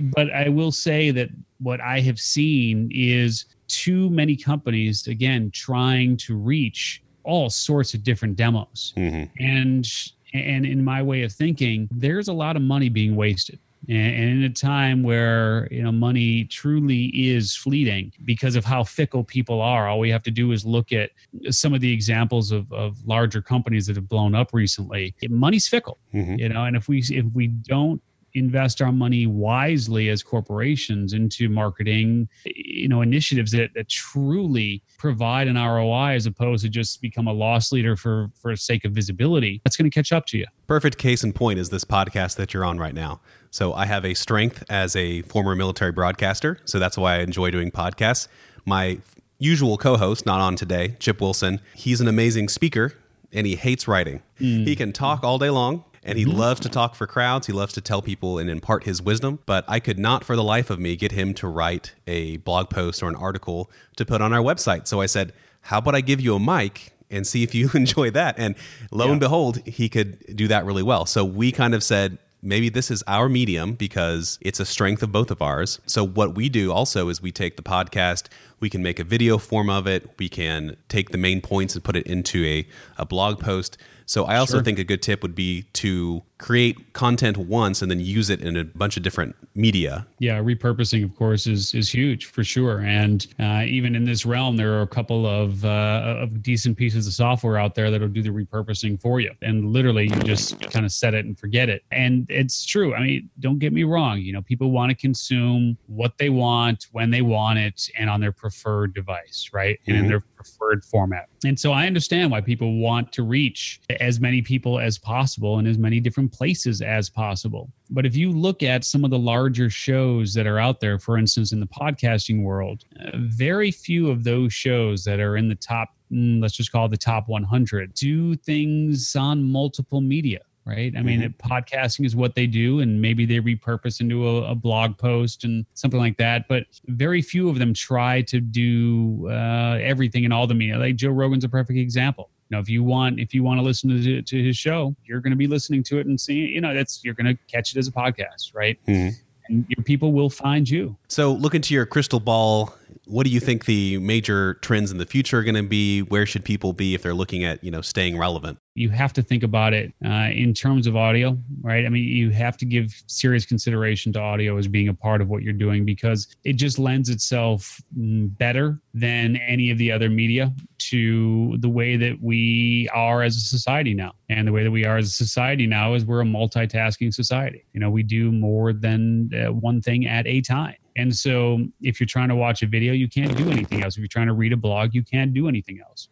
But 0.00 0.32
I 0.32 0.48
will 0.48 0.72
say 0.72 1.10
that 1.12 1.30
what 1.58 1.80
I 1.80 2.00
have 2.00 2.18
seen 2.18 2.90
is 2.92 3.46
too 3.68 4.10
many 4.10 4.36
companies, 4.36 5.06
again, 5.06 5.50
trying 5.50 6.16
to 6.18 6.36
reach 6.36 7.02
all 7.24 7.48
sorts 7.50 7.94
of 7.94 8.02
different 8.02 8.36
demos. 8.36 8.92
Mm-hmm. 8.96 9.24
And 9.44 9.86
and 10.34 10.64
in 10.64 10.82
my 10.82 11.02
way 11.02 11.22
of 11.22 11.32
thinking, 11.32 11.88
there's 11.90 12.28
a 12.28 12.32
lot 12.32 12.56
of 12.56 12.62
money 12.62 12.88
being 12.88 13.16
wasted 13.16 13.58
and 13.88 14.14
in 14.14 14.44
a 14.44 14.50
time 14.50 15.02
where 15.02 15.68
you 15.70 15.82
know 15.82 15.92
money 15.92 16.44
truly 16.44 17.06
is 17.06 17.56
fleeting 17.56 18.12
because 18.24 18.54
of 18.54 18.64
how 18.64 18.84
fickle 18.84 19.24
people 19.24 19.60
are 19.60 19.88
all 19.88 19.98
we 19.98 20.10
have 20.10 20.22
to 20.22 20.30
do 20.30 20.52
is 20.52 20.64
look 20.64 20.92
at 20.92 21.10
some 21.50 21.74
of 21.74 21.80
the 21.80 21.92
examples 21.92 22.52
of, 22.52 22.70
of 22.72 23.04
larger 23.06 23.42
companies 23.42 23.86
that 23.86 23.96
have 23.96 24.08
blown 24.08 24.34
up 24.34 24.50
recently. 24.52 25.14
Money's 25.28 25.68
fickle 25.68 25.98
mm-hmm. 26.14 26.36
you 26.36 26.48
know 26.48 26.64
and 26.64 26.76
if 26.76 26.88
we 26.88 26.98
if 27.10 27.26
we 27.34 27.48
don't 27.48 28.00
invest 28.34 28.80
our 28.80 28.92
money 28.92 29.26
wisely 29.26 30.08
as 30.08 30.22
corporations 30.22 31.12
into 31.12 31.48
marketing 31.48 32.28
you 32.44 32.88
know 32.88 33.02
initiatives 33.02 33.52
that, 33.52 33.70
that 33.74 33.88
truly 33.88 34.82
provide 34.98 35.48
an 35.48 35.56
roi 35.56 36.14
as 36.14 36.26
opposed 36.26 36.64
to 36.64 36.70
just 36.70 37.02
become 37.02 37.26
a 37.26 37.32
loss 37.32 37.72
leader 37.72 37.96
for 37.96 38.30
for 38.34 38.54
sake 38.56 38.84
of 38.84 38.92
visibility 38.92 39.60
that's 39.64 39.76
going 39.76 39.90
to 39.90 39.94
catch 39.94 40.12
up 40.12 40.26
to 40.26 40.38
you. 40.38 40.46
Perfect 40.66 40.96
case 40.96 41.22
in 41.22 41.32
point 41.32 41.58
is 41.58 41.70
this 41.70 41.84
podcast 41.84 42.36
that 42.36 42.54
you're 42.54 42.64
on 42.64 42.78
right 42.78 42.94
now 42.94 43.20
so 43.52 43.72
i 43.74 43.86
have 43.86 44.04
a 44.04 44.14
strength 44.14 44.64
as 44.68 44.96
a 44.96 45.22
former 45.22 45.54
military 45.54 45.92
broadcaster 45.92 46.58
so 46.64 46.80
that's 46.80 46.98
why 46.98 47.14
i 47.14 47.18
enjoy 47.18 47.52
doing 47.52 47.70
podcasts 47.70 48.26
my 48.66 48.98
usual 49.38 49.78
co-host 49.78 50.26
not 50.26 50.40
on 50.40 50.56
today 50.56 50.96
chip 50.98 51.20
wilson 51.20 51.60
he's 51.76 52.00
an 52.00 52.08
amazing 52.08 52.48
speaker 52.48 52.92
and 53.32 53.46
he 53.46 53.54
hates 53.54 53.86
writing 53.86 54.20
mm. 54.40 54.66
he 54.66 54.74
can 54.74 54.92
talk 54.92 55.22
all 55.22 55.38
day 55.38 55.50
long 55.50 55.84
and 56.04 56.18
he 56.18 56.24
mm-hmm. 56.24 56.38
loves 56.38 56.60
to 56.60 56.68
talk 56.68 56.94
for 56.94 57.06
crowds. 57.06 57.46
He 57.46 57.52
loves 57.52 57.72
to 57.74 57.80
tell 57.80 58.02
people 58.02 58.38
and 58.38 58.50
impart 58.50 58.84
his 58.84 59.00
wisdom. 59.00 59.38
But 59.46 59.64
I 59.68 59.78
could 59.78 59.98
not, 59.98 60.24
for 60.24 60.34
the 60.34 60.42
life 60.42 60.70
of 60.70 60.80
me, 60.80 60.96
get 60.96 61.12
him 61.12 61.32
to 61.34 61.46
write 61.46 61.94
a 62.06 62.38
blog 62.38 62.70
post 62.70 63.02
or 63.02 63.08
an 63.08 63.16
article 63.16 63.70
to 63.96 64.04
put 64.04 64.20
on 64.20 64.32
our 64.32 64.40
website. 64.40 64.88
So 64.88 65.00
I 65.00 65.06
said, 65.06 65.32
How 65.62 65.78
about 65.78 65.94
I 65.94 66.00
give 66.00 66.20
you 66.20 66.34
a 66.34 66.40
mic 66.40 66.92
and 67.10 67.26
see 67.26 67.42
if 67.42 67.54
you 67.54 67.70
enjoy 67.74 68.10
that? 68.10 68.34
And 68.38 68.56
lo 68.90 69.06
yeah. 69.06 69.12
and 69.12 69.20
behold, 69.20 69.64
he 69.66 69.88
could 69.88 70.36
do 70.36 70.48
that 70.48 70.64
really 70.64 70.82
well. 70.82 71.06
So 71.06 71.24
we 71.24 71.52
kind 71.52 71.74
of 71.74 71.84
said, 71.84 72.18
maybe 72.42 72.68
this 72.68 72.90
is 72.90 73.02
our 73.06 73.28
medium 73.28 73.74
because 73.74 74.38
it's 74.42 74.60
a 74.60 74.64
strength 74.64 75.02
of 75.02 75.12
both 75.12 75.30
of 75.30 75.40
ours. 75.40 75.80
So 75.86 76.04
what 76.04 76.34
we 76.34 76.48
do 76.48 76.72
also 76.72 77.08
is 77.08 77.22
we 77.22 77.32
take 77.32 77.56
the 77.56 77.62
podcast, 77.62 78.28
We 78.62 78.70
can 78.70 78.82
make 78.82 78.98
a 78.98 79.04
video 79.04 79.36
form 79.38 79.68
of 79.68 79.86
it. 79.86 80.08
We 80.18 80.28
can 80.30 80.76
take 80.88 81.10
the 81.10 81.18
main 81.18 81.40
points 81.42 81.74
and 81.74 81.82
put 81.84 81.96
it 81.96 82.06
into 82.06 82.46
a, 82.46 82.66
a 82.96 83.04
blog 83.04 83.40
post. 83.40 83.76
So 84.06 84.24
I 84.24 84.36
also 84.36 84.56
Sure. 84.58 84.64
think 84.64 84.78
a 84.78 84.84
good 84.84 85.00
tip 85.00 85.22
would 85.22 85.34
be 85.34 85.62
to 85.74 86.22
create 86.38 86.92
content 86.92 87.36
once 87.36 87.82
and 87.82 87.90
then 87.90 88.00
use 88.00 88.30
it 88.30 88.40
in 88.40 88.56
a 88.56 88.64
bunch 88.64 88.96
of 88.96 89.02
different 89.04 89.36
media. 89.54 90.06
Yeah, 90.18 90.38
repurposing, 90.40 91.04
of 91.04 91.14
course, 91.14 91.46
is 91.46 91.72
is 91.72 91.90
huge 91.90 92.26
for 92.26 92.42
sure. 92.42 92.80
And 92.80 93.26
uh, 93.38 93.62
even 93.64 93.94
in 93.94 94.04
this 94.04 94.26
realm, 94.26 94.56
there 94.56 94.72
are 94.74 94.82
a 94.82 94.86
couple 94.88 95.24
of 95.24 95.64
uh, 95.64 96.16
of 96.20 96.42
decent 96.42 96.76
pieces 96.76 97.06
of 97.06 97.12
software 97.14 97.56
out 97.58 97.74
there 97.74 97.90
that'll 97.90 98.08
do 98.08 98.22
the 98.22 98.30
repurposing 98.30 99.00
for 99.00 99.20
you. 99.20 99.32
And 99.40 99.66
literally, 99.72 100.04
you 100.04 100.16
just 100.24 100.60
kind 100.72 100.84
of 100.84 100.92
set 100.92 101.14
it 101.14 101.24
and 101.24 101.38
forget 101.38 101.68
it. 101.68 101.82
And 101.92 102.26
it's 102.28 102.66
true. 102.66 102.94
I 102.94 103.02
mean, 103.02 103.30
don't 103.40 103.60
get 103.60 103.72
me 103.72 103.84
wrong. 103.84 104.18
You 104.18 104.32
know, 104.32 104.42
people 104.42 104.72
want 104.72 104.90
to 104.90 104.96
consume 104.96 105.78
what 105.86 106.18
they 106.18 106.28
want 106.28 106.88
when 106.92 107.10
they 107.10 107.22
want 107.22 107.60
it, 107.60 107.88
and 107.96 108.10
on 108.10 108.20
their 108.20 108.32
preferred 108.32 108.51
device, 108.94 109.50
right? 109.52 109.78
And 109.86 109.96
in 109.96 110.04
Mhm. 110.04 110.08
their 110.08 110.20
preferred 110.20 110.84
format. 110.84 111.26
And 111.44 111.58
so 111.58 111.72
I 111.72 111.86
understand 111.86 112.30
why 112.30 112.40
people 112.40 112.78
want 112.78 113.12
to 113.12 113.22
reach 113.22 113.80
as 114.00 114.20
many 114.20 114.42
people 114.42 114.78
as 114.78 114.98
possible 114.98 115.58
in 115.58 115.66
as 115.66 115.78
many 115.78 116.00
different 116.00 116.32
places 116.32 116.82
as 116.82 117.10
possible. 117.10 117.72
But 117.90 118.06
if 118.06 118.16
you 118.16 118.30
look 118.30 118.62
at 118.62 118.84
some 118.84 119.04
of 119.04 119.10
the 119.10 119.18
larger 119.18 119.68
shows 119.70 120.34
that 120.34 120.46
are 120.46 120.58
out 120.58 120.80
there, 120.80 120.98
for 120.98 121.18
instance, 121.18 121.52
in 121.52 121.60
the 121.60 121.66
podcasting 121.66 122.42
world, 122.42 122.84
uh, 123.00 123.10
very 123.18 123.70
few 123.70 124.10
of 124.10 124.24
those 124.24 124.52
shows 124.52 125.04
that 125.04 125.20
are 125.20 125.36
in 125.36 125.48
the 125.48 125.54
top, 125.56 125.88
mm, 126.12 126.40
let's 126.40 126.56
just 126.56 126.72
call 126.72 126.86
it 126.86 126.90
the 126.90 126.96
top 126.96 127.28
100, 127.28 127.92
do 127.94 128.34
things 128.36 129.14
on 129.16 129.42
multiple 129.42 130.00
media. 130.00 130.40
Right. 130.64 130.94
I 130.96 131.02
mean, 131.02 131.34
podcasting 131.38 132.06
is 132.06 132.14
what 132.14 132.36
they 132.36 132.46
do, 132.46 132.80
and 132.80 133.02
maybe 133.02 133.26
they 133.26 133.40
repurpose 133.40 134.00
into 134.00 134.28
a, 134.28 134.52
a 134.52 134.54
blog 134.54 134.96
post 134.96 135.42
and 135.42 135.66
something 135.74 135.98
like 135.98 136.16
that. 136.18 136.46
But 136.46 136.66
very 136.86 137.20
few 137.20 137.48
of 137.48 137.58
them 137.58 137.74
try 137.74 138.22
to 138.22 138.40
do 138.40 139.28
uh, 139.28 139.78
everything 139.82 140.22
in 140.22 140.30
all 140.30 140.46
the 140.46 140.54
media. 140.54 140.78
Like 140.78 140.94
Joe 140.94 141.10
Rogan's 141.10 141.42
a 141.42 141.48
perfect 141.48 141.80
example. 141.80 142.30
Now, 142.52 142.60
if 142.60 142.68
you 142.68 142.84
want, 142.84 143.18
if 143.18 143.34
you 143.34 143.42
want 143.42 143.58
to 143.58 143.64
listen 143.64 143.90
to, 143.90 144.22
to 144.22 144.42
his 144.44 144.56
show, 144.56 144.94
you're 145.04 145.20
going 145.20 145.32
to 145.32 145.36
be 145.36 145.46
listening 145.46 145.82
to 145.84 145.98
it 145.98 146.06
and 146.06 146.20
seeing, 146.20 146.50
you 146.50 146.60
know, 146.60 146.74
that's 146.74 147.02
you're 147.02 147.14
going 147.14 147.34
to 147.34 147.42
catch 147.50 147.74
it 147.74 147.78
as 147.78 147.88
a 147.88 147.92
podcast, 147.92 148.54
right? 148.54 148.78
Mhm. 148.86 149.14
And 149.48 149.64
your 149.68 149.82
people 149.82 150.12
will 150.12 150.30
find 150.30 150.68
you. 150.68 150.96
So, 151.08 151.32
look 151.32 151.54
into 151.54 151.74
your 151.74 151.86
crystal 151.86 152.20
ball. 152.20 152.74
What 153.06 153.26
do 153.26 153.32
you 153.32 153.40
think 153.40 153.64
the 153.64 153.98
major 153.98 154.54
trends 154.54 154.92
in 154.92 154.98
the 154.98 155.06
future 155.06 155.38
are 155.38 155.42
going 155.42 155.56
to 155.56 155.62
be? 155.64 156.02
Where 156.02 156.26
should 156.26 156.44
people 156.44 156.72
be 156.72 156.94
if 156.94 157.02
they're 157.02 157.14
looking 157.14 157.42
at, 157.42 157.64
you 157.64 157.70
know, 157.70 157.80
staying 157.80 158.16
relevant? 158.16 158.58
You 158.74 158.88
have 158.88 159.12
to 159.12 159.22
think 159.22 159.42
about 159.42 159.74
it 159.74 159.92
uh, 160.04 160.30
in 160.32 160.54
terms 160.54 160.86
of 160.86 160.96
audio, 160.96 161.36
right? 161.60 161.84
I 161.84 161.88
mean, 161.90 162.04
you 162.04 162.30
have 162.30 162.56
to 162.58 162.64
give 162.64 163.02
serious 163.06 163.44
consideration 163.44 164.12
to 164.14 164.20
audio 164.20 164.56
as 164.56 164.66
being 164.66 164.88
a 164.88 164.94
part 164.94 165.20
of 165.20 165.28
what 165.28 165.42
you're 165.42 165.52
doing 165.52 165.84
because 165.84 166.34
it 166.44 166.54
just 166.54 166.78
lends 166.78 167.10
itself 167.10 167.80
mm, 167.98 168.36
better 168.38 168.80
than 168.94 169.36
any 169.36 169.70
of 169.70 169.76
the 169.76 169.92
other 169.92 170.08
media 170.08 170.52
to 170.78 171.56
the 171.58 171.68
way 171.68 171.96
that 171.96 172.18
we 172.22 172.88
are 172.94 173.22
as 173.22 173.36
a 173.36 173.40
society 173.40 173.92
now. 173.92 174.12
And 174.30 174.48
the 174.48 174.52
way 174.52 174.62
that 174.62 174.70
we 174.70 174.86
are 174.86 174.96
as 174.96 175.06
a 175.06 175.10
society 175.10 175.66
now 175.66 175.92
is 175.92 176.06
we're 176.06 176.22
a 176.22 176.24
multitasking 176.24 177.12
society. 177.12 177.66
You 177.74 177.80
know, 177.80 177.90
we 177.90 178.02
do 178.02 178.32
more 178.32 178.72
than 178.72 179.30
uh, 179.34 179.52
one 179.52 179.82
thing 179.82 180.06
at 180.06 180.26
a 180.26 180.40
time. 180.40 180.76
And 180.96 181.14
so 181.14 181.66
if 181.80 182.00
you're 182.00 182.06
trying 182.06 182.28
to 182.28 182.36
watch 182.36 182.62
a 182.62 182.66
video, 182.66 182.92
you 182.92 183.08
can't 183.08 183.34
do 183.36 183.50
anything 183.50 183.82
else. 183.82 183.94
If 183.94 184.00
you're 184.00 184.08
trying 184.08 184.26
to 184.26 184.34
read 184.34 184.52
a 184.52 184.56
blog, 184.56 184.94
you 184.94 185.02
can't 185.02 185.32
do 185.32 185.48
anything 185.48 185.80
else. 185.80 186.08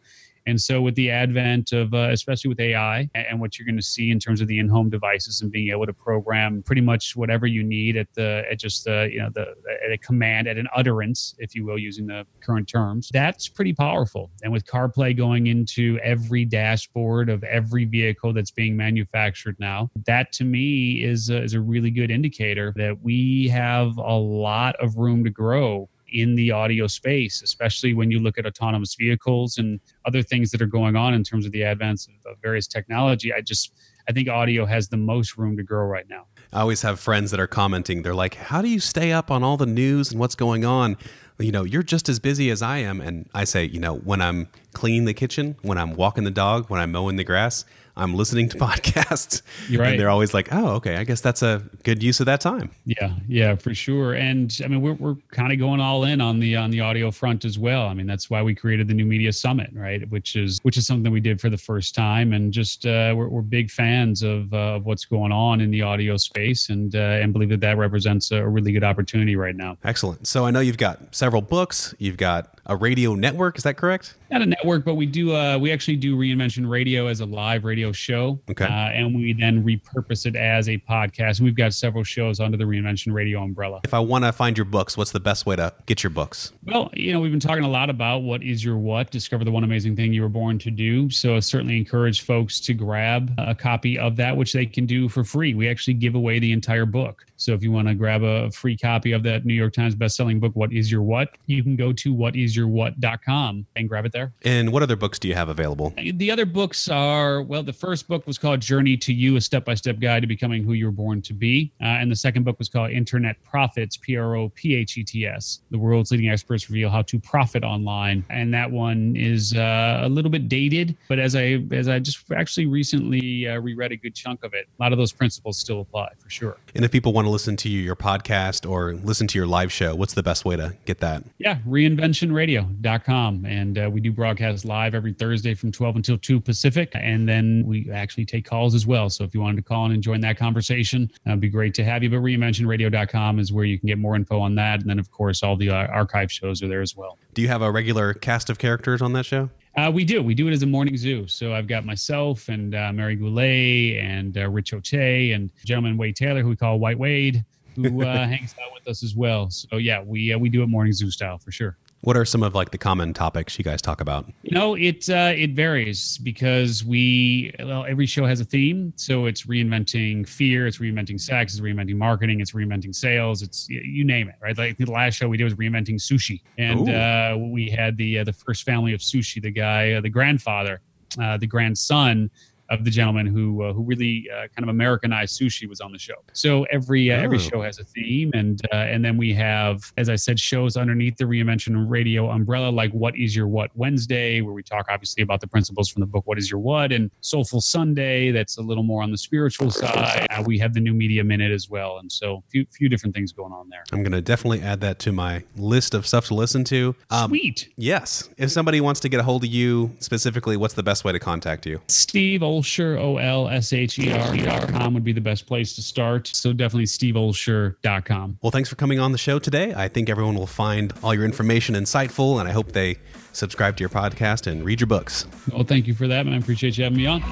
And 0.47 0.61
so, 0.61 0.81
with 0.81 0.95
the 0.95 1.11
advent 1.11 1.73
of, 1.73 1.93
uh, 1.93 2.09
especially 2.11 2.49
with 2.49 2.61
AI, 2.61 3.09
and 3.15 3.41
what 3.41 3.59
you're 3.59 3.67
going 3.67 3.77
to 3.77 3.83
see 3.83 4.11
in 4.11 4.19
terms 4.19 4.41
of 4.41 4.49
the 4.49 4.59
in-home 4.59 4.91
devices 4.91 5.43
and 5.43 5.51
being 5.51 5.71
able 5.71 5.87
to 5.87 5.93
program 5.93 6.63
pretty 6.63 6.81
much 6.81 7.15
whatever 7.17 7.47
you 7.47 7.63
need 7.63 7.97
at 7.97 8.09
the 8.15 8.45
at 8.51 8.59
just 8.59 8.85
the 8.85 9.09
you 9.13 9.19
know 9.19 9.31
the 9.35 9.55
at 9.85 9.93
a 9.93 9.99
command 9.99 10.49
at 10.49 10.57
an 10.57 10.69
utterance, 10.75 11.35
if 11.39 11.55
you 11.55 11.65
will, 11.65 11.79
using 11.79 12.07
the 12.07 12.27
current 12.41 12.69
terms, 12.69 13.11
that's 13.13 13.49
pretty 13.49 13.73
powerful. 13.73 14.31
And 14.43 14.53
with 14.53 14.65
CarPlay 14.65 15.17
going 15.17 15.47
into 15.49 15.99
every 16.03 16.45
dashboard 16.45 17.29
of 17.29 17.45
every 17.45 17.85
vehicle 17.85 18.33
that's 18.33 18.51
being 18.51 18.77
manufactured 18.77 19.57
now, 19.59 19.91
that 20.07 20.33
to 20.33 20.45
me 20.45 21.03
is 21.05 21.31
a, 21.31 21.43
is 21.43 21.55
a 21.55 21.61
really 21.61 21.91
good 21.91 22.11
indicator 22.11 22.73
that 22.77 23.03
we 23.03 23.49
have 23.49 23.97
a 23.99 24.17
lot 24.17 24.77
of 24.77 24.97
room 24.97 25.25
to 25.25 25.31
grow 25.31 25.89
in 26.13 26.35
the 26.35 26.51
audio 26.51 26.87
space, 26.87 27.43
especially 27.43 27.95
when 27.95 28.11
you 28.11 28.19
look 28.19 28.39
at 28.39 28.47
autonomous 28.47 28.95
vehicles 28.95 29.59
and 29.59 29.81
other 30.05 30.23
things 30.23 30.51
that 30.51 30.63
are 30.63 30.67
going 30.67 30.97
on 30.97 31.15
in 31.15 31.25
terms 31.25 31.47
of 31.47 31.53
the 31.53 31.63
advance 31.63 32.07
of, 32.07 32.37
various 32.43 32.67
technology. 32.67 33.33
I 33.33 33.41
just 33.41 33.73
I 34.09 34.13
think 34.13 34.29
audio 34.29 34.65
has 34.65 34.89
the 34.89 34.97
most 34.97 35.37
room 35.37 35.57
to 35.57 35.63
grow 35.63 35.85
right 35.85 36.09
now. 36.09 36.27
I 36.53 36.61
always 36.61 36.83
have 36.83 36.99
friends 36.99 37.31
that 37.31 37.39
are 37.39 37.47
commenting. 37.47 38.03
They're 38.03 38.15
like, 38.15 38.35
"How 38.35 38.63
do 38.63 38.69
you 38.69 38.81
stay 38.81 39.13
up 39.13 39.31
on 39.31 39.43
all 39.43 39.57
the 39.57 39.67
news 39.67 40.11
and 40.11 40.19
what's 40.19 40.35
going 40.35 40.65
on?" 40.65 40.97
You 41.39 41.53
know, 41.53 41.65
you're 41.65 41.83
just 41.83 42.09
as 42.09 42.19
busy 42.19 42.51
as 42.51 42.61
I 42.63 42.79
am. 42.79 43.01
And 43.01 43.29
I 43.35 43.45
say, 43.45 43.65
you 43.65 43.81
know, 43.81 43.97
when 43.97 44.21
I'm 44.21 44.49
cleaning 44.73 45.05
the 45.05 45.15
kitchen, 45.15 45.57
when 45.63 45.79
I'm 45.79 45.95
walking 45.95 46.25
the 46.25 46.31
dog, 46.31 46.69
when 46.69 46.81
I'm 46.81 46.93
mowing 46.93 47.17
the 47.17 47.25
grass, 47.25 47.65
I'm 48.01 48.15
listening 48.15 48.49
to 48.51 48.59
podcasts. 48.59 49.43
Right. 49.71 49.91
And 49.91 50.01
they're 50.01 50.11
always 50.11 50.35
like, 50.35 50.49
"Oh, 50.53 50.75
okay, 50.77 50.97
I 50.97 51.05
guess 51.05 51.21
that's 51.21 51.43
a 51.43 51.63
good 51.85 52.03
use 52.03 52.21
of 52.21 52.27
that 52.27 52.41
time." 52.41 52.71
Yeah, 52.85 53.15
yeah, 53.29 53.55
for 53.55 53.75
sure. 53.75 54.15
And 54.15 54.57
I 54.65 54.69
mean, 54.69 54.81
we're 54.81 54.95
we're 54.95 55.17
kind 55.31 55.53
of 55.53 55.59
going 55.59 55.81
all 55.81 56.05
in 56.05 56.21
on 56.21 56.41
the 56.41 56.57
on 56.57 56.71
the 56.71 56.81
audio 56.81 57.11
front 57.11 57.45
as 57.45 57.59
well. 57.59 57.87
I 57.87 57.95
mean, 57.95 58.07
that's 58.07 58.31
why 58.31 58.43
we 58.43 58.55
created 58.55 58.89
the 58.89 58.95
New 58.95 59.05
Media 59.05 59.33
Summit, 59.33 59.71
right? 59.73 60.09
Which 60.11 60.37
is 60.37 60.59
which 60.63 60.77
is 60.77 60.87
something 60.87 61.13
we 61.13 61.21
did 61.21 61.41
for 61.41 61.51
the 61.51 61.59
first 61.59 61.95
time, 61.95 62.33
and 62.33 62.53
just 62.53 62.87
uh, 62.87 63.15
we're 63.17 63.29
we're 63.29 63.43
big 63.43 63.71
fans 63.71 64.23
of 64.23 64.53
uh, 64.53 64.77
of 64.77 64.87
what's 64.87 65.05
going 65.05 65.33
on 65.33 65.61
in 65.61 65.71
the 65.71 65.83
audio 65.83 66.17
space, 66.17 66.71
and 66.71 66.95
uh, 66.95 66.99
and 66.99 67.33
believe 67.33 67.51
that 67.51 67.61
that 67.61 67.77
represents 67.77 68.31
a 68.31 68.47
really 68.47 68.73
good 68.73 68.85
opportunity 68.85 69.37
right 69.37 69.57
now. 69.57 69.77
Excellent. 69.85 70.27
So 70.27 70.47
I 70.47 70.51
know 70.51 70.61
you've 70.61 70.79
got 70.79 71.15
several 71.15 71.43
books. 71.43 71.95
You've 71.99 72.17
got 72.17 72.61
a 72.67 72.77
radio 72.77 73.15
network. 73.15 73.59
Is 73.59 73.65
that 73.65 73.77
correct? 73.77 74.15
Not 74.31 74.43
a 74.43 74.47
network, 74.47 74.85
but 74.85 74.95
we 74.95 75.07
do 75.07 75.35
uh, 75.35 75.59
we 75.59 75.73
actually 75.73 75.97
do 75.97 76.17
Reinvention 76.17 76.69
Radio 76.69 77.09
as 77.09 77.21
a 77.21 77.27
live 77.27 77.65
radio 77.65 77.90
show, 77.93 78.41
Okay. 78.51 78.65
uh, 78.65 78.69
and 78.69 79.15
we 79.15 79.33
then 79.33 79.65
repurpose 79.65 80.27
it 80.27 80.37
as 80.37 80.69
a 80.69 80.79
podcast. 80.79 81.41
We've 81.41 81.55
got 81.55 81.73
several 81.75 82.05
shows 82.05 82.41
under 82.41 82.57
the 82.57 82.65
Reinvention 82.65 83.13
Radio 83.13 83.43
umbrella. 83.43 83.81
If 83.85 83.95
I 83.95 84.01
want 84.01 84.25
to 84.25 84.33
find 84.33 84.57
your 84.57 84.65
books, 84.65 84.97
what's 84.97 85.13
the 85.13 85.21
best 85.21 85.47
way 85.47 85.57
to 85.57 85.73
get 85.87 86.03
your 86.03 86.11
books? 86.11 86.53
Well, 86.65 86.91
you 86.95 87.13
know, 87.13 87.21
we've 87.21 87.31
been 87.31 87.41
talking 87.41 87.65
a 87.65 87.69
lot 87.69 87.91
about 87.91 88.23
what 88.23 88.43
is 88.43 88.65
your 88.65 88.79
what, 88.79 89.11
discover 89.11 89.45
the 89.45 89.51
one 89.51 89.65
amazing 89.65 89.97
thing 89.97 90.13
you 90.13 90.23
were 90.23 90.29
born 90.29 90.59
to 90.61 90.71
do. 90.71 91.11
So 91.11 91.37
I 91.37 91.41
certainly 91.41 91.77
encourage 91.77 92.23
folks 92.23 92.61
to 92.61 92.75
grab 92.75 93.33
a 93.39 93.55
copy 93.55 93.99
of 93.99 94.17
that, 94.17 94.37
which 94.37 94.53
they 94.53 94.67
can 94.67 94.87
do 94.87 95.09
for 95.09 95.25
free. 95.25 95.55
We 95.55 95.69
actually 95.69 95.95
give 95.95 96.15
away 96.15 96.39
the 96.39 96.53
entire 96.53 96.87
book. 96.87 97.25
So 97.37 97.53
if 97.55 97.63
you 97.63 97.73
want 97.73 97.89
to 97.89 97.95
grab 97.95 98.23
a 98.23 98.51
free 98.51 98.77
copy 98.77 99.13
of 99.13 99.23
that 99.23 99.47
New 99.47 99.55
York 99.55 99.73
Times 99.73 99.95
bestselling 99.95 100.41
book, 100.41 100.53
What 100.55 100.73
is 100.73 100.93
Your 100.93 101.03
What, 101.03 101.31
you 101.47 101.63
can 101.63 101.75
go 101.75 101.91
to 101.93 102.15
whatisyourwhat.com 102.15 103.67
and 103.77 103.89
grab 103.89 104.05
it 104.07 104.13
there. 104.13 104.33
And 104.43 104.73
what 104.73 104.83
other 104.83 104.97
books 104.97 105.19
do 105.19 105.29
you 105.29 105.35
have 105.35 105.49
available? 105.49 105.95
The 105.97 106.31
other 106.31 106.45
books 106.47 106.89
are 106.89 107.43
well, 107.43 107.63
the 107.63 107.73
first 107.81 108.07
book 108.07 108.27
was 108.27 108.39
called 108.39 108.61
Journey 108.61 108.97
to 108.99 109.13
You, 109.13 109.37
a 109.37 109.41
step 109.41 109.65
by 109.65 109.75
step 109.75 109.99
guide 109.99 110.21
to 110.21 110.27
becoming 110.27 110.63
who 110.63 110.75
you 110.75 110.85
were 110.85 110.93
born 110.93 111.23
to 111.23 111.33
be. 111.33 111.73
Uh, 111.81 111.85
and 111.85 112.11
the 112.11 112.17
second 112.17 112.45
book 112.45 112.59
was 112.59 112.69
called 112.69 112.91
Internet 112.91 113.43
Prophets, 113.43 113.97
P 113.97 114.17
R 114.17 114.37
O 114.37 114.51
P 114.51 114.75
H 114.75 114.99
E 114.99 115.03
T 115.03 115.27
S. 115.27 115.61
The 115.71 115.79
world's 115.79 116.11
leading 116.11 116.29
experts 116.29 116.69
reveal 116.69 116.91
how 116.91 117.03
to 117.03 117.19
profit 117.19 117.65
online. 117.65 118.25
And 118.29 118.53
that 118.53 118.71
one 118.71 119.17
is 119.17 119.55
uh, 119.55 120.01
a 120.03 120.09
little 120.09 120.31
bit 120.31 120.49
dated, 120.49 120.97
but 121.09 121.19
as 121.19 121.35
I 121.35 121.65
as 121.73 121.89
I 121.89 121.99
just 121.99 122.31
actually 122.33 122.67
recently 122.67 123.49
uh, 123.49 123.59
reread 123.59 123.93
a 123.93 123.97
good 123.97 124.15
chunk 124.15 124.45
of 124.45 124.53
it, 124.53 124.69
a 124.79 124.83
lot 124.83 124.93
of 124.93 124.99
those 124.99 125.13
principles 125.13 125.59
still 125.59 125.81
apply 125.81 126.11
for 126.19 126.29
sure. 126.29 126.59
And 126.75 126.85
if 126.85 126.91
people 126.91 127.13
want 127.13 127.27
to 127.27 127.31
listen 127.31 127.57
to 127.57 127.69
you, 127.69 127.81
your 127.81 127.97
podcast 127.97 128.69
or 128.69 128.95
listen 128.95 129.27
to 129.29 129.39
your 129.39 129.47
live 129.47 129.73
show, 129.73 129.95
what's 129.95 130.15
the 130.15 130.23
best 130.23 130.45
way 130.45 130.57
to 130.57 130.77
get 130.85 130.99
that? 130.99 131.25
Yeah, 131.39 131.59
reinventionradio.com. 131.67 133.45
And 133.47 133.79
uh, 133.79 133.91
we 133.91 134.01
do 134.01 134.13
broadcast 134.13 134.65
live 134.65 134.95
every 134.95 135.13
Thursday 135.13 135.55
from 135.55 135.73
12 135.73 135.97
until 135.97 136.19
2 136.19 136.41
Pacific. 136.41 136.91
And 136.95 137.29
then 137.29 137.60
we 137.67 137.91
actually 137.91 138.25
take 138.25 138.45
calls 138.45 138.75
as 138.75 138.87
well. 138.87 139.11
So 139.11 139.25
if 139.25 139.35
you 139.35 139.41
wanted 139.41 139.57
to 139.57 139.63
call 139.63 139.87
in 139.87 139.93
and 139.93 140.03
join 140.03 140.21
that 140.21 140.37
conversation, 140.37 141.11
it'd 141.27 141.41
be 141.41 141.49
great 141.49 141.75
to 141.75 141.85
have 141.85 142.03
you. 142.03 142.11
But 142.11 142.19
reinventionradio.com 142.19 143.39
is 143.39 143.53
where 143.53 143.65
you 143.65 143.79
can 143.79 143.87
get 143.87 143.99
more 143.99 144.17
info 144.17 144.41
on 144.41 144.55
that. 144.57 144.81
And 144.81 144.89
then, 144.89 144.99
of 144.99 145.11
course, 145.11 145.43
all 145.43 145.57
the 145.57 145.71
uh, 145.71 145.87
archive 145.87 146.31
shows 146.31 146.63
are 146.63 146.69
there 146.69 146.83
as 146.83 146.97
well. 146.97 147.19
Do 147.35 147.43
you 147.43 147.49
have 147.49 147.63
a 147.63 147.71
regular 147.71 148.15
cast 148.15 148.51
of 148.51 148.59
characters 148.59 149.03
on 149.03 149.13
that 149.15 149.25
show? 149.25 149.51
Uh, 149.77 149.91
we 149.93 150.05
do. 150.05 150.23
We 150.23 150.35
do 150.35 150.49
it 150.49 150.53
as 150.53 150.63
a 150.63 150.67
morning 150.67 150.97
zoo. 150.97 151.29
So 151.29 151.55
I've 151.55 151.69
got 151.69 151.85
myself 151.85 152.49
and 152.49 152.75
uh, 152.75 152.93
Mary 152.93 153.15
Goulet 153.15 153.99
and 153.99 154.37
uh, 154.37 154.49
Rich 154.51 154.73
Oche 154.73 155.35
and 155.35 155.51
gentleman 155.65 155.97
Wade 155.97 156.17
Taylor, 156.17 156.43
who 156.43 156.49
we 156.49 156.57
call 156.57 156.79
White 156.79 156.99
Wade, 156.99 157.45
who 157.77 158.03
uh, 158.03 158.27
hangs 158.27 158.55
out 158.63 158.73
with 158.75 158.89
us 158.89 159.05
as 159.05 159.15
well. 159.15 159.49
So 159.51 159.77
yeah, 159.77 160.03
we 160.03 160.33
uh, 160.33 160.39
we 160.39 160.49
do 160.49 160.63
it 160.63 160.67
morning 160.67 160.93
zoo 160.93 161.11
style 161.11 161.39
for 161.39 161.53
sure. 161.53 161.77
What 162.03 162.17
are 162.17 162.25
some 162.25 162.43
of 162.43 162.55
like 162.55 162.71
the 162.71 162.79
common 162.79 163.13
topics 163.13 163.59
you 163.59 163.65
guys 163.65 163.83
talk 163.83 164.01
about? 164.01 164.27
You 164.43 164.53
know, 164.53 164.75
it 164.75 165.11
uh, 165.11 165.35
it 165.37 165.51
varies 165.51 166.17
because 166.19 166.83
we 166.83 167.55
well 167.59 167.85
every 167.85 168.07
show 168.07 168.25
has 168.25 168.41
a 168.41 168.45
theme. 168.45 168.95
So 168.97 169.27
it's 169.27 169.45
reinventing 169.47 170.27
fear, 170.27 170.67
it's 170.67 170.79
reinventing 170.79 171.21
sex, 171.21 171.53
it's 171.53 171.61
reinventing 171.61 171.97
marketing, 171.97 172.41
it's 172.41 172.53
reinventing 172.53 172.95
sales, 172.95 173.43
it's 173.43 173.69
you 173.69 174.05
name 174.05 174.29
it, 174.29 174.37
right? 174.41 174.57
Like 174.57 174.79
the 174.79 174.91
last 174.91 175.15
show 175.15 175.29
we 175.29 175.37
did 175.37 175.45
was 175.45 175.55
reinventing 175.55 175.97
sushi, 175.97 176.41
and 176.57 176.89
uh, 176.89 177.37
we 177.39 177.69
had 177.69 177.99
the 177.99 178.21
uh, 178.21 178.25
the 178.25 178.33
first 178.33 178.65
family 178.65 178.95
of 178.95 179.01
sushi, 179.01 179.43
the 179.43 179.51
guy, 179.51 179.93
uh, 179.93 180.01
the 180.01 180.09
grandfather, 180.09 180.81
uh, 181.21 181.37
the 181.37 181.47
grandson 181.47 182.31
of 182.71 182.85
the 182.85 182.91
gentleman 182.91 183.27
who 183.27 183.63
uh, 183.65 183.73
who 183.73 183.83
really 183.83 184.29
uh, 184.33 184.43
kind 184.57 184.63
of 184.63 184.69
Americanized 184.69 185.41
sushi 185.41 185.69
was 185.69 185.81
on 185.81 185.93
the 185.93 185.99
show. 185.99 186.15
So 186.33 186.65
every 186.65 187.11
uh, 187.13 187.21
every 187.21 187.39
Oh. 187.39 187.41
show 187.41 187.63
has 187.63 187.79
a 187.79 187.85
theme, 187.85 188.31
and 188.35 188.61
uh, 188.73 188.77
and 188.77 189.05
then 189.05 189.17
we 189.17 189.33
have, 189.35 189.93
as 189.97 190.09
I 190.09 190.17
said, 190.17 190.39
shows 190.39 190.77
underneath 190.77 191.17
the 191.17 191.25
Reinvention 191.25 191.89
Radio 191.89 192.31
umbrella, 192.31 192.71
like 192.71 192.93
What 192.93 193.17
Is 193.17 193.35
Your 193.37 193.49
What 193.49 193.71
Wednesday, 193.75 194.41
where 194.41 194.53
we 194.55 194.63
talk 194.63 194.87
obviously 194.91 195.23
about 195.23 195.41
the 195.41 195.47
principles 195.47 195.89
from 195.89 196.01
the 196.01 196.07
book 196.07 196.27
What 196.27 196.39
Is 196.39 196.51
Your 196.51 196.61
What, 196.61 196.93
and 196.93 197.11
Soulful 197.21 197.61
Sunday, 197.61 198.31
that's 198.31 198.59
a 198.59 198.63
little 198.63 198.83
more 198.85 199.03
on 199.03 199.11
the 199.11 199.19
spiritual 199.19 199.71
side. 199.71 200.27
Uh, 200.31 200.43
we 200.47 200.59
have 200.59 200.75
the 200.75 200.81
New 200.81 200.95
Media 200.95 201.25
Minute 201.25 201.51
as 201.53 201.69
well, 201.71 201.99
and 201.99 202.11
so 202.11 202.37
a 202.37 202.51
few 202.51 202.67
few 202.71 202.89
different 202.89 203.15
things 203.15 203.33
going 203.33 203.53
on 203.53 203.69
there. 203.69 203.83
I'm 203.93 204.03
going 204.03 204.13
to 204.13 204.21
definitely 204.23 204.63
add 204.63 204.81
that 204.83 204.99
to 205.01 205.13
my 205.13 205.45
list 205.57 205.95
of 205.95 206.07
stuff 206.07 206.27
to 206.27 206.35
listen 206.35 206.65
to. 206.65 206.95
Um, 207.11 207.31
Sweet. 207.31 207.69
Yes. 207.77 208.29
If 208.37 208.51
somebody 208.51 208.81
wants 208.81 209.01
to 209.01 209.09
get 209.09 209.19
a 209.21 209.23
hold 209.23 209.45
of 209.45 209.51
you 209.51 209.91
specifically, 209.99 210.57
what's 210.57 210.75
the 210.75 210.83
best 210.83 211.05
way 211.05 211.13
to 211.13 211.19
contact 211.19 211.67
you? 211.67 211.81
Steve 211.89 212.43
Olsher, 212.61 212.99
O 212.99 213.17
L 213.17 213.49
S 213.49 213.73
H 213.73 213.99
E 213.99 214.13
R 214.13 214.67
com 214.67 214.95
would 214.95 215.05
be 215.05 215.13
the 215.13 215.21
best 215.21 215.47
place 215.47 215.75
to 215.75 215.83
start. 215.83 216.29
So 216.29 216.53
definitely 216.53 216.85
steveolsher.com. 216.85 218.39
Well, 218.43 218.51
thanks 218.51 218.69
for 218.69 218.77
coming 218.77 218.99
on 218.99 219.13
the 219.13 219.19
show 219.19 219.39
today. 219.39 219.73
I 219.75 219.89
think 219.89 220.09
everyone 220.09 220.35
will 220.35 220.47
find 220.47 220.93
all 221.03 221.15
your 221.15 221.25
information 221.25 221.75
insightful, 221.75 222.39
and 222.39 222.49
I 222.49 222.53
hope 222.53 222.73
they 222.73 222.99
subscribe 223.33 223.77
to 223.79 223.81
your 223.81 223.89
podcast 223.89 224.47
and 224.47 224.65
read 224.65 224.81
your 224.81 224.87
books. 224.87 225.27
Well, 225.53 225.65
thank 225.65 225.87
you 225.87 225.95
for 225.95 226.07
that, 226.09 226.27
and 226.27 226.35
I 226.35 226.39
appreciate 226.39 226.77
you 226.77 226.85
having 226.85 226.99
me 226.99 227.07
on. 227.07 227.23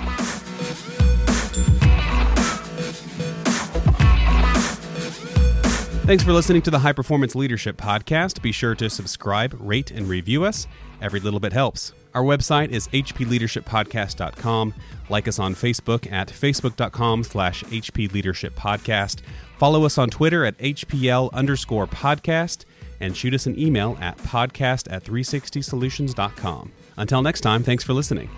Thanks 6.08 6.24
for 6.24 6.32
listening 6.32 6.62
to 6.62 6.70
the 6.70 6.78
High 6.78 6.94
Performance 6.94 7.34
Leadership 7.34 7.76
Podcast. 7.76 8.40
Be 8.40 8.50
sure 8.50 8.74
to 8.76 8.88
subscribe, 8.88 9.54
rate, 9.60 9.90
and 9.90 10.08
review 10.08 10.44
us. 10.44 10.66
Every 11.02 11.20
little 11.20 11.38
bit 11.38 11.52
helps. 11.52 11.92
Our 12.18 12.24
website 12.24 12.70
is 12.70 12.88
hpleadershippodcast.com. 12.88 14.74
Like 15.08 15.28
us 15.28 15.38
on 15.38 15.54
Facebook 15.54 16.10
at 16.10 16.26
facebook.com 16.26 17.22
slash 17.22 17.62
hpleadershippodcast. 17.62 19.20
Follow 19.56 19.84
us 19.84 19.98
on 19.98 20.10
Twitter 20.10 20.44
at 20.44 20.58
hpl 20.58 21.32
underscore 21.32 21.86
podcast 21.86 22.64
and 22.98 23.16
shoot 23.16 23.34
us 23.34 23.46
an 23.46 23.56
email 23.56 23.96
at 24.00 24.18
podcast 24.18 24.92
at 24.92 25.04
360solutions.com. 25.04 26.72
Until 26.96 27.22
next 27.22 27.42
time, 27.42 27.62
thanks 27.62 27.84
for 27.84 27.92
listening. 27.92 28.28